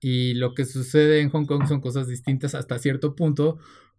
y 0.00 0.34
lo 0.34 0.54
que 0.54 0.64
sucede 0.64 1.20
en 1.20 1.28
Hong 1.30 1.44
Kong 1.44 1.66
son 1.68 1.80
cosas 1.80 2.08
distintas 2.08 2.54
hasta 2.54 2.78
cierto 2.78 3.14
punto, 3.14 3.58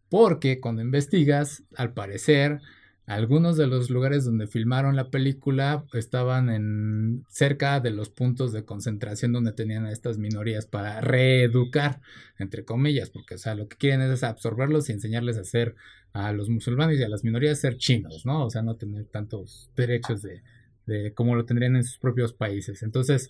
porque 0.10 0.60
cuando 0.60 0.82
investigas, 0.82 1.64
al 1.76 1.94
parecer, 1.94 2.62
algunos 3.06 3.58
de 3.58 3.68
los 3.68 3.90
lugares 3.90 4.26
donde 4.26 4.48
filmaron 4.48 4.96
la 4.96 5.10
película 5.10 5.86
estaban 5.94 6.50
en 6.50 7.26
cerca 7.30 7.80
de 7.80 7.92
los 7.92 8.10
puntos 8.10 8.54
de 8.54 8.64
concentración 8.64 9.34
donde 9.34 9.52
tenían 9.52 9.86
a 9.86 9.92
estas 9.92 10.18
minorías 10.18 10.66
para 10.66 11.02
reeducar, 11.02 12.02
entre 12.40 12.64
comillas, 12.64 13.10
porque 13.10 13.36
o 13.36 13.38
sea, 13.38 13.56
lo 13.56 13.68
que 13.68 13.78
quieren 13.78 14.02
es 14.02 14.24
absorberlos 14.24 14.90
y 14.90 14.94
enseñarles 14.94 15.38
a 15.38 15.44
ser 15.44 15.76
a 16.14 16.32
los 16.32 16.50
musulmanes 16.50 17.00
y 17.00 17.04
a 17.04 17.10
las 17.10 17.24
minorías 17.24 17.60
ser 17.60 17.78
chinos, 17.78 18.26
¿no? 18.26 18.46
O 18.46 18.50
sea, 18.50 18.62
no 18.62 18.76
tener 18.76 19.06
tantos 19.06 19.70
derechos 19.76 20.22
de, 20.22 20.44
de 20.86 21.14
como 21.14 21.36
lo 21.36 21.46
tendrían 21.46 21.76
en 21.76 21.84
sus 21.84 21.98
propios 21.98 22.34
países. 22.34 22.84
Entonces, 22.84 23.30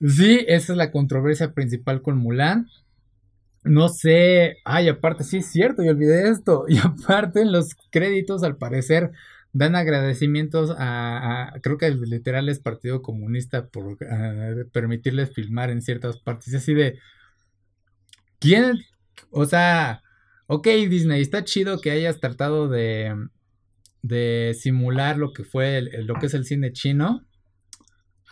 Sí, 0.00 0.44
esa 0.48 0.72
es 0.72 0.76
la 0.76 0.90
controversia 0.90 1.54
principal 1.54 2.02
con 2.02 2.18
Mulan. 2.18 2.68
No 3.64 3.88
sé, 3.88 4.58
ay, 4.64 4.88
aparte, 4.88 5.24
sí 5.24 5.38
es 5.38 5.46
cierto, 5.46 5.82
yo 5.82 5.90
olvidé 5.90 6.28
esto. 6.30 6.66
Y 6.68 6.78
aparte, 6.78 7.40
en 7.42 7.52
los 7.52 7.74
créditos, 7.90 8.42
al 8.42 8.56
parecer, 8.56 9.12
dan 9.52 9.74
agradecimientos 9.76 10.74
a, 10.78 11.54
creo 11.62 11.78
que 11.78 11.86
el 11.86 12.00
literal 12.02 12.48
es 12.48 12.58
Partido 12.60 13.02
Comunista 13.02 13.68
por 13.68 13.96
eh, 14.00 14.64
permitirles 14.72 15.32
filmar 15.32 15.70
en 15.70 15.82
ciertas 15.82 16.18
partes. 16.18 16.52
Y 16.52 16.56
así 16.56 16.74
de, 16.74 16.98
¿quién? 18.38 18.80
O 19.30 19.46
sea, 19.46 20.02
ok, 20.46 20.66
Disney, 20.66 21.22
está 21.22 21.44
chido 21.44 21.80
que 21.80 21.90
hayas 21.90 22.20
tratado 22.20 22.68
de, 22.68 23.14
de 24.02 24.54
simular 24.58 25.16
lo 25.16 25.32
que 25.32 25.44
fue 25.44 25.80
lo 26.04 26.14
que 26.16 26.26
es 26.26 26.34
el 26.34 26.44
cine 26.44 26.72
chino 26.72 27.24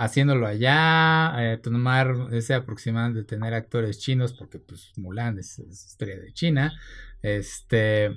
haciéndolo 0.03 0.47
allá, 0.47 1.33
eh, 1.39 1.59
tomar 1.59 2.29
ese 2.33 2.55
aproximado 2.55 3.15
de 3.15 3.23
tener 3.23 3.55
actores 3.55 4.01
chinos, 4.01 4.33
porque 4.33 4.59
pues 4.59 4.91
Mulan 4.97 5.39
es, 5.39 5.61
historia 5.61 6.19
de 6.19 6.33
China, 6.33 6.73
este, 7.23 8.11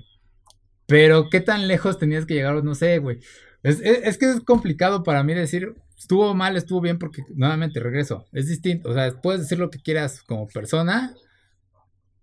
pero 0.88 1.30
qué 1.30 1.42
tan 1.42 1.68
lejos 1.68 2.00
tenías 2.00 2.26
que 2.26 2.34
llegar, 2.34 2.64
no 2.64 2.74
sé, 2.74 2.98
güey. 2.98 3.20
Es, 3.62 3.82
es, 3.82 4.18
que 4.18 4.30
es 4.30 4.42
complicado 4.42 5.04
para 5.04 5.24
mí 5.24 5.34
decir, 5.34 5.76
estuvo 5.98 6.34
mal, 6.34 6.58
estuvo 6.58 6.82
bien, 6.82 6.98
porque 6.98 7.24
nuevamente 7.36 7.80
regreso, 7.80 8.26
es 8.32 8.48
distinto, 8.48 8.90
o 8.90 8.94
sea, 8.94 9.22
puedes 9.22 9.42
decir 9.42 9.60
lo 9.60 9.70
que 9.70 9.80
quieras 9.80 10.24
como 10.24 10.48
persona, 10.48 11.16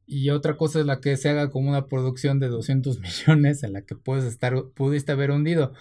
y 0.06 0.30
otra 0.30 0.56
cosa 0.56 0.80
es 0.80 0.86
la 0.86 1.00
que 1.00 1.16
se 1.16 1.28
haga 1.28 1.50
como 1.50 1.70
una 1.70 1.86
producción 1.86 2.40
de 2.40 2.48
200 2.48 2.98
millones 3.00 3.62
en 3.62 3.72
la 3.72 3.82
que 3.82 3.94
puedes 3.94 4.24
estar, 4.24 4.54
pudiste 4.74 5.12
haber 5.12 5.30
hundido. 5.30 5.72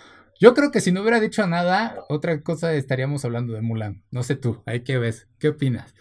Yo 0.41 0.55
creo 0.55 0.71
que 0.71 0.81
si 0.81 0.91
no 0.91 1.01
hubiera 1.01 1.19
dicho 1.19 1.45
nada, 1.45 2.03
otra 2.09 2.41
cosa 2.41 2.73
estaríamos 2.73 3.23
hablando 3.23 3.53
de 3.53 3.61
Mulan. 3.61 4.01
No 4.09 4.23
sé 4.23 4.35
tú, 4.35 4.63
ahí 4.65 4.79
qué 4.79 4.97
ves, 4.97 5.27
¿qué 5.37 5.49
opinas? 5.49 5.93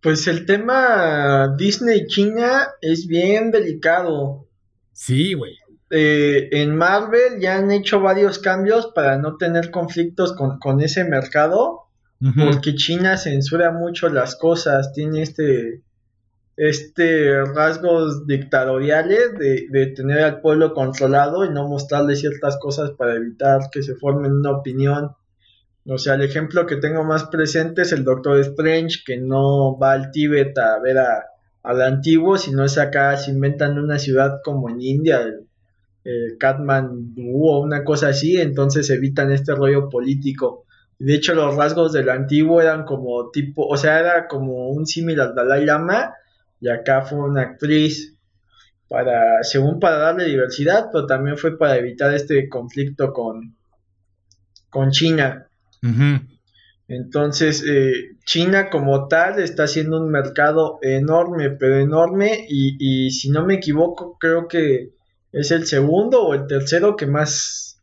Pues 0.00 0.26
el 0.26 0.44
tema 0.44 1.54
Disney 1.56 2.08
China 2.08 2.66
es 2.80 3.06
bien 3.06 3.52
delicado. 3.52 4.48
Sí, 4.92 5.34
güey. 5.34 5.54
Eh, 5.88 6.48
en 6.50 6.74
Marvel 6.74 7.38
ya 7.38 7.58
han 7.58 7.70
hecho 7.70 8.00
varios 8.00 8.40
cambios 8.40 8.88
para 8.92 9.18
no 9.18 9.36
tener 9.36 9.70
conflictos 9.70 10.34
con, 10.34 10.80
ese 10.80 11.04
mercado, 11.04 11.82
porque 12.18 12.74
China 12.74 13.16
censura 13.18 13.70
mucho 13.70 14.08
las 14.08 14.34
cosas, 14.34 14.92
tiene 14.92 15.22
este 15.22 15.82
este 16.56 17.44
rasgos 17.44 18.26
dictatoriales 18.26 19.36
de, 19.38 19.66
de, 19.70 19.86
tener 19.88 20.20
al 20.20 20.40
pueblo 20.40 20.72
controlado 20.72 21.44
y 21.44 21.50
no 21.50 21.68
mostrarle 21.68 22.14
ciertas 22.14 22.58
cosas 22.58 22.92
para 22.92 23.16
evitar 23.16 23.70
que 23.72 23.82
se 23.82 23.96
formen 23.96 24.32
una 24.32 24.52
opinión. 24.52 25.10
O 25.86 25.98
sea, 25.98 26.14
el 26.14 26.22
ejemplo 26.22 26.66
que 26.66 26.76
tengo 26.76 27.04
más 27.04 27.24
presente 27.24 27.82
es 27.82 27.92
el 27.92 28.04
Doctor 28.04 28.38
Strange, 28.38 29.00
que 29.04 29.18
no 29.18 29.78
va 29.78 29.92
al 29.92 30.10
Tíbet 30.12 30.56
a 30.58 30.80
ver 30.80 30.98
a, 30.98 31.24
al 31.62 31.82
antiguo, 31.82 32.38
sino 32.38 32.64
es 32.64 32.78
acá, 32.78 33.16
se 33.16 33.32
inventan 33.32 33.78
una 33.78 33.98
ciudad 33.98 34.40
como 34.44 34.70
en 34.70 34.80
India, 34.80 35.20
el, 35.22 35.46
el 36.04 36.36
Kathmandu 36.38 37.48
o 37.48 37.60
una 37.60 37.84
cosa 37.84 38.08
así, 38.08 38.40
entonces 38.40 38.88
evitan 38.90 39.32
este 39.32 39.54
rollo 39.54 39.88
político. 39.88 40.64
De 40.98 41.14
hecho, 41.14 41.34
los 41.34 41.56
rasgos 41.56 41.92
del 41.92 42.08
antiguo 42.10 42.60
eran 42.60 42.84
como 42.84 43.30
tipo, 43.30 43.66
o 43.66 43.76
sea, 43.76 43.98
era 43.98 44.28
como 44.28 44.68
un 44.68 44.86
símil 44.86 45.20
al 45.20 45.34
Dalai 45.34 45.64
Lama, 45.64 46.14
y 46.64 46.70
acá 46.70 47.02
fue 47.02 47.18
una 47.18 47.42
actriz 47.42 48.16
para, 48.88 49.42
según 49.42 49.78
para 49.78 49.98
darle 49.98 50.24
diversidad, 50.24 50.88
pero 50.90 51.04
también 51.04 51.36
fue 51.36 51.58
para 51.58 51.76
evitar 51.76 52.14
este 52.14 52.48
conflicto 52.48 53.12
con, 53.12 53.54
con 54.70 54.90
China. 54.90 55.46
Entonces, 56.88 57.62
eh, 57.68 58.16
China 58.24 58.70
como 58.70 59.08
tal 59.08 59.40
está 59.40 59.64
haciendo 59.64 60.00
un 60.00 60.10
mercado 60.10 60.78
enorme, 60.80 61.50
pero 61.50 61.78
enorme, 61.78 62.46
y, 62.48 62.76
y, 62.78 63.10
si 63.10 63.28
no 63.28 63.44
me 63.44 63.56
equivoco, 63.56 64.16
creo 64.18 64.48
que 64.48 64.92
es 65.32 65.50
el 65.50 65.66
segundo 65.66 66.22
o 66.22 66.32
el 66.32 66.46
tercero 66.46 66.96
que 66.96 67.06
más, 67.06 67.82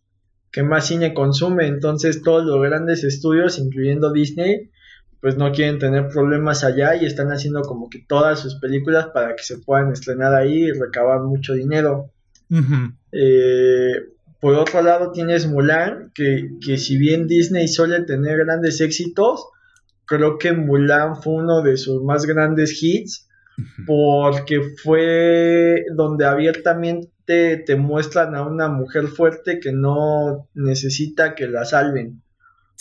que 0.51 0.63
más 0.63 0.87
cine 0.87 1.13
consume. 1.13 1.67
Entonces, 1.67 2.23
todos 2.23 2.43
los 2.45 2.59
grandes 2.63 3.03
estudios, 3.03 3.59
incluyendo 3.59 4.11
Disney, 4.11 4.70
pues 5.21 5.37
no 5.37 5.51
quieren 5.51 5.77
tener 5.77 6.07
problemas 6.07 6.63
allá 6.63 6.95
y 6.95 7.05
están 7.05 7.27
haciendo 7.27 7.61
como 7.61 7.89
que 7.89 8.03
todas 8.07 8.39
sus 8.39 8.55
películas 8.55 9.07
para 9.13 9.35
que 9.35 9.43
se 9.43 9.59
puedan 9.59 9.91
estrenar 9.91 10.33
ahí 10.33 10.63
y 10.63 10.71
recabar 10.71 11.21
mucho 11.21 11.53
dinero. 11.53 12.11
Eh, 13.11 13.93
por 14.39 14.55
otro 14.55 14.81
lado 14.81 15.11
tienes 15.11 15.47
Mulan, 15.47 16.11
que, 16.15 16.49
que, 16.65 16.77
si 16.77 16.97
bien 16.97 17.27
Disney 17.27 17.67
suele 17.67 18.01
tener 18.01 18.39
grandes 18.39 18.81
éxitos, 18.81 19.45
creo 20.05 20.39
que 20.39 20.53
Mulan 20.53 21.21
fue 21.21 21.35
uno 21.35 21.61
de 21.61 21.77
sus 21.77 22.03
más 22.03 22.25
grandes 22.25 22.81
hits, 22.81 23.29
porque 23.85 24.61
fue 24.83 25.85
donde 25.95 26.25
abiertamente 26.25 27.57
te 27.57 27.75
muestran 27.75 28.35
a 28.35 28.41
una 28.41 28.67
mujer 28.67 29.07
fuerte 29.07 29.59
que 29.59 29.71
no 29.71 30.47
necesita 30.55 31.35
que 31.35 31.47
la 31.47 31.63
salven. 31.63 32.21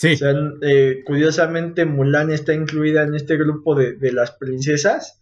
Sí. 0.01 0.13
O 0.13 0.17
sea, 0.17 0.33
eh, 0.63 1.03
curiosamente 1.05 1.85
Mulan 1.85 2.31
está 2.31 2.55
incluida 2.55 3.03
en 3.03 3.13
este 3.13 3.37
grupo 3.37 3.75
de, 3.75 4.11
las 4.11 4.31
princesas, 4.31 5.21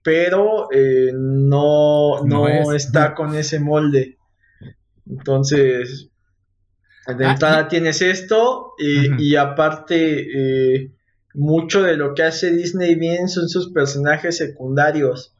pero 0.00 0.68
eh, 0.70 1.10
no, 1.12 2.22
no, 2.24 2.72
está 2.72 3.14
con 3.16 3.34
ese 3.34 3.58
molde. 3.58 4.16
Entonces, 5.10 6.08
de 7.04 7.26
ah, 7.26 7.32
entrada 7.32 7.66
tienes 7.66 8.00
esto 8.00 8.74
y, 8.78 9.34
aparte 9.34 10.84
eh, 10.84 10.92
mucho 11.34 11.82
de 11.82 11.96
lo 11.96 12.14
que 12.14 12.22
hace 12.22 12.52
Disney 12.52 12.94
bien 12.94 13.28
son 13.28 13.48
sus 13.48 13.72
personajes 13.72 14.36
secundarios. 14.36 15.34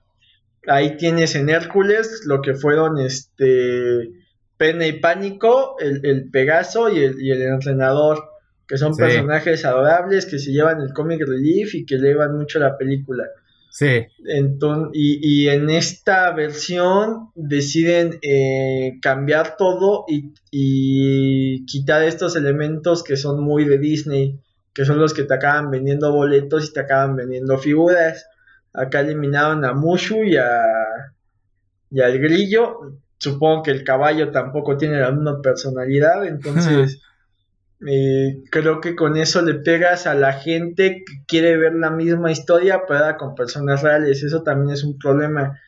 Ahí 0.67 0.97
tienes 0.97 1.37
en 1.37 1.51
Hércules 1.51 2.23
lo 2.27 2.43
que 2.43 2.55
fueron 2.55 2.99
este 2.99 4.11
Pena 4.57 4.89
y 4.89 4.99
Pánico, 4.99 5.77
el, 5.79 6.05
el 6.05 6.31
Pegaso 6.33 6.89
y 6.89 7.05
el, 7.05 7.23
y 7.23 7.31
el 7.31 7.43
entrenador 7.43 8.35
que 8.67 8.77
son 8.77 8.97
personajes 8.97 9.65
adorables 9.65 10.27
que 10.27 10.39
se 10.39 10.51
llevan 10.51 10.81
el 10.81 10.93
comic 10.93 11.21
relief 11.27 11.75
y 11.75 11.87
que 11.87 11.99
llevan 11.99 12.37
mucho 12.37 12.59
la 12.59 12.77
película. 12.77 13.25
Sí. 13.71 14.07
Entonces, 14.25 14.91
y, 14.95 15.49
en 15.49 15.69
esta 15.69 16.33
versión 16.33 17.31
deciden 17.35 18.19
eh, 18.23 18.99
cambiar 19.03 19.57
todo 19.57 20.07
y, 20.09 21.65
quitar 21.67 22.03
estos 22.03 22.37
elementos 22.37 23.05
que 23.05 23.17
son 23.17 23.41
muy 23.43 23.65
de 23.67 23.79
Disney, 23.79 24.41
que 24.73 24.85
son 24.85 24.99
los 24.99 25.13
que 25.13 25.25
te 25.25 25.35
acaban 25.35 25.71
vendiendo 25.71 26.11
boletos 26.13 26.71
y 26.71 26.73
te 26.73 26.81
acaban 26.81 27.17
vendiendo 27.17 27.59
figuras. 27.59 28.27
Acá 28.73 29.01
eliminaron 29.01 29.65
a 29.65 29.75
Mushu 29.75 30.25
y, 30.25 30.37
a, 30.37 30.63
y 31.91 32.01
al 32.01 32.19
grillo, 32.19 32.99
supongo 33.19 33.63
que 33.63 33.71
el 33.71 33.85
caballo 33.85 34.31
tampoco 34.31 34.77
tiene 34.77 35.01
la 35.01 35.13
misma 35.13 35.41
personalidad, 35.43 36.25
entonces 36.27 37.01
eh, 37.85 38.43
creo 38.51 38.81
que 38.81 38.97
con 38.97 39.17
eso 39.17 39.43
le 39.43 39.55
pegas 39.55 40.07
a 40.07 40.15
la 40.15 40.33
gente 40.33 41.05
que 41.05 41.25
quiere 41.27 41.59
ver 41.59 41.75
la 41.75 41.91
misma 41.91 42.33
historia 42.33 42.83
pero 42.89 43.17
con 43.19 43.35
personas 43.35 43.83
reales, 43.83 44.23
eso 44.23 44.43
también 44.43 44.73
es 44.73 44.85
un 44.85 44.99
problema. 44.99 45.61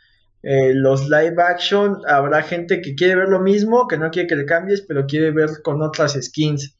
Eh, 0.43 0.73
los 0.73 1.09
live 1.11 1.35
action, 1.43 1.99
habrá 2.07 2.43
gente 2.43 2.81
que 2.81 2.95
quiere 2.95 3.17
ver 3.17 3.29
lo 3.29 3.41
mismo, 3.41 3.89
que 3.89 3.99
no 3.99 4.11
quiere 4.11 4.29
que 4.29 4.37
le 4.37 4.47
cambies, 4.47 4.83
pero 4.83 5.07
quiere 5.07 5.33
ver 5.33 5.51
con 5.63 5.83
otras 5.83 6.15
skins, 6.21 6.79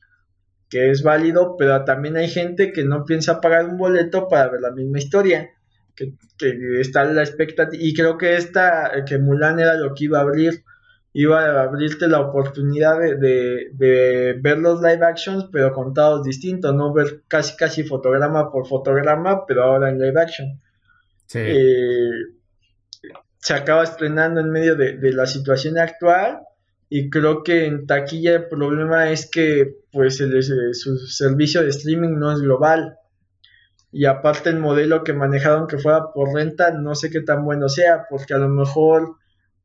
que 0.71 0.91
es 0.91 1.03
válido, 1.03 1.57
pero 1.59 1.85
también 1.85 2.17
hay 2.17 2.29
gente 2.29 2.73
que 2.73 2.85
no 2.85 3.05
piensa 3.05 3.41
pagar 3.41 3.67
un 3.67 3.77
boleto 3.77 4.29
para 4.29 4.49
ver 4.49 4.61
la 4.61 4.71
misma 4.71 4.99
historia, 4.99 5.51
que, 5.97 6.15
que 6.39 6.81
está 6.81 7.05
la 7.05 7.23
expectativa, 7.23 7.83
y 7.83 7.93
creo 7.95 8.17
que 8.17 8.37
esta, 8.37 8.93
que 9.05 9.19
Mulan 9.19 9.59
era 9.59 9.75
lo 9.75 9.93
que 9.95 10.05
iba 10.05 10.19
a 10.19 10.23
abrir, 10.23 10.63
iba 11.13 11.41
a 11.41 11.63
abrirte 11.63 12.07
la 12.07 12.21
oportunidad 12.21 12.99
de, 12.99 14.39
ver 14.41 14.59
los 14.59 14.81
live 14.81 15.05
actions, 15.05 15.47
pero 15.51 15.73
contados 15.73 16.23
distintos, 16.23 16.75
no 16.75 16.93
ver 16.93 17.23
casi 17.29 17.57
casi 17.57 17.85
fotograma 17.85 18.51
por 18.51 18.67
fotograma, 18.67 19.47
pero 19.47 19.65
ahora 19.65 19.91
en 19.91 19.99
live 19.99 20.21
action. 20.21 20.61
Eh, 21.35 22.11
se 23.39 23.55
acaba 23.55 23.85
estrenando 23.85 24.41
en 24.41 24.51
medio 24.51 24.77
de, 24.77 25.13
la 25.13 25.27
situación 25.27 25.79
actual 25.79 26.41
y 26.89 27.11
creo 27.11 27.43
que 27.43 27.67
en 27.67 27.87
taquilla 27.87 28.35
el 28.35 28.49
problema 28.49 29.11
es 29.11 29.31
que 29.31 29.77
pues 29.93 30.21
el, 30.21 30.43
su 30.75 30.99
servicio 30.99 31.63
de 31.63 31.71
streaming 31.71 32.19
no 32.19 32.33
es 32.33 32.41
global. 32.41 32.97
Y 33.91 34.05
aparte 34.05 34.51
el 34.51 34.59
modelo 34.59 35.03
que 35.03 35.15
manejaron 35.15 35.67
que 35.67 35.79
fuera 35.79 36.13
por 36.13 36.35
renta 36.35 36.71
no 36.73 36.95
sé 36.95 37.11
qué 37.11 37.23
tan 37.23 37.45
bueno 37.45 37.71
sea 37.71 38.07
porque 38.11 38.35
a 38.35 38.39
lo 38.39 38.49
mejor 38.49 39.17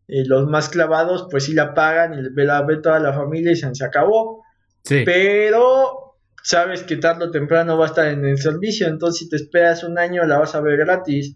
y 0.08 0.26
los 0.26 0.48
más 0.48 0.70
clavados, 0.70 1.28
pues 1.30 1.46
sí 1.46 1.54
la 1.54 1.74
pagan 1.74 2.14
y 2.14 2.44
la 2.44 2.62
ve 2.62 2.78
toda 2.78 3.00
la 3.00 3.14
familia 3.14 3.52
y 3.52 3.56
se, 3.56 3.86
acabó. 3.86 4.44
Pero 4.84 6.16
sabes 6.44 6.84
que 6.84 6.98
tarde 6.98 7.26
o 7.26 7.32
temprano 7.32 7.78
va 7.78 7.86
a 7.86 7.88
estar 7.90 8.08
en 8.08 8.26
el 8.26 8.38
servicio, 8.38 8.88
entonces 8.88 9.20
si 9.20 9.30
te 9.30 9.38
esperas 9.38 9.84
un 9.84 9.98
año 9.98 10.26
la 10.26 10.40
vas 10.40 10.56
a 10.56 10.62
ver 10.62 10.78
gratis. 10.78 11.36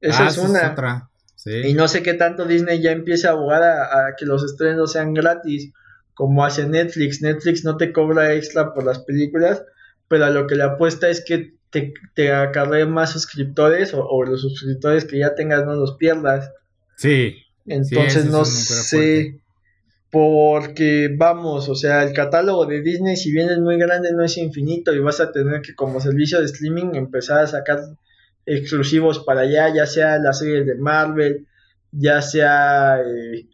Esa 0.00 0.26
ah, 0.26 0.28
es 0.28 0.38
una. 0.38 0.72
otra. 0.72 1.10
Y 1.46 1.72
no 1.72 1.88
sé 1.88 2.02
qué 2.02 2.14
tanto 2.14 2.44
Disney 2.44 2.82
ya 2.82 2.90
empieza 2.90 3.28
a 3.28 3.32
abogar 3.32 3.62
a, 3.62 4.14
que 4.18 4.26
los 4.26 4.44
estrenos 4.44 4.92
sean 4.92 5.14
gratis, 5.14 5.72
como 6.12 6.44
hace 6.44 6.66
Netflix. 6.66 7.22
Netflix 7.22 7.64
no 7.64 7.76
te 7.76 7.92
cobra 7.92 8.34
extra 8.34 8.74
por 8.74 8.84
las 8.84 8.98
películas, 8.98 9.62
pero 10.08 10.26
a 10.26 10.30
lo 10.30 10.46
que 10.46 10.56
le 10.56 10.64
apuesta 10.64 11.08
es 11.08 11.24
que 11.24 11.54
te, 11.70 11.94
te 12.14 12.32
acarree 12.34 12.86
más 12.86 13.12
suscriptores 13.12 13.94
o, 13.94 14.06
o 14.06 14.24
los 14.24 14.42
suscriptores 14.42 15.06
que 15.06 15.18
ya 15.18 15.34
tengas 15.34 15.64
no 15.64 15.74
los 15.74 15.96
pierdas. 15.96 16.52
Sí, 16.96 17.36
entonces 17.68 18.26
no 18.26 18.44
sé, 18.44 19.40
porque 20.10 21.14
vamos, 21.14 21.68
o 21.68 21.74
sea, 21.74 22.02
el 22.02 22.12
catálogo 22.12 22.66
de 22.66 22.80
Disney, 22.80 23.16
si 23.16 23.30
bien 23.30 23.50
es 23.50 23.58
muy 23.58 23.78
grande, 23.78 24.12
no 24.12 24.24
es 24.24 24.36
infinito 24.38 24.94
y 24.94 25.00
vas 25.00 25.20
a 25.20 25.32
tener 25.32 25.60
que 25.60 25.74
como 25.74 26.00
servicio 26.00 26.40
de 26.40 26.46
streaming 26.46 26.94
empezar 26.94 27.40
a 27.40 27.46
sacar 27.46 27.80
exclusivos 28.46 29.20
para 29.20 29.42
allá, 29.42 29.72
ya 29.74 29.86
sea 29.86 30.18
las 30.18 30.38
series 30.38 30.66
de 30.66 30.76
Marvel, 30.76 31.46
ya 31.92 32.22
sea, 32.22 33.00
eh, 33.00 33.46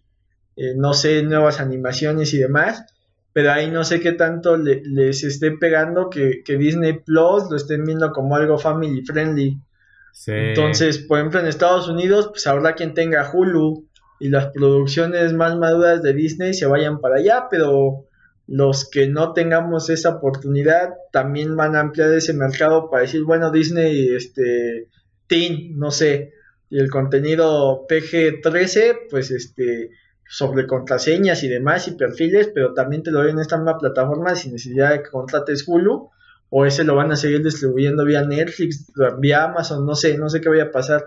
eh, 0.57 0.75
no 0.77 0.95
sé, 0.95 1.23
nuevas 1.23 1.61
animaciones 1.61 2.33
y 2.35 2.39
demás, 2.39 2.85
pero 3.33 3.51
ahí 3.51 3.69
no 3.69 3.83
sé 3.83 4.01
qué 4.01 4.13
tanto 4.13 4.57
les 4.57 5.25
esté 5.25 5.51
pegando 5.51 6.09
que, 6.09 6.43
que 6.45 6.57
Disney 6.57 7.01
Plus 7.01 7.51
lo 7.51 7.57
estén 7.57 7.85
viendo 7.85 8.13
como 8.13 8.37
algo 8.37 8.59
family 8.59 9.05
friendly. 9.05 9.59
Entonces, 10.29 10.99
por 10.99 11.19
ejemplo, 11.19 11.41
en 11.41 11.47
Estados 11.47 11.89
Unidos, 11.89 12.29
pues 12.29 12.47
habrá 12.47 12.75
quien 12.75 12.95
tenga 12.95 13.29
Hulu, 13.33 13.89
y 14.19 14.29
las 14.29 14.47
producciones 14.53 15.33
más 15.33 15.57
maduras 15.57 16.03
de 16.03 16.13
Disney 16.13 16.55
se 16.55 16.67
vayan 16.67 17.01
para 17.01 17.17
allá, 17.17 17.49
pero 17.51 18.07
los 18.47 18.89
que 18.89 19.09
no 19.09 19.33
tengamos 19.33 19.91
esa 19.91 20.11
oportunidad 20.11 20.95
también 21.13 21.57
van 21.57 21.77
a 21.77 21.81
ampliar 21.81 22.13
ese 22.13 22.35
mercado 22.35 22.91
para 22.91 23.03
decir, 23.03 23.25
bueno, 23.25 23.51
Disney, 23.51 24.15
este, 24.15 24.89
Teen, 25.27 25.79
no 25.79 25.91
sé, 25.91 26.33
y 26.71 26.79
el 26.79 26.91
contenido 26.91 27.87
PG-13, 27.89 29.09
pues 29.11 29.31
este, 29.31 29.91
sobre 30.29 30.67
contraseñas 30.67 31.43
y 31.43 31.49
demás 31.49 31.89
y 31.89 31.93
perfiles, 31.93 32.51
pero 32.55 32.75
también 32.75 33.03
te 33.03 33.11
lo 33.11 33.21
doy 33.21 33.31
en 33.31 33.39
esta 33.39 33.57
misma 33.57 33.79
plataforma 33.79 34.35
sin 34.35 34.53
necesidad 34.53 34.91
de 34.91 35.03
que 35.03 35.11
contrates 35.11 35.65
Hulu, 35.67 36.11
o 36.51 36.67
ese 36.67 36.85
lo 36.85 36.95
van 36.95 37.13
a 37.13 37.17
seguir 37.17 37.43
distribuyendo 37.43 38.05
vía 38.05 38.25
Netflix, 38.25 38.93
vía 39.19 39.45
Amazon, 39.45 39.87
no 39.87 39.95
sé, 39.95 40.19
no 40.19 40.29
sé 40.29 40.41
qué 40.41 40.49
vaya 40.49 40.65
a 40.65 40.71
pasar 40.71 41.05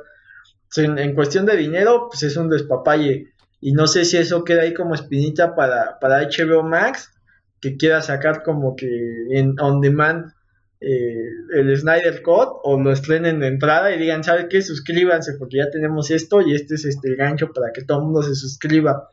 en, 0.76 1.16
cuestión 1.16 1.46
de 1.46 1.56
dinero, 1.56 2.08
pues 2.10 2.24
es 2.24 2.38
un 2.38 2.50
despapalle. 2.50 3.34
Y 3.60 3.72
no 3.72 3.88
sé 3.88 4.06
si 4.06 4.18
eso 4.18 4.44
queda 4.44 4.64
ahí 4.64 4.74
como 4.74 4.94
espinita 4.94 5.56
para, 5.56 6.00
para 6.00 6.22
HBO 6.22 6.64
Max, 6.64 7.12
que 7.60 7.78
quiera 7.78 8.02
sacar 8.02 8.44
como 8.44 8.76
que 8.76 8.88
en 9.32 9.60
on 9.60 9.82
demand 9.82 10.34
eh, 10.80 11.30
el 11.56 11.76
Snyder 11.76 12.22
Cut 12.22 12.50
o 12.64 12.80
lo 12.80 12.92
estrenen 12.92 13.40
de 13.40 13.48
entrada 13.48 13.94
y 13.94 13.98
digan, 13.98 14.24
¿sabe 14.24 14.48
qué? 14.48 14.62
Suscríbanse 14.62 15.34
porque 15.40 15.58
ya 15.58 15.72
tenemos 15.72 16.12
esto 16.12 16.42
y 16.42 16.54
este 16.54 16.76
es 16.76 16.86
este 16.86 17.10
el 17.10 17.16
gancho 17.16 17.52
para 17.52 17.72
que 17.74 17.84
todo 17.84 18.00
el 18.00 18.06
mundo 18.06 18.22
se 18.22 18.36
suscriba. 18.36 19.10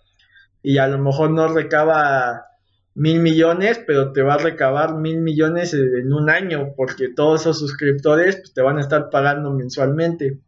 Y 0.62 0.78
a 0.78 0.88
lo 0.88 0.98
mejor 0.98 1.30
no 1.30 1.48
recaba 1.48 2.46
mil 2.94 3.20
millones, 3.20 3.80
pero 3.86 4.12
te 4.12 4.22
va 4.22 4.34
a 4.34 4.38
recabar 4.38 4.94
mil 4.96 5.18
millones 5.20 5.74
en 5.74 6.12
un 6.12 6.30
año 6.30 6.74
porque 6.76 7.08
todos 7.08 7.42
esos 7.42 7.58
suscriptores 7.58 8.36
pues, 8.36 8.52
te 8.52 8.62
van 8.62 8.78
a 8.78 8.82
estar 8.82 9.10
pagando 9.10 9.52
mensualmente. 9.52 10.38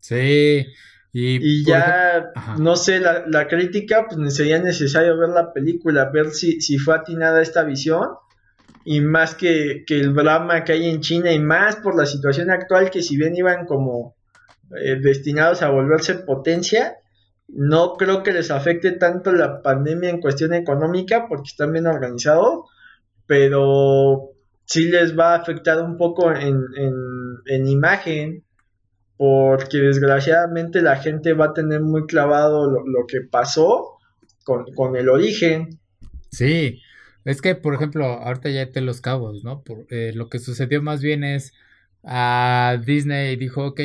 Sí. 0.00 0.66
Y, 1.12 1.64
ya, 1.64 2.32
no 2.58 2.76
sé, 2.76 3.00
la, 3.00 3.24
la, 3.26 3.48
crítica, 3.48 4.06
pues 4.08 4.34
sería 4.34 4.58
necesario 4.58 5.18
ver 5.18 5.30
la 5.30 5.52
película, 5.52 6.10
ver 6.12 6.30
si, 6.30 6.60
si 6.60 6.78
fue 6.78 6.94
atinada 6.94 7.42
esta 7.42 7.64
visión. 7.64 8.10
Y 8.84 9.00
más 9.00 9.34
que, 9.34 9.84
el 9.88 10.14
drama 10.14 10.64
que 10.64 10.72
hay 10.72 10.88
en 10.88 11.00
China, 11.00 11.32
y 11.32 11.38
más 11.38 11.76
por 11.76 11.96
la 11.96 12.06
situación 12.06 12.50
actual, 12.50 12.90
que 12.90 13.02
si 13.02 13.16
bien 13.16 13.34
iban 13.36 13.66
como 13.66 14.16
eh, 14.76 14.96
destinados 15.00 15.62
a 15.62 15.70
volverse 15.70 16.14
potencia, 16.14 16.96
no 17.48 17.94
creo 17.94 18.22
que 18.22 18.32
les 18.32 18.50
afecte 18.50 18.92
tanto 18.92 19.32
la 19.32 19.62
pandemia 19.62 20.10
en 20.10 20.20
cuestión 20.20 20.54
económica, 20.54 21.26
porque 21.28 21.48
están 21.48 21.72
bien 21.72 21.86
organizados, 21.86 22.66
pero 23.26 24.30
sí 24.64 24.88
les 24.88 25.18
va 25.18 25.32
a 25.32 25.38
afectar 25.38 25.82
un 25.82 25.96
poco 25.96 26.30
en, 26.30 26.62
en, 26.76 26.94
en 27.46 27.66
imagen, 27.66 28.44
porque 29.18 29.78
desgraciadamente 29.78 30.80
la 30.80 30.96
gente 30.96 31.32
va 31.32 31.46
a 31.46 31.52
tener 31.52 31.80
muy 31.80 32.06
clavado 32.06 32.70
lo, 32.70 33.06
que 33.06 33.20
pasó 33.20 33.98
con, 34.44 34.96
el 34.96 35.08
origen. 35.08 35.80
Sí, 36.30 36.80
es 37.24 37.42
que, 37.42 37.56
por 37.56 37.74
ejemplo, 37.74 38.06
ahorita 38.06 38.48
ya 38.48 38.70
te 38.70 38.80
los 38.80 39.00
cabos, 39.00 39.42
¿no? 39.42 39.62
Por, 39.62 39.86
eh, 39.90 40.12
lo 40.14 40.30
que 40.30 40.38
sucedió 40.38 40.80
más 40.82 41.02
bien 41.02 41.24
es 41.24 41.52
a 42.04 42.80
Disney 42.86 43.34
dijo, 43.34 43.66
ok, 43.66 43.80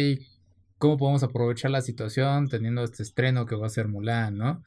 ¿cómo 0.78 0.98
podemos 0.98 1.24
aprovechar 1.24 1.72
la 1.72 1.82
situación 1.82 2.48
teniendo 2.48 2.84
este 2.84 3.02
estreno 3.02 3.48
que 3.48 3.56
va 3.56 3.66
a 3.66 3.70
ser 3.70 3.88
Mulan, 3.88 4.38
¿no? 4.38 4.64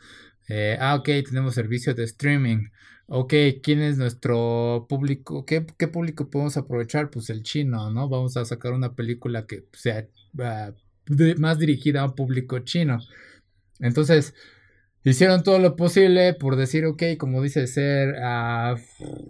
Eh, 0.48 0.76
ah, 0.80 0.96
ok, 0.96 1.08
tenemos 1.28 1.54
servicio 1.54 1.94
de 1.94 2.04
streaming. 2.04 2.70
Ok, 3.08 3.34
¿quién 3.62 3.82
es 3.82 3.98
nuestro 3.98 4.86
público? 4.88 5.44
¿Qué, 5.46 5.64
¿Qué, 5.78 5.86
público 5.86 6.28
podemos 6.28 6.56
aprovechar? 6.56 7.08
Pues 7.10 7.30
el 7.30 7.42
chino, 7.44 7.90
¿no? 7.90 8.08
Vamos 8.08 8.36
a 8.36 8.44
sacar 8.44 8.72
una 8.72 8.94
película 8.94 9.46
que 9.46 9.64
sea 9.72 10.08
más 11.38 11.58
dirigida 11.58 12.00
a 12.00 12.06
un 12.06 12.14
público 12.16 12.58
chino. 12.60 12.98
Entonces, 13.78 14.34
hicieron 15.04 15.42
todo 15.44 15.58
lo 15.60 15.76
posible 15.76 16.34
por 16.34 16.56
decir, 16.56 16.84
ok, 16.86 17.02
como 17.18 17.42
dice, 17.42 17.66
ser 17.68 18.16
ah, 18.24 18.76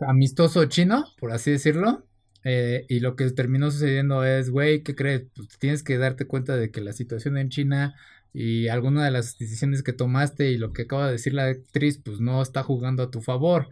amistoso 0.08 0.64
chino, 0.66 1.04
por 1.18 1.32
así 1.32 1.50
decirlo. 1.50 2.06
Eh, 2.44 2.86
y 2.88 3.00
lo 3.00 3.16
que 3.16 3.28
terminó 3.30 3.70
sucediendo 3.70 4.24
es, 4.24 4.50
güey, 4.50 4.82
¿qué 4.84 4.94
crees? 4.94 5.24
Pues 5.34 5.48
tienes 5.58 5.82
que 5.82 5.98
darte 5.98 6.26
cuenta 6.26 6.56
de 6.56 6.70
que 6.70 6.80
la 6.80 6.92
situación 6.92 7.36
en 7.38 7.50
China 7.50 7.94
y 8.38 8.68
alguna 8.68 9.02
de 9.02 9.10
las 9.10 9.38
decisiones 9.38 9.82
que 9.82 9.94
tomaste 9.94 10.50
y 10.50 10.58
lo 10.58 10.74
que 10.74 10.82
acaba 10.82 11.06
de 11.06 11.12
decir 11.12 11.32
la 11.32 11.46
actriz, 11.46 11.96
pues 11.96 12.20
no 12.20 12.42
está 12.42 12.62
jugando 12.62 13.02
a 13.02 13.10
tu 13.10 13.22
favor. 13.22 13.70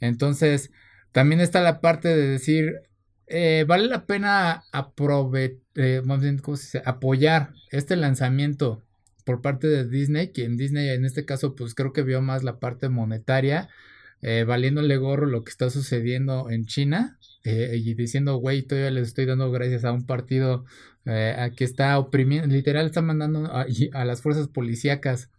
Entonces, 0.00 0.70
también 1.12 1.42
está 1.42 1.60
la 1.60 1.82
parte 1.82 2.08
de 2.08 2.26
decir, 2.26 2.76
eh, 3.26 3.66
vale 3.68 3.88
la 3.88 4.06
pena 4.06 4.64
eh, 5.74 6.02
apoyar 6.86 7.52
este 7.70 7.96
lanzamiento 7.96 8.82
por 9.26 9.42
parte 9.42 9.66
de 9.66 9.86
Disney, 9.86 10.28
que 10.32 10.44
en 10.44 10.56
Disney 10.56 10.88
en 10.88 11.04
este 11.04 11.26
caso 11.26 11.54
pues 11.54 11.74
creo 11.74 11.92
que 11.92 12.02
vio 12.02 12.22
más 12.22 12.42
la 12.42 12.58
parte 12.58 12.88
monetaria, 12.88 13.68
eh, 14.22 14.44
valiéndole 14.44 14.96
gorro 14.96 15.26
lo 15.26 15.44
que 15.44 15.50
está 15.50 15.68
sucediendo 15.68 16.48
en 16.48 16.64
China 16.64 17.18
y 17.44 17.94
diciendo, 17.94 18.38
güey, 18.38 18.62
todavía 18.62 18.90
les 18.90 19.08
estoy 19.08 19.24
dando 19.26 19.52
gracias 19.52 19.84
a 19.84 19.92
un 19.92 20.04
partido 20.04 20.64
que 21.06 21.64
está 21.64 21.98
oprimiendo, 21.98 22.48
literal 22.48 22.86
está 22.86 23.00
mandando 23.00 23.46
a, 23.46 23.66
a 23.92 24.04
las 24.04 24.22
fuerzas 24.22 24.48
policíacas 24.48 25.30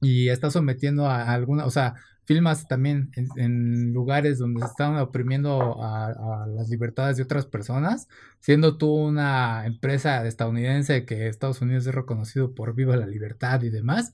y 0.00 0.28
está 0.28 0.50
sometiendo 0.50 1.06
a 1.06 1.32
alguna, 1.32 1.64
o 1.66 1.70
sea, 1.70 1.94
filmas 2.24 2.68
también 2.68 3.10
en, 3.36 3.92
lugares 3.92 4.38
donde 4.38 4.60
se 4.60 4.66
están 4.66 4.96
oprimiendo 4.96 5.82
a, 5.82 6.46
las 6.46 6.68
libertades 6.68 7.16
de 7.16 7.24
otras 7.24 7.46
personas, 7.46 8.08
siendo 8.40 8.76
tú 8.78 8.88
una 8.92 9.66
empresa 9.66 10.26
estadounidense 10.26 11.04
que 11.04 11.28
Estados 11.28 11.60
Unidos 11.60 11.86
es 11.86 11.94
reconocido 11.94 12.54
por 12.54 12.74
viva 12.74 12.96
la 12.96 13.06
libertad 13.06 13.62
y 13.62 13.70
demás, 13.70 14.12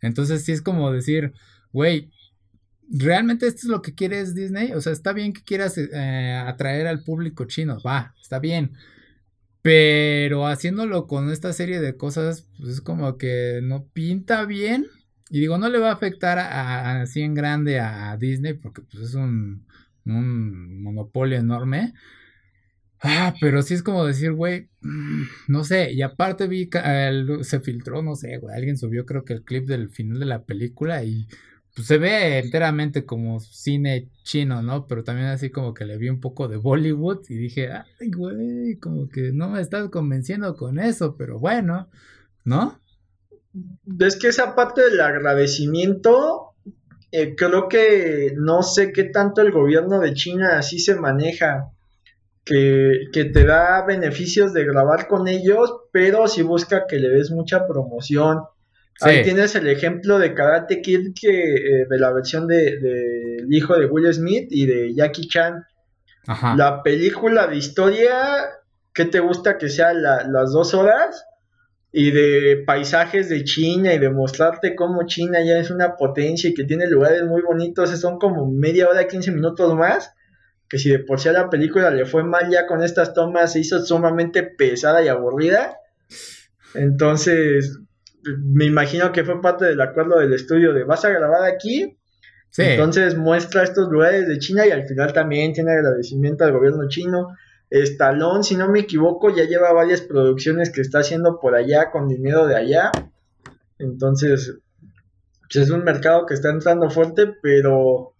Entonces 0.00 0.44
sí 0.44 0.52
es 0.52 0.62
como 0.62 0.90
decir, 0.90 1.34
güey, 1.72 2.10
¿realmente 2.88 3.46
esto 3.46 3.60
es 3.64 3.68
lo 3.68 3.82
que 3.82 3.94
quieres 3.94 4.34
Disney? 4.34 4.72
O 4.72 4.80
sea, 4.80 4.92
está 4.92 5.12
bien 5.12 5.32
que 5.32 5.42
quieras 5.42 5.76
eh, 5.76 6.42
atraer 6.46 6.86
al 6.86 7.04
público 7.04 7.44
chino, 7.44 7.78
va, 7.86 8.14
está 8.20 8.38
bien. 8.38 8.72
Pero 9.62 10.46
haciéndolo 10.46 11.06
con 11.06 11.30
esta 11.30 11.52
serie 11.52 11.80
de 11.80 11.96
cosas, 11.96 12.46
pues 12.58 12.70
es 12.70 12.80
como 12.80 13.18
que 13.18 13.60
no 13.62 13.86
pinta 13.92 14.44
bien. 14.46 14.86
Y 15.30 15.40
digo, 15.40 15.58
no 15.58 15.68
le 15.68 15.78
va 15.78 15.90
a 15.90 15.94
afectar 15.94 16.38
así 16.38 17.20
en 17.20 17.34
grande 17.34 17.78
a 17.78 18.16
Disney 18.16 18.54
porque 18.54 18.82
pues 18.82 19.04
es 19.04 19.14
un, 19.14 19.66
monopolio 20.04 21.38
enorme. 21.38 21.94
Ah, 23.02 23.34
pero 23.40 23.62
sí 23.62 23.74
es 23.74 23.82
como 23.82 24.04
decir, 24.04 24.32
güey, 24.32 24.68
mm, 24.82 25.22
no 25.48 25.64
sé, 25.64 25.92
y 25.92 26.02
aparte 26.02 26.46
vi, 26.48 26.68
se 27.42 27.60
filtró, 27.60 28.02
no 28.02 28.14
sé, 28.14 28.36
güey, 28.38 28.54
alguien 28.54 28.76
subió 28.76 29.06
creo 29.06 29.24
que 29.24 29.32
el 29.32 29.42
clip 29.42 29.66
del 29.66 29.88
final 29.88 30.20
de 30.20 30.26
la 30.26 30.44
película 30.44 31.02
y 31.02 31.26
pues, 31.74 31.86
se 31.86 31.98
ve 31.98 32.38
enteramente 32.38 33.04
como 33.04 33.40
cine 33.40 34.08
chino, 34.22 34.62
¿no? 34.62 34.86
Pero 34.86 35.04
también 35.04 35.28
así 35.28 35.50
como 35.50 35.74
que 35.74 35.84
le 35.84 35.96
vi 35.98 36.08
un 36.08 36.20
poco 36.20 36.48
de 36.48 36.56
Bollywood 36.56 37.20
y 37.28 37.34
dije, 37.36 37.70
ay, 37.72 38.10
güey, 38.10 38.76
como 38.76 39.08
que 39.08 39.32
no 39.32 39.48
me 39.48 39.60
estás 39.60 39.88
convenciendo 39.90 40.56
con 40.56 40.78
eso, 40.78 41.16
pero 41.16 41.38
bueno, 41.38 41.88
¿no? 42.44 42.80
Es 43.98 44.16
que 44.16 44.28
esa 44.28 44.54
parte 44.54 44.82
del 44.82 45.00
agradecimiento, 45.00 46.54
eh, 47.12 47.34
creo 47.34 47.68
que 47.68 48.34
no 48.36 48.62
sé 48.62 48.92
qué 48.92 49.04
tanto 49.04 49.40
el 49.40 49.50
gobierno 49.50 49.98
de 49.98 50.14
China 50.14 50.58
así 50.58 50.78
se 50.78 50.94
maneja 50.94 51.72
que, 52.44 53.30
te 53.32 53.44
da 53.44 53.84
beneficios 53.84 54.52
de 54.52 54.64
grabar 54.64 55.08
con 55.08 55.28
ellos, 55.28 55.74
pero 55.92 56.26
si 56.26 56.42
busca 56.42 56.86
que 56.86 56.98
le 56.98 57.08
des 57.08 57.30
mucha 57.30 57.66
promoción. 57.66 58.40
Ahí 59.00 59.22
tienes 59.22 59.54
el 59.54 59.66
ejemplo 59.66 60.18
de 60.18 60.34
Karate 60.34 60.82
Kid 60.82 61.14
que, 61.18 61.54
eh, 61.54 61.86
de 61.88 61.98
la 61.98 62.12
versión 62.12 62.46
del 62.46 62.80
de, 62.80 63.46
hijo 63.48 63.78
de 63.78 63.86
Will 63.86 64.12
Smith 64.12 64.48
y 64.50 64.66
de 64.66 64.94
Jackie 64.94 65.26
Chan. 65.28 65.64
La 66.56 66.82
película 66.82 67.46
de 67.46 67.56
historia, 67.56 68.14
¿qué 68.92 69.06
te 69.06 69.20
gusta 69.20 69.56
que 69.58 69.68
sea 69.68 69.92
las 69.94 70.52
dos 70.52 70.74
horas? 70.74 71.24
Y 71.92 72.12
de 72.12 72.62
paisajes 72.66 73.28
de 73.28 73.42
China 73.42 73.92
y 73.94 73.98
de 73.98 74.10
mostrarte 74.10 74.76
cómo 74.76 75.06
China 75.06 75.38
ya 75.44 75.58
es 75.58 75.70
una 75.70 75.96
potencia 75.96 76.50
y 76.50 76.54
que 76.54 76.64
tiene 76.64 76.86
lugares 76.86 77.24
muy 77.24 77.42
bonitos, 77.42 77.90
son 77.98 78.18
como 78.18 78.48
media 78.48 78.88
hora, 78.88 79.08
15 79.08 79.32
minutos 79.32 79.74
más 79.74 80.12
que 80.70 80.78
si 80.78 80.88
de 80.88 81.00
por 81.00 81.18
sí 81.18 81.28
a 81.28 81.32
la 81.32 81.50
película 81.50 81.90
le 81.90 82.06
fue 82.06 82.22
mal 82.22 82.48
ya 82.48 82.66
con 82.66 82.82
estas 82.84 83.12
tomas, 83.12 83.52
se 83.52 83.58
hizo 83.58 83.84
sumamente 83.84 84.44
pesada 84.44 85.02
y 85.02 85.08
aburrida. 85.08 85.76
Entonces, 86.74 87.80
me 88.24 88.66
imagino 88.66 89.12
que 89.12 89.24
fue 89.24 89.40
parte 89.40 89.66
del 89.66 89.80
acuerdo 89.80 90.18
del 90.18 90.32
estudio 90.32 90.72
de 90.72 90.84
vas 90.84 91.04
a 91.04 91.10
grabar 91.10 91.44
aquí. 91.44 91.96
Entonces 92.56 93.16
muestra 93.16 93.62
estos 93.62 93.88
lugares 93.88 94.26
de 94.26 94.38
China 94.38 94.66
y 94.66 94.70
al 94.70 94.86
final 94.86 95.12
también 95.12 95.52
tiene 95.52 95.72
agradecimiento 95.72 96.44
al 96.44 96.52
gobierno 96.52 96.88
chino. 96.88 97.36
Stallone, 97.70 98.42
si 98.42 98.56
no 98.56 98.68
me 98.68 98.80
equivoco, 98.80 99.34
ya 99.34 99.44
lleva 99.44 99.72
varias 99.72 100.00
producciones 100.00 100.70
que 100.70 100.80
está 100.80 100.98
haciendo 100.98 101.38
por 101.38 101.54
allá 101.54 101.90
con 101.92 102.08
dinero 102.08 102.46
de 102.46 102.56
allá. 102.56 102.90
Entonces, 103.78 104.58
pues 105.42 105.64
es 105.64 105.70
un 105.70 105.84
mercado 105.84 106.26
que 106.26 106.34
está 106.34 106.50
entrando 106.50 106.90
fuerte, 106.90 107.32
pero 107.40 108.14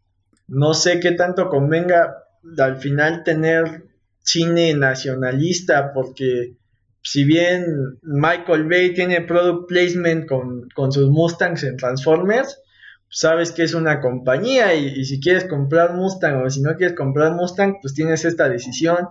no 0.46 0.74
sé 0.74 1.01
qué 1.01 1.12
tanto 1.12 1.48
convenga 1.48 2.24
al 2.59 2.76
final 2.76 3.24
tener 3.24 3.84
cine 4.20 4.74
nacionalista, 4.74 5.92
porque 5.92 6.57
si 7.03 7.24
bien 7.24 7.98
Michael 8.03 8.64
Bay 8.68 8.92
tiene 8.94 9.22
product 9.22 9.68
placement 9.68 10.26
con, 10.26 10.92
sus 10.92 11.09
Mustangs 11.09 11.62
en 11.64 11.76
Transformers, 11.76 12.61
sabes 13.09 13.53
que 13.53 13.62
es 13.62 13.74
una 13.74 14.01
compañía 14.01 14.74
y, 14.74 15.05
si 15.05 15.20
quieres 15.20 15.44
comprar 15.44 15.94
Mustang 15.94 16.42
o 16.42 16.51
si 16.51 16.61
no 16.61 16.76
quieres 16.76 16.96
comprar 16.96 17.32
Mustang, 17.32 17.76
pues 17.80 17.94
tienes 17.94 18.24
esta 18.24 18.48
decisión. 18.48 19.09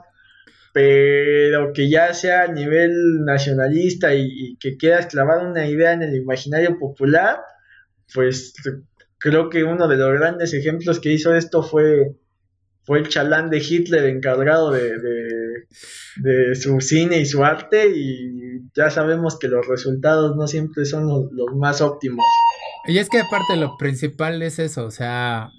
Pero 0.72 1.74
que 1.74 1.90
ya 1.90 2.14
sea 2.14 2.44
a 2.44 2.48
nivel 2.48 3.26
nacionalista 3.26 4.14
y, 4.14 4.56
que 4.60 4.78
quieras 4.78 5.08
clavar 5.08 5.46
una 5.46 5.66
idea 5.68 5.94
en 5.94 6.04
el 6.04 6.16
imaginario 6.16 6.78
popular, 6.78 7.40
pues 8.14 8.54
creo 9.18 9.50
que 9.50 9.64
uno 9.64 9.88
de 9.88 9.98
los 9.98 10.14
grandes 10.14 10.54
ejemplos 10.54 11.00
que 11.00 11.12
hizo 11.12 11.34
esto 11.36 11.64
fue 11.64 12.16
fue 12.90 12.98
el 12.98 13.08
chalán 13.08 13.52
de 13.52 13.60
Hitler 13.60 14.06
encargado 14.06 14.72
de, 14.72 14.98
su 16.56 16.82
cine 16.82 17.20
y 17.20 17.26
su 17.26 17.44
arte 17.44 17.90
y 17.96 18.70
ya 18.76 18.90
sabemos 18.90 19.38
que 19.40 19.48
los 19.48 19.68
resultados 19.68 20.36
no 20.36 20.48
siempre 20.48 20.86
son 20.86 21.08
los, 21.08 21.56
más 21.56 21.82
óptimos. 21.82 22.26
Y 22.88 22.98
es 22.98 23.10
que 23.10 23.20
aparte 23.20 23.56
lo 23.58 23.78
principal 23.78 24.42
es 24.42 24.60
eso, 24.60 24.86
o 24.86 24.92
sea, 24.92 25.52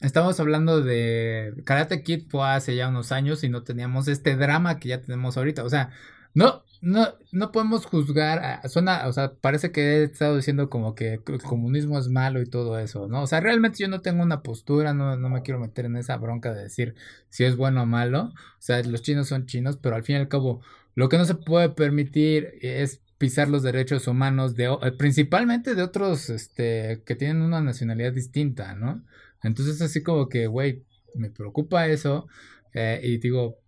estamos 0.00 0.38
hablando 0.40 0.80
de 0.80 1.54
Karate 1.64 2.02
Kid 2.02 2.24
fue 2.28 2.46
hace 2.48 2.76
ya 2.76 2.88
unos 2.88 3.12
años 3.12 3.44
y 3.44 3.48
no 3.48 3.62
teníamos 3.62 4.08
este 4.08 4.36
drama 4.36 4.78
que 4.78 4.88
ya 4.88 5.02
tenemos 5.02 5.36
ahorita, 5.36 5.64
o 5.64 5.70
sea, 5.70 5.90
no, 6.34 6.64
no, 6.82 7.14
no 7.30 7.52
podemos 7.52 7.86
juzgar, 7.86 8.60
suena, 8.68 9.06
o 9.06 9.12
sea, 9.12 9.34
parece 9.40 9.70
que 9.70 9.80
he 9.80 10.02
estado 10.02 10.36
diciendo 10.36 10.68
como 10.68 10.96
que 10.96 11.14
el 11.14 11.42
comunismo 11.42 11.96
es 11.96 12.08
malo 12.08 12.42
y 12.42 12.46
todo 12.46 12.76
eso, 12.76 13.06
¿no? 13.06 13.22
O 13.22 13.26
sea, 13.28 13.38
realmente 13.38 13.78
yo 13.78 13.88
no 13.88 14.00
tengo 14.00 14.20
una 14.22 14.42
postura, 14.42 14.92
no, 14.92 15.16
no 15.16 15.28
me 15.28 15.42
quiero 15.42 15.60
meter 15.60 15.84
en 15.84 15.96
esa 15.96 16.16
bronca 16.16 16.52
de 16.52 16.64
decir 16.64 16.96
si 17.28 17.44
es 17.44 17.56
bueno 17.56 17.84
o 17.84 17.86
malo, 17.86 18.32
o 18.34 18.34
sea, 18.58 18.82
los 18.82 19.02
chinos 19.02 19.28
son 19.28 19.46
chinos, 19.46 19.78
pero 19.80 19.94
al 19.94 20.02
fin 20.02 20.16
y 20.16 20.18
al 20.18 20.28
cabo, 20.28 20.60
lo 20.96 21.08
que 21.08 21.18
no 21.18 21.24
se 21.24 21.36
puede 21.36 21.68
permitir 21.70 22.54
es 22.60 23.00
pisar 23.16 23.48
los 23.48 23.62
derechos 23.62 24.08
humanos 24.08 24.56
de 24.56 24.64
eh, 24.64 24.92
principalmente 24.98 25.76
de 25.76 25.82
otros 25.84 26.30
este 26.30 27.02
que 27.06 27.14
tienen 27.14 27.42
una 27.42 27.60
nacionalidad 27.60 28.12
distinta, 28.12 28.74
¿no? 28.74 29.04
Entonces 29.44 29.80
así 29.80 30.02
como 30.02 30.28
que, 30.28 30.48
güey, 30.48 30.82
me 31.14 31.30
preocupa 31.30 31.86
eso 31.86 32.26
eh, 32.74 33.00
y 33.04 33.18
digo, 33.18 33.61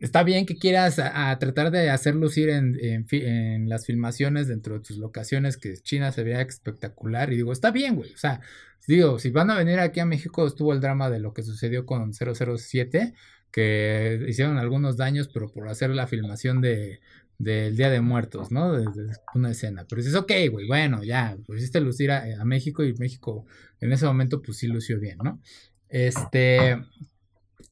está 0.00 0.22
bien 0.22 0.46
que 0.46 0.56
quieras 0.56 0.98
a, 0.98 1.36
tratar 1.38 1.70
de 1.70 1.90
hacer 1.90 2.14
lucir 2.14 2.50
en, 2.50 3.68
las 3.68 3.86
filmaciones 3.86 4.48
dentro 4.48 4.74
de 4.74 4.80
tus 4.80 4.96
locaciones 4.98 5.56
que 5.56 5.76
China 5.78 6.12
se 6.12 6.22
vea 6.22 6.40
espectacular. 6.42 7.32
Y 7.32 7.36
digo, 7.36 7.52
está 7.52 7.70
bien, 7.70 7.96
güey. 7.96 8.12
O 8.12 8.18
sea, 8.18 8.40
digo, 8.86 9.18
si 9.18 9.30
van 9.30 9.50
a 9.50 9.58
venir 9.58 9.78
aquí 9.80 10.00
a 10.00 10.06
México, 10.06 10.46
estuvo 10.46 10.72
el 10.72 10.80
drama 10.80 11.10
de 11.10 11.20
lo 11.20 11.32
que 11.34 11.42
sucedió 11.42 11.86
con 11.86 12.12
007, 12.12 13.14
que 13.50 14.24
hicieron 14.28 14.58
algunos 14.58 14.96
daños, 14.96 15.28
pero 15.32 15.50
por 15.50 15.68
hacer 15.68 15.90
la 15.90 16.06
filmación 16.06 16.60
de 16.60 17.00
del 17.38 17.76
Día 17.76 17.88
de 17.88 18.00
Muertos, 18.00 18.50
¿no? 18.50 18.72
De, 18.72 18.84
una 19.32 19.52
escena. 19.52 19.86
Pero 19.88 20.02
dices, 20.02 20.16
ok, 20.16 20.32
güey, 20.50 20.66
bueno, 20.66 21.04
ya, 21.04 21.36
hiciste 21.54 21.80
lucir 21.80 22.10
a, 22.10 22.24
a 22.40 22.44
México 22.44 22.82
y 22.82 22.94
México 22.94 23.46
en 23.80 23.92
ese 23.92 24.06
momento, 24.06 24.42
pues 24.42 24.58
sí 24.58 24.66
lució 24.66 24.98
bien, 24.98 25.18
¿no? 25.22 25.40
Este. 25.88 26.76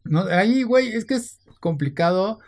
No, 0.05 0.21
ahí, 0.21 0.63
güey, 0.63 0.93
es 0.93 1.05
que 1.05 1.15
es 1.15 1.41
complicado. 1.67 2.39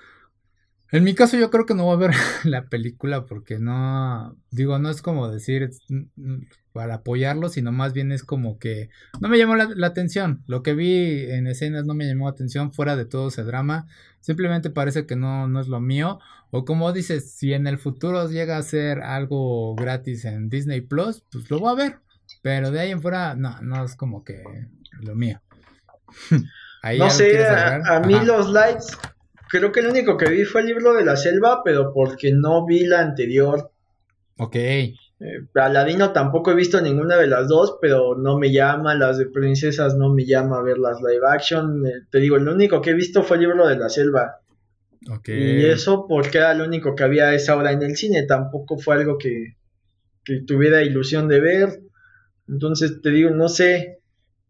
En 0.92 1.02
mi 1.02 1.14
caso 1.16 1.36
yo 1.36 1.50
creo 1.50 1.66
que 1.66 1.74
no 1.74 1.86
voy 1.86 1.94
a 1.94 2.06
ver 2.06 2.10
la 2.44 2.68
película 2.68 3.26
porque 3.26 3.58
no, 3.58 4.36
digo, 4.52 4.78
no 4.78 4.90
es 4.90 5.02
como 5.02 5.28
decir 5.28 5.70
para 6.72 6.94
apoyarlo, 6.94 7.48
sino 7.48 7.72
más 7.72 7.92
bien 7.92 8.12
es 8.12 8.22
como 8.22 8.60
que 8.60 8.90
no 9.20 9.28
me 9.28 9.36
llamó 9.36 9.56
la, 9.56 9.86
atención. 9.88 10.44
Lo 10.46 10.62
que 10.62 10.74
vi 10.74 11.28
en 11.30 11.48
escenas 11.48 11.84
no 11.84 11.94
me 11.94 12.06
llamó 12.06 12.26
la 12.26 12.30
atención 12.30 12.72
fuera 12.72 12.94
de 12.94 13.06
todo 13.06 13.28
ese 13.28 13.42
drama. 13.42 13.88
Simplemente 14.20 14.70
parece 14.70 15.04
que 15.04 15.16
no, 15.16 15.48
no 15.48 15.60
es 15.60 15.66
lo 15.66 15.80
mío. 15.80 16.20
O 16.52 16.64
como 16.64 16.92
dices, 16.92 17.32
si 17.32 17.54
en 17.54 17.66
el 17.66 17.78
futuro 17.78 18.30
llega 18.30 18.56
a 18.56 18.62
ser 18.62 19.00
algo 19.00 19.74
gratis 19.74 20.24
en 20.24 20.48
Disney 20.48 20.80
Plus, 20.80 21.24
pues 21.32 21.50
lo 21.50 21.58
voy 21.58 21.72
a 21.72 21.74
ver. 21.74 21.98
Pero 22.40 22.70
de 22.70 22.78
ahí 22.80 22.92
en 22.92 23.02
fuera, 23.02 23.34
no, 23.34 23.60
no 23.62 23.84
es 23.84 23.96
como 23.96 24.22
que 24.22 24.44
lo 25.00 25.16
mío. 25.16 25.40
no 26.98 27.10
sé, 27.10 27.46
a, 27.46 28.00
mí 28.00 28.14
los 28.24 28.50
likes, 28.50 28.86
creo 29.48 29.72
que 29.72 29.80
el 29.80 29.88
único 29.88 30.16
que 30.16 30.30
vi 30.30 30.44
fue 30.44 30.60
el 30.60 30.68
libro 30.68 30.94
de 30.94 31.04
la 31.04 31.16
selva, 31.16 31.62
pero 31.64 31.92
porque 31.92 32.32
no 32.32 32.66
vi 32.66 32.86
la 32.86 33.00
anterior. 33.00 33.70
Ok. 34.38 34.56
Eh, 35.20 35.40
Aladino 35.54 36.12
tampoco 36.12 36.52
he 36.52 36.54
visto 36.54 36.80
ninguna 36.80 37.16
de 37.16 37.26
las 37.26 37.48
dos, 37.48 37.78
pero 37.80 38.16
no 38.16 38.38
me 38.38 38.52
llama, 38.52 38.94
las 38.94 39.18
de 39.18 39.26
princesas 39.26 39.96
no 39.96 40.14
me 40.14 40.24
llama 40.24 40.58
a 40.58 40.62
ver 40.62 40.78
las 40.78 41.00
live 41.00 41.26
action. 41.28 41.86
Eh, 41.86 41.92
te 42.10 42.18
digo, 42.18 42.36
el 42.36 42.46
único 42.46 42.80
que 42.80 42.90
he 42.90 42.94
visto 42.94 43.22
fue 43.22 43.36
el 43.36 43.42
libro 43.42 43.66
de 43.66 43.76
la 43.76 43.88
selva. 43.88 44.40
Okay. 45.10 45.60
Y 45.60 45.64
eso 45.64 46.06
porque 46.08 46.38
era 46.38 46.54
lo 46.54 46.64
único 46.64 46.94
que 46.94 47.02
había 47.02 47.28
a 47.28 47.34
esa 47.34 47.56
hora 47.56 47.72
en 47.72 47.82
el 47.82 47.96
cine, 47.96 48.24
tampoco 48.24 48.78
fue 48.78 48.96
algo 48.96 49.16
que, 49.16 49.56
que 50.24 50.42
tuviera 50.42 50.82
ilusión 50.82 51.26
de 51.28 51.40
ver. 51.40 51.80
Entonces 52.46 53.00
te 53.02 53.10
digo, 53.10 53.30
no 53.30 53.48
sé, 53.48 53.97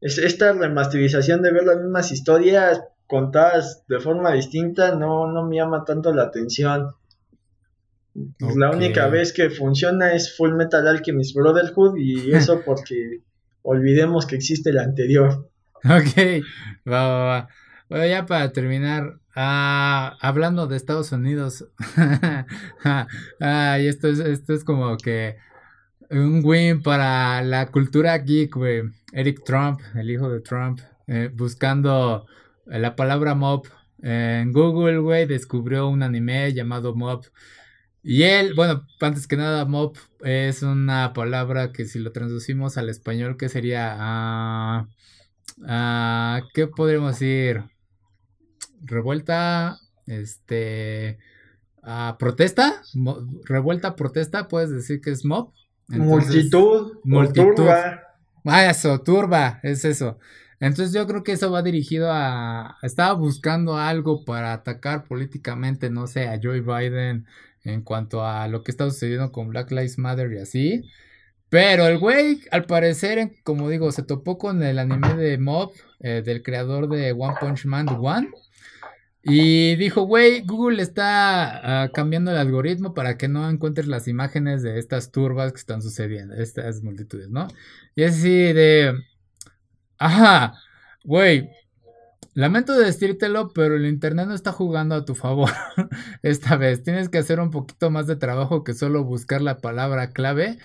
esta 0.01 0.53
remasterización 0.53 1.43
de 1.43 1.53
ver 1.53 1.65
las 1.65 1.79
mismas 1.79 2.13
historias 2.13 2.83
contadas 3.07 3.85
de 3.89 4.01
forma 4.01 4.33
distinta 4.33 4.95
no, 4.95 5.31
no 5.33 5.47
me 5.47 5.57
llama 5.57 5.85
tanto 5.85 6.13
la 6.13 6.25
atención. 6.25 6.95
La 8.41 8.71
única 8.71 9.07
vez 9.09 9.33
que 9.33 9.51
funciona 9.51 10.13
es 10.13 10.37
Full 10.37 10.55
Metal 10.55 10.87
Alchemist 10.87 11.35
Brotherhood 11.35 11.97
y 11.97 12.33
eso 12.35 12.63
porque 12.65 13.23
olvidemos 13.63 14.27
que 14.27 14.37
existe 14.37 14.73
la 14.73 14.83
anterior. 14.83 15.49
Ok, 15.85 16.43
va, 16.91 17.09
va, 17.09 17.25
va. 17.25 17.49
Bueno, 17.89 18.07
ya 18.07 18.27
para 18.27 18.53
terminar, 18.53 19.19
ah, 19.35 20.17
hablando 20.21 20.67
de 20.67 20.77
Estados 20.77 21.13
Unidos, 21.13 21.67
ah, 22.85 23.79
y 23.81 23.87
esto 23.87 24.09
es, 24.09 24.19
esto 24.19 24.53
es 24.53 24.65
como 24.65 24.97
que 24.99 25.37
Un 26.11 26.41
win 26.43 26.83
para 26.83 27.43
la 27.43 27.71
cultura 27.71 28.17
geek, 28.17 28.55
güey. 28.55 28.83
Eric 29.13 29.45
Trump, 29.45 29.81
el 29.95 30.11
hijo 30.11 30.31
de 30.31 30.41
Trump, 30.41 30.81
eh, 31.07 31.31
buscando 31.35 32.27
la 32.65 32.97
palabra 32.97 33.35
mob 33.35 33.67
en 34.03 34.53
Google, 34.53 34.99
güey, 34.99 35.27
descubrió 35.27 35.89
un 35.89 36.03
anime 36.03 36.53
llamado 36.55 36.95
mob. 36.95 37.27
Y 38.03 38.23
él, 38.23 38.55
bueno, 38.55 38.87
antes 39.01 39.27
que 39.27 39.37
nada, 39.37 39.67
mob 39.67 39.99
es 40.25 40.63
una 40.63 41.13
palabra 41.13 41.73
que 41.73 41.85
si 41.85 41.99
lo 41.99 42.13
traducimos 42.13 42.79
al 42.79 42.89
español, 42.89 43.37
¿qué 43.37 43.51
sería? 43.51 43.95
Ah, 43.99 44.89
ah, 45.67 46.43
¿Qué 46.55 46.69
podríamos 46.69 47.19
decir? 47.19 47.65
Revuelta, 48.83 49.79
este... 50.07 51.19
Ah, 51.83 52.17
¿Protesta? 52.19 52.83
¿Revuelta, 53.45 53.97
protesta? 53.97 54.49
¿Puedes 54.49 54.71
decir 54.71 55.01
que 55.01 55.11
es 55.11 55.25
mob? 55.25 55.53
Multitud. 55.89 56.99
Multitud. 57.05 57.55
Turba. 57.55 58.03
Ah, 58.45 58.67
eso, 58.67 59.01
turba, 59.01 59.61
es 59.63 59.85
eso. 59.85 60.19
Entonces 60.61 60.93
yo 60.93 61.07
creo 61.07 61.23
que 61.23 61.33
eso 61.33 61.51
va 61.51 61.63
dirigido 61.63 62.11
a... 62.11 62.79
Estaba 62.83 63.13
buscando 63.13 63.77
algo 63.77 64.25
para 64.25 64.53
atacar 64.53 65.05
políticamente, 65.05 65.91
no 65.91 66.07
sé, 66.07 66.29
a 66.29 66.39
Joe 66.43 66.61
Biden 66.61 67.27
en 67.65 67.83
cuanto 67.83 68.25
a 68.25 68.49
lo 68.49 68.63
que 68.63 68.71
está 68.71 68.85
sucediendo 68.91 69.31
con 69.31 69.49
Black 69.49 69.71
Lives 69.71 69.99
Matter 69.99 70.33
y 70.33 70.39
así. 70.39 70.85
Pero 71.49 71.87
el 71.87 71.99
güey, 71.99 72.43
al 72.51 72.65
parecer, 72.65 73.33
como 73.45 73.69
digo, 73.69 73.93
se 73.93 74.03
topó 74.03 74.37
con 74.37 74.63
el 74.63 74.79
anime 74.79 75.15
de 75.15 75.39
Mob, 75.39 75.73
eh, 76.01 76.23
del 76.25 76.43
creador 76.43 76.89
de 76.89 77.13
One 77.13 77.35
Punch 77.41 77.65
Man, 77.65 77.87
The 77.87 77.95
One. 77.95 78.29
Y 79.29 79.77
dijo, 79.77 80.03
güey, 80.03 80.43
Google 80.43 80.83
está 80.83 81.83
ah, 81.83 81.89
cambiando 81.93 82.31
el 82.31 82.39
algoritmo 82.39 82.95
para 82.95 83.17
que 83.19 83.29
no 83.29 83.49
encuentres 83.49 83.87
las 83.87 84.09
imágenes 84.09 84.63
de 84.63 84.79
estas 84.79 85.13
turbas 85.13 85.53
que 85.53 85.59
están 85.59 85.83
sucediendo, 85.83 86.35
estas 86.35 86.83
multitudes, 86.83 87.29
¿no? 87.29 87.49
Y 87.95 88.03
es 88.05 88.15
así 88.15 88.53
de, 88.53 88.95
ajá, 89.99 90.55
güey, 91.05 91.51
lamento 92.35 92.79
decírtelo, 92.79 93.53
pero 93.53 93.77
el 93.77 93.87
Internet 93.87 94.29
no 94.29 94.35
está 94.35 94.53
jugando 94.53 94.95
a 94.95 95.05
tu 95.05 95.15
favor 95.15 95.51
esta 96.23 96.57
vez. 96.57 96.83
Tienes 96.83 97.09
que 97.09 97.19
hacer 97.19 97.41
un 97.41 97.51
poquito 97.51 97.91
más 97.91 98.07
de 98.07 98.17
trabajo 98.17 98.65
que 98.65 98.75
solo 98.75 99.05
buscar 99.05 99.43
la 99.43 99.59
palabra 99.59 100.11
clave 100.11 100.59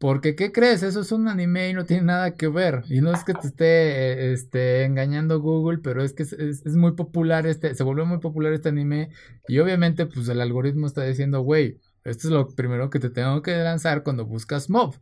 porque, 0.00 0.34
¿qué 0.34 0.50
crees? 0.50 0.82
Eso 0.82 1.00
es 1.02 1.12
un 1.12 1.28
anime 1.28 1.68
y 1.68 1.74
no 1.74 1.84
tiene 1.84 2.04
nada 2.04 2.34
que 2.34 2.48
ver. 2.48 2.84
Y 2.88 3.02
no 3.02 3.12
es 3.12 3.22
que 3.22 3.34
te 3.34 3.48
esté 3.48 4.32
este, 4.32 4.84
engañando 4.84 5.40
Google, 5.40 5.80
pero 5.82 6.02
es 6.02 6.14
que 6.14 6.22
es, 6.22 6.64
muy 6.74 6.92
popular 6.92 7.46
este, 7.46 7.74
se 7.74 7.82
volvió 7.82 8.06
muy 8.06 8.16
popular 8.18 8.54
este 8.54 8.70
anime. 8.70 9.10
Y 9.46 9.58
obviamente, 9.58 10.06
pues 10.06 10.26
el 10.30 10.40
algoritmo 10.40 10.86
está 10.86 11.04
diciendo, 11.04 11.42
güey, 11.42 11.78
esto 12.04 12.28
es 12.28 12.32
lo 12.32 12.48
primero 12.48 12.88
que 12.88 12.98
te 12.98 13.10
tengo 13.10 13.42
que 13.42 13.54
lanzar 13.58 14.02
cuando 14.02 14.24
buscas 14.24 14.70
mob. 14.70 14.96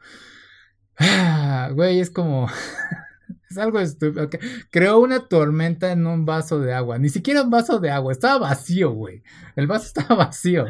güey, 1.75 2.01
es 2.01 2.11
como. 2.11 2.49
es 3.51 3.57
algo 3.57 3.79
estúpido. 3.79 4.29
Creó 4.71 4.99
una 4.99 5.29
tormenta 5.29 5.93
en 5.93 6.09
un 6.09 6.25
vaso 6.25 6.59
de 6.59 6.75
agua. 6.75 6.99
Ni 6.99 7.09
siquiera 7.09 7.43
un 7.43 7.51
vaso 7.51 7.79
de 7.79 7.93
agua. 7.93 8.11
Estaba 8.11 8.49
vacío, 8.49 8.91
güey. 8.91 9.23
El 9.55 9.69
vaso 9.69 9.87
estaba 9.97 10.25
vacío. 10.25 10.67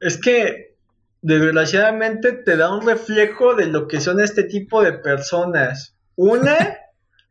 Es 0.00 0.18
que 0.20 0.67
desgraciadamente 1.22 2.32
te 2.32 2.56
da 2.56 2.74
un 2.74 2.86
reflejo 2.86 3.54
de 3.54 3.66
lo 3.66 3.88
que 3.88 4.00
son 4.00 4.20
este 4.20 4.44
tipo 4.44 4.82
de 4.82 4.92
personas. 4.92 5.96
Una, 6.16 6.78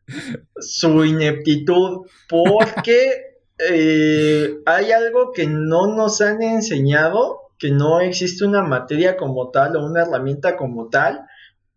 su 0.60 1.06
ineptitud, 1.06 2.08
porque 2.30 3.38
eh, 3.58 4.58
hay 4.66 4.92
algo 4.92 5.32
que 5.32 5.48
no 5.48 5.96
nos 5.96 6.22
han 6.22 6.42
enseñado, 6.42 7.52
que 7.58 7.72
no 7.72 8.02
existe 8.02 8.46
una 8.46 8.62
materia 8.62 9.18
como 9.18 9.50
tal 9.50 9.76
o 9.76 9.86
una 9.86 10.04
herramienta 10.04 10.56
como 10.58 10.90
tal, 10.90 11.26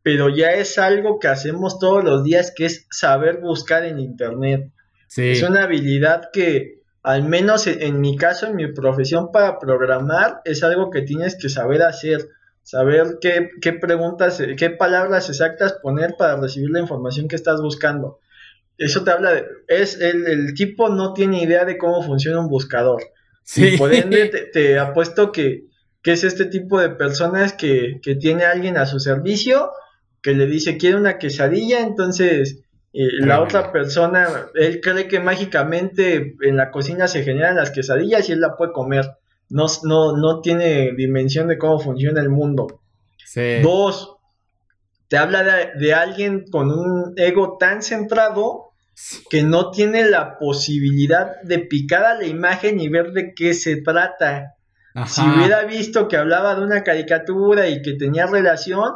pero 0.03 0.29
ya 0.29 0.53
es 0.53 0.79
algo 0.79 1.19
que 1.19 1.29
hacemos 1.29 1.79
todos 1.79 2.05
los 2.05 2.25
días, 2.25 2.53
que 2.55 2.67
es 2.67 2.87
saber 2.91 3.39
buscar 3.41 3.85
en 3.85 3.99
Internet. 3.99 4.71
Es 5.17 5.43
una 5.43 5.65
habilidad 5.65 6.31
que 6.33 6.80
al 7.03 7.25
menos 7.25 7.67
en 7.67 8.01
mi 8.01 8.17
caso, 8.17 8.47
en 8.47 8.57
mi 8.57 8.73
profesión 8.73 9.33
para 9.33 9.59
programar, 9.59 10.41
es 10.45 10.63
algo 10.63 10.91
que 10.91 11.03
tienes 11.03 11.37
que 11.37 11.49
saber 11.49 11.83
hacer, 11.83 12.29
saber 12.63 13.19
qué, 13.21 13.51
qué 13.61 13.73
preguntas, 13.73 14.43
qué 14.57 14.71
palabras 14.71 15.29
exactas 15.29 15.77
poner 15.83 16.15
para 16.19 16.37
recibir 16.37 16.71
la 16.71 16.81
información 16.81 17.27
que 17.27 17.37
estás 17.37 17.61
buscando. 17.63 18.19
Eso 18.77 19.03
te 19.03 19.11
habla 19.11 19.33
de, 19.33 19.47
es 19.69 20.01
el, 20.01 20.27
el 20.27 20.55
tipo 20.55 20.89
no 20.89 21.13
tiene 21.13 21.43
idea 21.43 21.65
de 21.65 21.79
cómo 21.79 22.03
funciona 22.03 22.41
un 22.41 22.49
buscador. 22.49 23.03
Sí. 23.45 23.75
Y 23.75 23.79
por 23.79 23.93
ende 23.95 24.27
te, 24.53 24.79
apuesto 24.79 25.33
que, 25.33 25.65
que, 26.03 26.13
es 26.13 26.25
este 26.25 26.47
tipo 26.47 26.81
de 26.81 26.91
personas 26.91 27.53
que, 27.55 28.01
que 28.03 28.15
tiene 28.15 28.45
alguien 28.45 28.77
a 28.77 28.87
su 28.87 29.01
servicio, 29.01 29.71
que 30.23 30.35
le 30.35 30.47
dice 30.47 30.77
quiere 30.77 30.97
una 30.97 31.19
quesadilla, 31.19 31.81
entonces 31.81 32.63
la 32.93 33.41
otra 33.41 33.71
persona, 33.71 34.49
él 34.55 34.81
cree 34.81 35.07
que 35.07 35.21
mágicamente 35.21 36.35
en 36.41 36.57
la 36.57 36.71
cocina 36.71 37.07
se 37.07 37.23
generan 37.23 37.57
las 37.57 37.71
quesadillas 37.71 38.29
y 38.29 38.33
él 38.33 38.41
la 38.41 38.57
puede 38.57 38.73
comer. 38.73 39.17
No, 39.49 39.67
no, 39.85 40.17
no 40.17 40.41
tiene 40.41 40.93
dimensión 40.97 41.49
de 41.49 41.59
cómo 41.59 41.79
funciona 41.79 42.21
el 42.21 42.31
mundo. 42.31 42.81
Dos, 43.63 44.17
te 45.09 45.19
habla 45.19 45.71
de, 45.75 45.95
alguien 45.95 46.45
con 46.51 46.71
un 46.71 47.15
ego 47.17 47.57
tan 47.59 47.83
centrado 47.83 48.71
que 49.29 49.43
no 49.43 49.71
tiene 49.71 50.05
la 50.05 50.39
posibilidad 50.39 51.41
de 51.43 51.61
picar 51.61 52.05
a 52.05 52.15
la 52.15 52.27
imagen 52.27 52.81
y 52.81 52.89
ver 52.89 53.13
de 53.13 53.35
qué 53.35 53.55
se 53.55 53.83
trata. 53.83 54.55
Si 55.07 55.21
hubiera 55.23 55.65
visto 55.65 56.09
que 56.09 56.17
hablaba 56.17 56.57
de 56.57 56.63
una 56.63 56.83
caricatura 56.83 57.69
y 57.69 57.83
que 57.83 57.95
tenía 57.95 58.27
relación, 58.27 58.93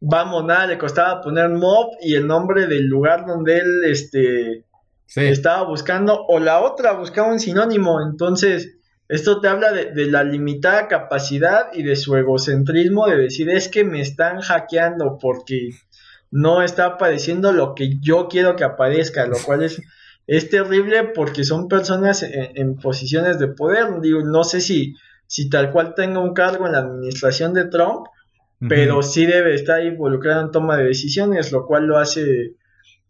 vamos, 0.00 0.44
nada, 0.44 0.66
le 0.66 0.78
costaba 0.78 1.20
poner 1.20 1.50
mob 1.50 1.90
y 2.00 2.14
el 2.14 2.26
nombre 2.26 2.66
del 2.66 2.86
lugar 2.86 3.26
donde 3.26 3.58
él 3.58 3.84
este, 3.84 4.64
estaba 5.14 5.64
buscando, 5.64 6.24
o 6.26 6.38
la 6.38 6.60
otra 6.60 6.92
buscaba 6.92 7.32
un 7.32 7.40
sinónimo. 7.40 8.00
Entonces, 8.02 8.76
esto 9.08 9.40
te 9.40 9.48
habla 9.48 9.72
de, 9.72 10.06
la 10.06 10.24
limitada 10.24 10.88
capacidad 10.88 11.72
y 11.72 11.82
de 11.82 11.96
su 11.96 12.16
egocentrismo 12.16 13.06
de 13.06 13.16
decir, 13.16 13.48
es 13.50 13.68
que 13.68 13.84
me 13.84 14.00
están 14.00 14.40
hackeando 14.40 15.18
porque 15.20 15.70
no 16.30 16.62
está 16.62 16.86
apareciendo 16.86 17.52
lo 17.52 17.74
que 17.74 17.98
yo 18.00 18.26
quiero 18.28 18.56
que 18.56 18.64
aparezca, 18.64 19.26
lo 19.26 19.38
cual 19.38 19.62
es, 19.62 19.80
es 20.26 20.50
terrible 20.50 21.04
porque 21.04 21.44
son 21.44 21.68
personas 21.68 22.24
en, 22.24 22.76
posiciones 22.76 23.38
de 23.38 23.48
poder. 23.48 24.00
Digo, 24.00 24.22
no 24.22 24.42
sé 24.42 24.60
si, 24.60 24.96
si 25.28 25.48
tal 25.48 25.70
cual 25.70 25.94
tenga 25.94 26.18
un 26.18 26.34
cargo 26.34 26.66
en 26.66 26.72
la 26.72 26.78
administración 26.78 27.54
de 27.54 27.66
Trump, 27.66 28.06
pero 28.60 29.02
sí 29.02 29.26
debe 29.26 29.54
estar 29.54 29.84
involucrado 29.84 30.42
en 30.42 30.50
toma 30.50 30.76
de 30.76 30.84
decisiones, 30.84 31.52
lo 31.52 31.66
cual 31.66 31.86
lo 31.86 31.98
hace 31.98 32.54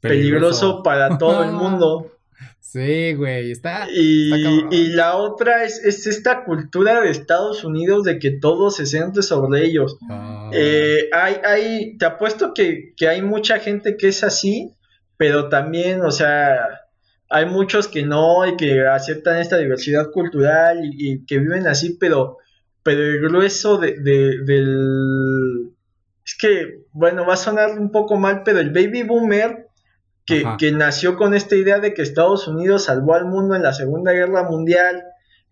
peligroso, 0.01 0.83
para 0.83 1.19
todo 1.19 1.45
el 1.45 1.53
mundo. 1.53 2.13
Sí, 2.61 3.15
güey, 3.15 3.53
está. 3.53 3.87
Y, 3.91 4.89
la 4.89 5.17
otra 5.17 5.65
es, 5.65 5.79
esta 5.85 6.45
cultura 6.45 7.01
de 7.01 7.11
Estados 7.11 7.65
Unidos 7.65 8.03
de 8.03 8.19
que 8.19 8.33
todo 8.33 8.71
se 8.71 8.85
centre 8.85 9.23
sobre 9.23 9.65
ellos. 9.65 9.97
Ah. 10.11 10.51
Eh, 10.53 11.09
hay, 11.13 11.37
hay, 11.45 11.97
te 11.97 12.05
apuesto 12.05 12.53
que, 12.53 12.93
hay 13.09 13.23
mucha 13.23 13.61
gente 13.61 13.97
que 13.97 14.09
es 14.09 14.23
así, 14.25 14.73
pero 15.17 15.49
también, 15.49 16.03
o 16.03 16.11
sea, 16.11 16.59
hay 17.31 17.47
muchos 17.47 17.89
que 17.89 18.03
no 18.03 18.47
y 18.47 18.57
que 18.57 18.87
aceptan 18.87 19.39
esta 19.39 19.57
diversidad 19.57 20.11
cultural 20.11 20.81
y 20.83 21.25
que 21.25 21.39
viven 21.39 21.69
así, 21.69 21.97
pero 21.99 22.39
pero 22.87 23.03
el 23.03 23.21
grueso 23.21 23.79
de, 23.79 23.95
del... 24.01 25.73
Es 26.25 26.37
que, 26.41 26.85
bueno, 26.93 27.27
va 27.27 27.35
a 27.35 27.37
sonar 27.37 27.77
un 27.77 27.91
poco 27.91 28.17
mal, 28.17 28.43
pero 28.45 28.61
el 28.61 28.71
baby 28.71 29.03
boomer 29.03 29.67
que, 30.25 30.45
que, 30.57 30.71
nació 30.71 31.17
con 31.17 31.35
esta 31.35 31.57
idea 31.57 31.81
de 31.81 31.95
que 31.95 32.03
Estados 32.03 32.47
Unidos 32.47 32.85
salvó 32.85 33.15
al 33.15 33.25
mundo 33.25 33.57
en 33.57 33.65
la 33.65 33.73
Segunda 33.73 34.13
Guerra 34.13 34.45
Mundial 34.45 35.03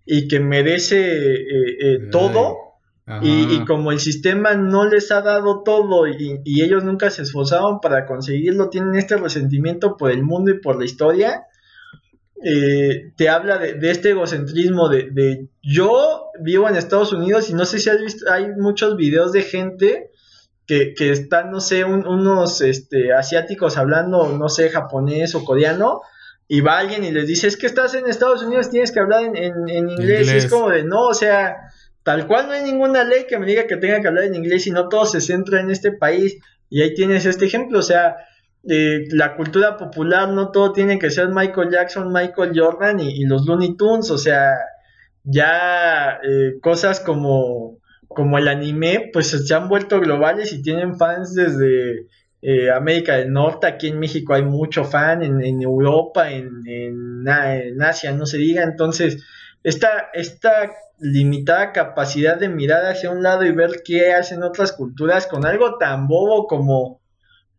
y 0.07 0.29
que 0.29 0.39
merece 0.39 1.35
eh, 1.35 1.77
eh, 1.81 1.99
todo, 2.13 2.57
y, 3.21 3.65
como 3.65 3.91
el 3.91 3.99
sistema 3.99 4.55
no 4.55 4.87
les 4.87 5.11
ha 5.11 5.21
dado 5.21 5.65
todo 5.65 6.07
y, 6.07 6.41
y, 6.45 6.63
ellos 6.63 6.85
nunca 6.85 7.11
se 7.11 7.23
esforzaron 7.23 7.81
para 7.81 8.07
conseguirlo, 8.07 8.71
tienen 8.71 8.95
este 8.95 9.17
resentimiento 9.17 9.97
por 9.97 10.13
el 10.13 10.23
mundo 10.23 10.53
y 10.53 10.61
por 10.61 10.79
la 10.79 10.85
historia, 10.85 11.43
eh, 12.43 13.13
te 13.17 13.29
habla 13.29 13.59
de, 13.59 13.91
este 13.91 14.11
egocentrismo 14.11 14.89
de, 14.89 15.49
yo 15.63 16.31
vivo 16.41 16.69
en 16.69 16.77
Estados 16.77 17.13
Unidos 17.13 17.49
y 17.49 17.55
no 17.55 17.65
sé 17.65 17.79
si 17.79 17.91
has 17.91 18.01
visto, 18.01 18.31
hay 18.31 18.49
muchos 18.49 18.97
videos 18.97 19.33
de 19.33 19.43
gente 19.43 20.11
que, 20.67 20.95
están, 20.99 21.51
no 21.51 21.61
sé, 21.61 21.85
unos 21.85 22.61
este, 22.63 23.13
asiáticos 23.13 23.77
hablando, 23.77 24.29
no 24.31 24.49
sé, 24.49 24.71
japonés 24.71 25.35
o 25.35 25.45
coreano, 25.45 26.01
y 26.49 26.61
va 26.61 26.79
alguien 26.79 27.05
y 27.05 27.13
les 27.13 27.27
dice, 27.27 27.47
es 27.47 27.57
que 27.57 27.67
estás 27.67 27.95
en 27.95 28.07
Estados 28.07 28.43
Unidos, 28.43 28.71
tienes 28.71 28.91
que 28.91 29.01
hablar 29.01 29.25
en, 29.25 29.69
inglés. 29.69 30.33
y 30.33 30.37
es 30.37 30.47
como 30.47 30.71
de, 30.71 30.83
no, 30.83 31.07
o 31.07 31.15
sea, 31.15 31.57
tal 32.03 32.27
cual 32.27 32.47
no 32.47 32.53
hay 32.53 32.63
ninguna 32.63 33.05
ley 33.05 33.27
que 33.29 33.39
me 33.39 33.47
diga 33.47 33.67
que 33.67 33.77
tenga 33.77 34.01
que 34.01 34.09
hablar 34.09 34.25
en 34.25 34.35
inglés 34.35 34.67
y 34.67 34.71
no 34.71 34.89
todo 34.89 35.07
se 35.07 35.21
centra 35.21 35.61
en 35.61 35.71
este 35.71 35.93
país, 35.93 36.39
y 36.71 36.83
ahí 36.83 36.95
tienes 36.95 37.27
este 37.27 37.45
ejemplo, 37.45 37.79
o 37.79 37.83
sea, 37.83 38.17
la 38.67 39.37
cultura 39.37 39.77
popular 39.77 40.31
no 40.31 40.51
todo 40.51 40.73
tiene 40.73 40.99
que 40.99 41.11
ser 41.11 41.29
Michael 41.29 41.71
Jackson, 41.71 42.13
Michael 42.13 42.53
Jordan 42.55 43.01
y, 43.01 43.25
los 43.25 43.47
Looney 43.47 43.77
Tunes, 43.77 44.11
o 44.11 44.19
sea, 44.19 44.53
ya 45.23 46.21
eh, 46.23 46.59
cosas 46.61 47.01
como 47.01 47.79
como 48.15 48.39
el 48.39 48.49
anime, 48.49 49.11
pues 49.13 49.29
se 49.31 49.55
han 49.55 49.69
vuelto 49.69 50.01
globales 50.01 50.53
y 50.53 50.63
tienen 50.63 50.97
fans 50.97 51.35
desde 51.35 52.07
eh, 52.41 52.71
América 52.71 53.17
del 53.17 53.33
Norte, 53.33 53.67
aquí 53.67 53.89
en 53.89 53.99
México 53.99 54.35
hay 54.35 54.43
mucho 54.43 54.85
fan, 54.85 55.23
en, 55.23 55.61
Europa, 55.61 56.31
en, 56.31 56.55
Asia, 57.83 58.13
no 58.13 58.27
se 58.27 58.39
diga. 58.39 58.63
Entonces, 58.63 59.25
esta, 59.63 60.11
esta 60.13 60.73
limitada 60.99 61.73
capacidad 61.73 62.39
de 62.39 62.49
mirar 62.49 62.85
hacia 62.87 63.11
un 63.11 63.23
lado 63.23 63.45
y 63.45 63.53
ver 63.53 63.83
qué 63.85 64.13
hacen 64.13 64.43
otras 64.43 64.73
culturas 64.73 65.27
con 65.27 65.45
algo 65.45 65.77
tan 65.79 66.07
bobo 66.07 66.47
como, 66.47 67.01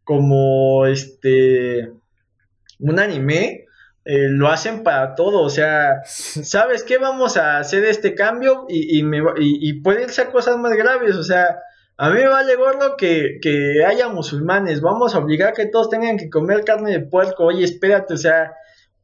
como 0.05 0.85
este, 0.85 1.91
un 2.79 2.99
anime, 2.99 3.65
eh, 4.05 4.29
lo 4.29 4.47
hacen 4.47 4.83
para 4.83 5.15
todo, 5.15 5.41
o 5.41 5.49
sea, 5.49 6.03
¿sabes 6.05 6.83
qué? 6.83 6.97
Vamos 6.97 7.37
a 7.37 7.57
hacer 7.57 7.83
este 7.83 8.15
cambio 8.15 8.65
y, 8.69 8.99
y, 8.99 9.03
me, 9.03 9.21
y, 9.37 9.73
pueden 9.81 10.09
ser 10.09 10.29
cosas 10.29 10.57
más 10.57 10.73
graves, 10.73 11.15
o 11.15 11.23
sea, 11.23 11.57
a 11.97 12.09
mí 12.09 12.19
me 12.19 12.27
vale 12.27 12.55
gordo 12.55 12.97
que, 12.97 13.39
que 13.41 13.83
haya 13.85 14.09
musulmanes. 14.09 14.81
Vamos 14.81 15.15
a 15.15 15.19
obligar 15.19 15.49
a 15.49 15.53
que 15.53 15.65
todos 15.65 15.89
tengan 15.89 16.17
que 16.17 16.29
comer 16.29 16.65
carne 16.65 16.91
de 16.91 16.99
puerco. 16.99 17.45
Oye, 17.45 17.63
espérate, 17.63 18.13
o 18.13 18.17
sea, 18.17 18.53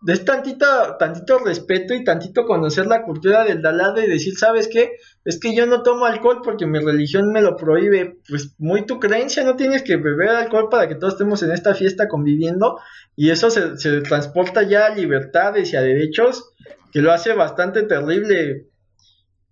es 0.08 0.26
tantito, 0.26 0.66
tantito 0.97 1.38
respeto 1.39 1.93
y 1.93 2.04
tantito 2.04 2.45
conocer 2.45 2.88
la 2.88 3.04
cultura 3.04 3.43
del 3.43 3.62
dalado 3.62 4.02
y 4.02 4.08
decir, 4.08 4.36
¿sabes 4.36 4.68
qué? 4.68 4.93
Es 5.26 5.39
que 5.39 5.56
yo 5.56 5.68
no 5.68 5.84
tomo 5.84 6.06
alcohol 6.06 6.41
porque 6.43 6.66
mi 6.66 6.80
religión 6.80 7.32
me 7.32 7.41
lo 7.41 7.56
prohíbe. 7.56 8.18
Pues 8.28 8.56
muy 8.58 8.86
tu 8.86 8.99
creencia, 8.99 9.43
no 9.43 9.56
tienes 9.56 9.84
que 9.84 9.97
beber 9.97 10.30
alcohol 10.30 10.70
para 10.72 10.88
que 10.88 10.95
todos 10.95 11.14
estemos 11.14 11.43
en 11.43 11.52
esta 11.52 11.76
fiesta 11.76 12.08
conviviendo. 12.08 12.80
Y 13.16 13.30
eso 13.30 13.52
se, 13.52 13.78
se 13.78 14.02
transporta 14.02 14.64
ya 14.64 14.88
a 14.88 14.95
libertades 14.95 15.72
y 15.72 15.76
a 15.76 15.82
derechos, 15.82 16.52
que 16.91 17.02
lo 17.02 17.12
hace 17.12 17.34
bastante 17.34 17.84
terrible. 17.84 18.68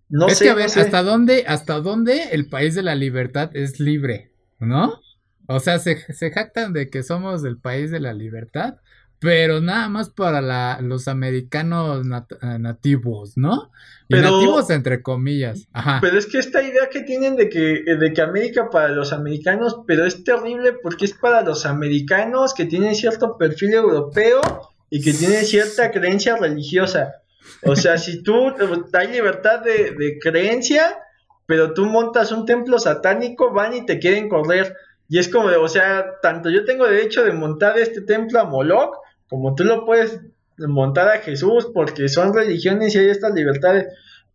No 0.10 0.28
es 0.28 0.40
sé, 0.40 0.46
que 0.46 0.50
a 0.50 0.56
ver, 0.56 0.66
hasta 0.66 1.04
dónde, 1.04 1.46
hasta 1.48 1.80
dónde 1.80 2.30
el 2.32 2.50
país 2.50 2.74
de 2.74 2.82
la 2.82 2.96
libertad 2.96 3.52
es 3.54 3.80
libre, 3.80 4.32
¿no? 4.58 5.00
O 5.48 5.60
sea, 5.60 5.78
se, 5.78 5.98
se 6.14 6.32
jactan 6.32 6.74
de 6.74 6.90
que 6.90 7.04
somos 7.04 7.44
el 7.44 7.60
país 7.60 7.92
de 7.92 8.00
la 8.00 8.14
libertad, 8.14 8.78
pero 9.20 9.60
nada 9.60 9.90
más 9.90 10.10
para 10.10 10.42
la, 10.42 10.80
los 10.82 11.08
americanos 11.08 12.06
eh, 12.06 12.60
nativos, 12.60 13.38
¿no? 13.38 13.72
Y 14.08 14.16
nativos 14.16 14.70
entre 14.70 15.04
comillas. 15.04 15.68
Ajá. 15.72 16.00
Pero 16.02 16.18
es 16.18 16.26
que 16.26 16.40
esta 16.40 16.64
idea 16.64 16.90
que 16.90 17.02
tienen 17.02 17.36
de 17.36 17.50
que, 17.50 17.84
de 17.84 18.14
que 18.14 18.22
América 18.22 18.70
para 18.72 18.90
los 18.90 19.14
americanos, 19.14 19.82
pero 19.86 20.06
es 20.06 20.24
terrible 20.24 20.74
porque 20.82 21.06
es 21.06 21.14
para 21.14 21.42
los 21.42 21.66
americanos 21.66 22.54
que 22.54 22.66
tienen 22.66 22.96
cierto 22.96 23.38
perfil 23.38 23.74
europeo 23.74 24.42
y 24.90 25.02
que 25.02 25.14
tienen 25.14 25.46
cierta 25.46 25.92
creencia 25.92 26.38
religiosa. 26.38 27.16
O 27.64 27.76
sea, 27.76 27.98
si 27.98 28.24
tú 28.24 28.54
hay 28.94 29.08
libertad 29.10 29.60
de, 29.60 30.18
creencia, 30.22 30.98
pero 31.46 31.74
tú 31.74 31.86
montas 31.86 32.32
un 32.32 32.46
templo 32.46 32.80
satánico, 32.80 33.52
van 33.52 33.74
y 33.74 33.86
te 33.86 34.00
quieren 34.00 34.30
correr. 34.30 34.76
Y 35.08 35.20
es 35.20 35.28
como, 35.28 35.50
o 35.50 35.68
sea, 35.68 36.20
tanto 36.22 36.50
yo 36.50 36.66
tengo 36.66 36.86
derecho 36.86 37.24
de 37.24 37.34
montar 37.34 37.78
este 37.78 38.02
templo 38.02 38.40
a 38.40 38.46
Moloch, 38.46 38.96
como 39.30 39.56
tú 39.56 39.64
lo 39.64 39.86
puedes 39.86 40.20
montar 40.58 41.08
a 41.10 41.20
Jesús, 41.20 41.70
porque 41.74 42.10
son 42.10 42.34
religiones 42.34 42.96
y 42.96 43.00
hay 43.00 43.10
estas 43.10 43.34
libertades. 43.34 43.88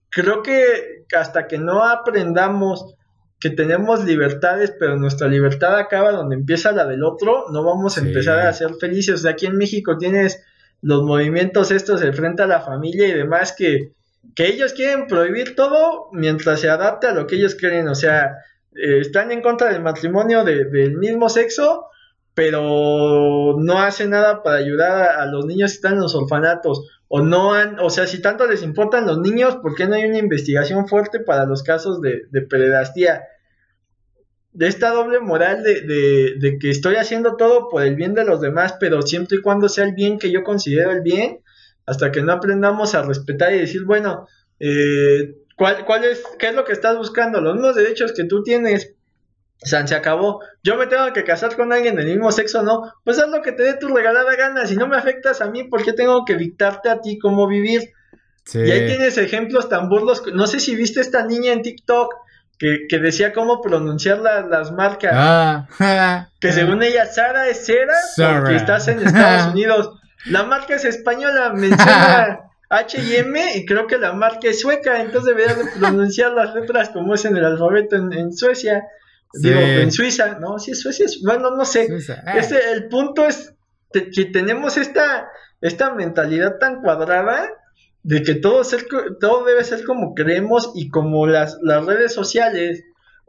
Creo 0.08 0.42
que 0.42 1.04
hasta 1.14 1.46
que 1.46 1.58
no 1.58 1.84
aprendamos 1.84 2.94
que 3.40 3.50
tenemos 3.50 4.04
libertades, 4.04 4.72
pero 4.78 4.96
nuestra 4.96 5.28
libertad 5.28 5.76
acaba 5.76 6.12
donde 6.12 6.36
empieza 6.36 6.72
la 6.72 6.86
del 6.86 7.04
otro, 7.04 7.46
no 7.52 7.62
vamos 7.62 7.98
a 7.98 8.00
empezar 8.00 8.38
a 8.46 8.52
ser 8.52 8.74
felices. 8.80 9.16
O 9.16 9.18
sea, 9.18 9.32
aquí 9.32 9.44
en 9.44 9.58
México 9.58 9.98
tienes 9.98 10.42
los 10.80 11.02
movimientos 11.02 11.70
estos 11.70 12.00
de 12.00 12.12
frente 12.12 12.42
a 12.42 12.46
la 12.46 12.60
familia 12.60 13.06
y 13.06 13.12
demás 13.12 13.54
que, 13.56 13.92
que 14.34 14.46
ellos 14.46 14.72
quieren 14.72 15.06
prohibir 15.06 15.54
todo 15.56 16.08
mientras 16.12 16.60
se 16.60 16.70
adapta 16.70 17.10
a 17.10 17.14
lo 17.14 17.26
que 17.26 17.36
ellos 17.36 17.54
quieren, 17.54 17.88
o 17.88 17.94
sea, 17.94 18.38
eh, 18.74 19.00
están 19.00 19.30
en 19.30 19.42
contra 19.42 19.72
del 19.72 19.82
matrimonio 19.82 20.44
del 20.44 20.96
mismo 20.96 21.28
sexo, 21.28 21.88
pero 22.34 23.56
no 23.58 23.78
hacen 23.80 24.10
nada 24.10 24.42
para 24.42 24.58
ayudar 24.58 25.20
a, 25.20 25.26
los 25.26 25.46
niños 25.46 25.70
que 25.70 25.76
están 25.76 25.94
en 25.94 26.00
los 26.00 26.14
orfanatos, 26.14 26.88
o 27.08 27.20
no 27.20 27.54
han, 27.54 27.78
o 27.78 27.90
sea, 27.90 28.06
si 28.06 28.20
tanto 28.20 28.46
les 28.46 28.62
importan 28.62 29.06
los 29.06 29.18
niños, 29.18 29.56
¿por 29.56 29.74
qué 29.74 29.86
no 29.86 29.94
hay 29.94 30.04
una 30.04 30.18
investigación 30.18 30.88
fuerte 30.88 31.20
para 31.20 31.46
los 31.46 31.62
casos 31.62 32.00
de, 32.00 32.22
de 32.30 32.46
de 34.52 34.68
esta 34.68 34.90
doble 34.90 35.18
moral 35.18 35.64
de, 35.64 35.80
de, 36.38 36.58
que 36.60 36.70
estoy 36.70 36.94
haciendo 36.94 37.36
todo 37.36 37.68
por 37.68 37.82
el 37.82 37.96
bien 37.96 38.14
de 38.14 38.24
los 38.24 38.40
demás, 38.40 38.76
pero 38.78 39.02
siempre 39.02 39.38
y 39.38 39.42
cuando 39.42 39.68
sea 39.68 39.84
el 39.84 39.94
bien 39.94 40.18
que 40.18 40.30
yo 40.30 40.44
considero 40.44 40.92
el 40.92 41.02
bien, 41.02 41.40
hasta 41.86 42.12
que 42.12 42.22
no 42.22 42.32
aprendamos 42.32 42.94
a 42.94 43.02
respetar 43.02 43.52
y 43.52 43.58
decir, 43.58 43.84
bueno, 43.84 44.28
eh, 44.60 45.34
¿cuál, 45.56 45.84
¿cuál 45.84 46.04
es, 46.04 46.22
qué 46.38 46.48
es 46.48 46.54
lo 46.54 46.64
que 46.64 46.72
estás 46.72 46.96
buscando? 46.96 47.40
Los 47.40 47.54
mismos 47.54 47.74
derechos 47.74 48.12
que 48.12 48.24
tú 48.24 48.44
tienes, 48.44 48.93
sea, 49.62 49.86
se 49.86 49.94
acabó. 49.94 50.40
Yo 50.62 50.76
me 50.76 50.86
tengo 50.86 51.12
que 51.12 51.24
casar 51.24 51.56
con 51.56 51.72
alguien 51.72 51.96
del 51.96 52.06
mismo 52.06 52.30
sexo, 52.32 52.62
¿no? 52.62 52.92
Pues 53.04 53.18
haz 53.18 53.28
lo 53.28 53.42
que 53.42 53.52
te 53.52 53.62
dé 53.62 53.74
tu 53.74 53.88
regalada 53.88 54.34
gana. 54.36 54.66
Si 54.66 54.76
no 54.76 54.86
me 54.86 54.96
afectas 54.96 55.40
a 55.40 55.50
mí, 55.50 55.64
¿por 55.64 55.82
qué 55.82 55.92
tengo 55.92 56.24
que 56.24 56.36
dictarte 56.36 56.90
a 56.90 57.00
ti 57.00 57.18
cómo 57.18 57.46
vivir? 57.46 57.92
Y 58.52 58.70
ahí 58.70 58.86
tienes 58.86 59.16
ejemplos 59.16 59.68
tan 59.68 59.88
burdos. 59.88 60.22
No 60.34 60.46
sé 60.46 60.60
si 60.60 60.76
viste 60.76 61.00
esta 61.00 61.24
niña 61.24 61.52
en 61.52 61.62
TikTok 61.62 62.14
que, 62.58 62.86
que 62.88 62.98
decía 62.98 63.32
cómo 63.32 63.62
pronunciar 63.62 64.18
las 64.18 64.72
marcas. 64.72 65.12
Ah, 65.14 66.28
que 66.40 66.52
según 66.52 66.82
ella, 66.82 67.06
Sara 67.06 67.48
es 67.48 67.66
Sara 67.66 68.40
porque 68.40 68.56
estás 68.56 68.88
en 68.88 69.00
Estados 69.00 69.52
Unidos. 69.52 69.98
La 70.26 70.42
marca 70.42 70.74
es 70.74 70.84
española, 70.84 71.52
menciona 71.54 72.40
H&M 72.70 73.56
y 73.56 73.66
creo 73.66 73.86
que 73.86 73.98
la 73.98 74.12
marca 74.12 74.48
es 74.48 74.60
sueca, 74.60 75.00
entonces 75.00 75.34
deberías 75.34 75.58
de 75.58 75.78
pronunciar 75.78 76.32
las 76.32 76.54
letras 76.54 76.88
como 76.90 77.14
es 77.14 77.24
en 77.24 77.36
el 77.36 77.44
alfabeto 77.44 77.96
en, 77.96 78.32
Suecia. 78.32 78.84
Digo, 79.40 79.58
en 79.58 79.90
Suiza, 79.90 80.38
¿no? 80.38 80.58
Si 80.58 80.70
es 80.72 80.80
Suecia, 80.80 81.06
bueno, 81.24 81.50
no 81.50 81.64
sé. 81.64 81.88
Ah. 82.24 82.38
Este, 82.38 82.72
el 82.72 82.88
punto 82.88 83.26
es 83.26 83.54
que 83.92 84.24
tenemos 84.26 84.76
esta, 84.76 85.28
esta 85.60 85.94
mentalidad 85.94 86.58
tan 86.58 86.80
cuadrada 86.80 87.50
de 88.02 88.22
que 88.22 88.34
todo, 88.34 88.62
todo 89.20 89.44
debe 89.44 89.64
ser 89.64 89.84
como 89.84 90.14
creemos 90.14 90.72
y 90.74 90.88
como 90.88 91.26
las, 91.26 91.58
las 91.62 91.84
redes 91.84 92.12
sociales 92.12 92.84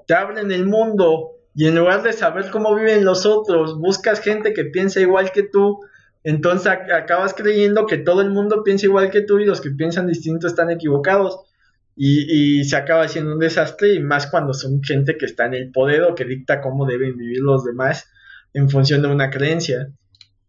te 0.06 0.14
abren 0.14 0.52
el 0.52 0.66
mundo 0.66 1.32
y 1.56 1.68
en 1.68 1.76
lugar 1.76 2.04
de 2.04 2.14
saber 2.14 2.52
cómo 2.52 2.76
viven 2.76 3.06
los 3.06 3.26
otros, 3.26 3.80
buscas 3.80 4.20
gente 4.20 4.54
que 4.54 4.66
piensa 4.66 5.00
igual 5.00 5.32
que 5.32 5.44
tú, 5.44 5.80
entonces 6.24 6.68
acabas 6.68 7.34
creyendo 7.34 7.86
que 7.86 7.98
todo 7.98 8.22
el 8.22 8.32
mundo 8.32 8.64
piensa 8.64 8.88
igual 8.88 9.10
que 9.10 9.22
tú 9.22 9.40
y 9.40 9.46
los 9.46 9.62
que 9.62 9.72
piensan 9.72 10.08
distinto 10.08 10.48
están 10.48 10.70
equivocados. 10.70 11.40
Y, 11.96 12.60
y, 12.60 12.64
se 12.66 12.76
acaba 12.76 13.04
haciendo 13.04 13.34
un 13.34 13.40
desastre 13.40 13.94
y 13.94 14.02
más 14.02 14.28
cuando 14.28 14.54
son 14.54 14.84
gente 14.84 15.18
que 15.18 15.26
está 15.26 15.46
en 15.46 15.54
el 15.54 15.72
poder 15.72 16.04
o 16.04 16.14
que 16.14 16.26
dicta 16.26 16.60
cómo 16.60 16.86
deben 16.86 17.16
vivir 17.16 17.40
los 17.40 17.64
demás 17.64 18.10
en 18.54 18.70
función 18.70 19.02
de 19.02 19.08
una 19.08 19.30
creencia. 19.30 19.88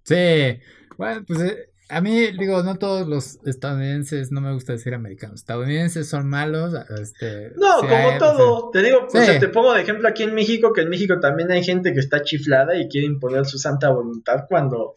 Sí, 0.02 0.58
bueno, 0.96 1.24
pues 1.26 1.40
eh, 1.40 1.70
a 1.88 2.00
mí, 2.00 2.32
digo, 2.36 2.62
no 2.64 2.78
todos 2.78 3.06
los 3.06 3.38
estadounidenses, 3.46 4.32
no 4.32 4.40
me 4.40 4.52
gusta 4.52 4.72
decir 4.72 4.92
americanos, 4.92 5.40
estadounidenses 5.40 6.08
son 6.08 6.28
malos. 6.28 6.74
Este, 7.00 7.52
no, 7.56 7.78
como 7.80 8.18
todo. 8.18 8.70
te 8.70 8.82
digo, 8.82 9.06
pues, 9.10 9.38
te 9.38 9.48
pongo 9.48 9.72
de 9.72 9.82
ejemplo 9.82 10.08
aquí 10.08 10.24
en 10.24 10.34
México, 10.34 10.72
que 10.72 10.80
en 10.80 10.88
México 10.88 11.20
también 11.20 11.50
hay 11.52 11.62
gente 11.62 11.92
que 11.92 12.00
está 12.00 12.22
chiflada 12.22 12.76
y 12.76 12.88
quiere 12.88 13.06
imponer 13.06 13.46
su 13.46 13.58
santa 13.58 13.90
voluntad 13.90 14.46
cuando 14.48 14.96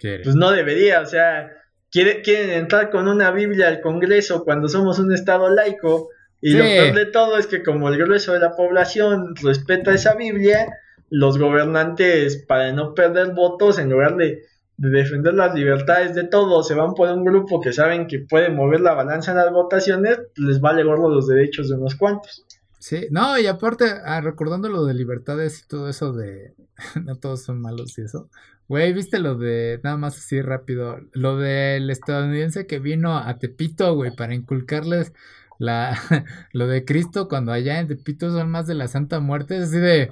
pues 0.00 0.34
no 0.34 0.50
debería. 0.50 1.00
O 1.00 1.06
sea, 1.06 1.50
quiere, 1.96 2.20
quieren 2.20 2.50
entrar 2.50 2.90
con 2.90 3.08
una 3.08 3.30
Biblia 3.30 3.68
al 3.68 3.80
Congreso 3.80 4.44
cuando 4.44 4.68
somos 4.68 4.98
un 4.98 5.14
estado 5.14 5.48
laico. 5.48 6.10
Y 6.42 6.52
lo 6.52 6.64
peor 6.64 6.94
de 6.94 7.06
todo 7.06 7.38
es 7.38 7.46
que 7.46 7.62
como 7.62 7.88
el 7.88 7.96
grueso 7.96 8.34
de 8.34 8.40
la 8.40 8.54
población 8.54 9.34
respeta 9.36 9.94
esa 9.94 10.14
Biblia, 10.14 10.66
los 11.08 11.38
gobernantes, 11.38 12.44
para 12.46 12.70
no 12.72 12.92
perder 12.92 13.32
votos, 13.32 13.78
en 13.78 13.88
lugar 13.88 14.16
de 14.16 14.42
de 14.78 14.90
defender 14.90 15.34
las 15.34 15.54
libertades 15.54 16.14
de 16.14 16.24
todos, 16.24 16.68
se 16.68 16.74
van 16.74 16.94
por 16.94 17.10
un 17.10 17.24
grupo 17.24 17.60
que 17.60 17.72
saben 17.72 18.06
que 18.06 18.20
puede 18.20 18.50
mover 18.50 18.80
la 18.80 18.94
balanza 18.94 19.30
en 19.30 19.38
las 19.38 19.50
votaciones, 19.50 20.18
les 20.36 20.60
vale 20.60 20.84
gordo 20.84 21.08
los 21.08 21.26
derechos 21.26 21.70
de 21.70 21.76
unos 21.76 21.94
cuantos. 21.94 22.44
Sí, 22.88 23.08
no, 23.10 23.36
y 23.36 23.48
aparte, 23.48 23.84
ah, 24.04 24.20
recordando 24.20 24.68
lo 24.68 24.84
de 24.84 24.94
libertades 24.94 25.60
y 25.60 25.66
todo 25.66 25.88
eso 25.88 26.12
de 26.12 26.54
no 27.04 27.16
todos 27.16 27.42
son 27.42 27.60
malos 27.60 27.98
y 27.98 28.02
eso. 28.02 28.30
Güey, 28.68 28.92
¿viste 28.92 29.18
lo 29.18 29.34
de, 29.34 29.80
nada 29.82 29.96
más 29.96 30.16
así 30.16 30.40
rápido, 30.40 31.00
lo 31.12 31.36
del 31.36 31.90
estadounidense 31.90 32.68
que 32.68 32.78
vino 32.78 33.18
a 33.18 33.38
Tepito, 33.40 33.92
güey, 33.96 34.14
para 34.14 34.34
inculcarles 34.34 35.12
la, 35.58 35.98
lo 36.52 36.68
de 36.68 36.84
Cristo 36.84 37.28
cuando 37.28 37.50
allá 37.50 37.80
en 37.80 37.88
Tepito 37.88 38.30
son 38.30 38.50
más 38.52 38.68
de 38.68 38.76
la 38.76 38.86
Santa 38.86 39.18
Muerte, 39.18 39.56
así 39.56 39.78
de, 39.78 40.10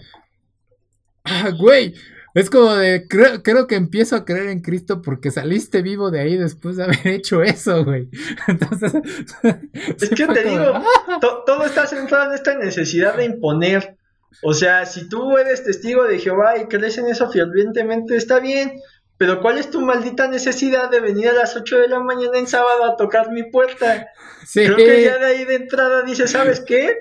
ah, 1.23 1.51
güey, 1.57 1.95
es 2.35 2.51
como 2.51 2.75
de, 2.75 3.07
creo, 3.09 3.43
creo, 3.43 3.67
que 3.67 3.77
empiezo 3.77 4.17
a 4.17 4.25
creer 4.25 4.49
en 4.49 4.61
Cristo 4.61 5.01
porque 5.03 5.31
saliste 5.31 5.83
vivo 5.83 6.11
de 6.11 6.21
ahí 6.21 6.37
después 6.37 6.77
de 6.77 6.85
haber 6.85 7.07
hecho 7.07 7.43
eso, 7.43 7.85
güey. 7.85 8.09
Entonces... 8.49 8.93
Es 10.01 10.11
que 10.11 10.27
te 10.27 10.43
digo, 10.43 10.73
ah". 10.75 11.21
todo 11.21 11.65
está 11.65 11.87
centrado 11.87 12.31
en 12.31 12.35
esta 12.35 12.59
necesidad 12.59 13.17
de 13.17 13.25
imponer. 13.25 13.97
O 14.43 14.53
sea, 14.53 14.85
si 14.85 15.09
tú 15.09 15.39
eres 15.39 15.63
testigo 15.63 16.05
de 16.05 16.19
Jehová 16.19 16.59
y 16.59 16.67
crees 16.67 16.99
en 16.99 17.07
eso 17.07 17.31
fervientemente, 17.31 18.17
está 18.17 18.41
bien. 18.41 18.81
Pero 19.17 19.41
¿cuál 19.41 19.59
es 19.59 19.71
tu 19.71 19.81
maldita 19.81 20.27
necesidad 20.27 20.91
de 20.91 21.01
venir 21.01 21.29
a 21.29 21.33
las 21.33 21.55
8 21.55 21.79
de 21.79 21.89
la 21.89 22.01
mañana 22.01 22.37
en 22.37 22.49
sábado 22.49 22.85
a 22.85 22.97
tocar 22.97 23.31
mi 23.31 23.45
puerta? 23.45 24.09
Creo 24.53 24.77
que 24.77 25.05
ya 25.05 25.19
de 25.19 25.27
ahí 25.27 25.45
de 25.45 25.55
entrada 25.55 26.03
dice, 26.03 26.27
¿sabes 26.27 26.61
qué? 26.61 26.97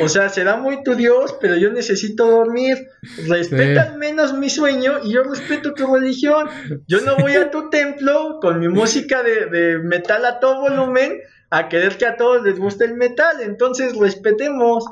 O 0.00 0.08
sea, 0.08 0.28
será 0.30 0.56
muy 0.56 0.82
tu 0.82 0.94
Dios, 0.94 1.36
pero 1.40 1.56
yo 1.56 1.70
necesito 1.70 2.26
dormir. 2.26 2.88
Respeta 3.28 3.82
al 3.82 3.98
menos 3.98 4.32
mi 4.32 4.48
sueño 4.48 5.00
y 5.04 5.12
yo 5.12 5.22
respeto 5.22 5.74
tu 5.74 5.94
religión. 5.94 6.48
Yo 6.86 7.00
no 7.02 7.16
voy 7.16 7.32
a 7.34 7.50
tu 7.50 7.68
templo 7.68 8.38
con 8.40 8.60
mi 8.60 8.68
música 8.68 9.22
de, 9.22 9.46
de 9.46 9.78
metal 9.78 10.24
a 10.24 10.40
todo 10.40 10.60
volumen 10.62 11.20
a 11.50 11.68
querer 11.68 11.98
que 11.98 12.06
a 12.06 12.16
todos 12.16 12.42
les 12.42 12.58
guste 12.58 12.84
el 12.84 12.94
metal. 12.94 13.42
Entonces, 13.42 13.96
respetemos. 13.96 14.84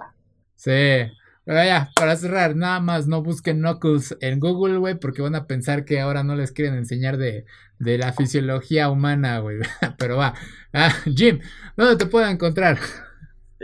Sí. 0.57 1.11
Pero 1.45 1.65
ya, 1.65 1.91
para 1.97 2.15
cerrar, 2.15 2.55
nada 2.55 2.79
más 2.79 3.09
no 3.09 3.23
busquen 3.23 3.59
Knuckles 3.59 4.17
en 4.21 4.39
Google, 4.39 4.77
güey, 4.77 4.95
porque 4.95 5.23
van 5.23 5.35
a 5.35 5.47
pensar 5.47 5.85
que 5.85 6.01
ahora 6.01 6.23
no 6.23 6.37
les 6.37 6.53
quieren 6.53 6.75
enseñar 6.75 7.17
de, 7.17 7.47
de 7.81 7.99
la 7.99 8.13
fisiología 8.13 8.91
humana, 8.91 9.39
güey. 9.41 9.59
Pero 9.99 10.19
va. 10.19 10.35
Ah, 10.73 10.95
Jim, 11.17 11.41
¿dónde 11.77 11.97
te 11.97 12.07
puedo 12.07 12.29
encontrar? 12.29 12.79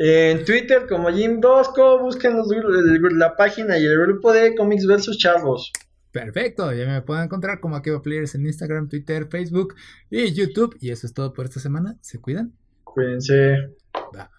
En 0.01 0.45
Twitter 0.45 0.87
como 0.89 1.11
Jim 1.11 1.41
Dosco, 1.41 1.99
busquen 1.99 2.37
la 3.19 3.37
página 3.37 3.77
y 3.79 3.85
el 3.85 3.99
grupo 3.99 4.33
de 4.33 4.55
Comics 4.55 4.87
vs. 4.87 5.19
Chavos. 5.19 5.73
Perfecto, 6.13 6.73
ya 6.73 6.87
me 6.87 7.03
pueden 7.03 7.25
encontrar 7.25 7.59
como 7.59 7.75
Akiva 7.75 8.01
Players 8.01 8.37
en 8.37 8.47
Instagram, 8.47 8.89
Twitter, 8.89 9.27
Facebook 9.27 9.75
y 10.09 10.33
YouTube. 10.33 10.77
Y 10.81 10.91
eso 10.91 11.05
es 11.05 11.13
todo 11.13 11.33
por 11.33 11.47
esta 11.47 11.59
semana. 11.59 11.97
¿Se 12.01 12.21
cuidan? 12.21 12.53
Cuídense. 12.85 13.75
Va. 14.15 14.31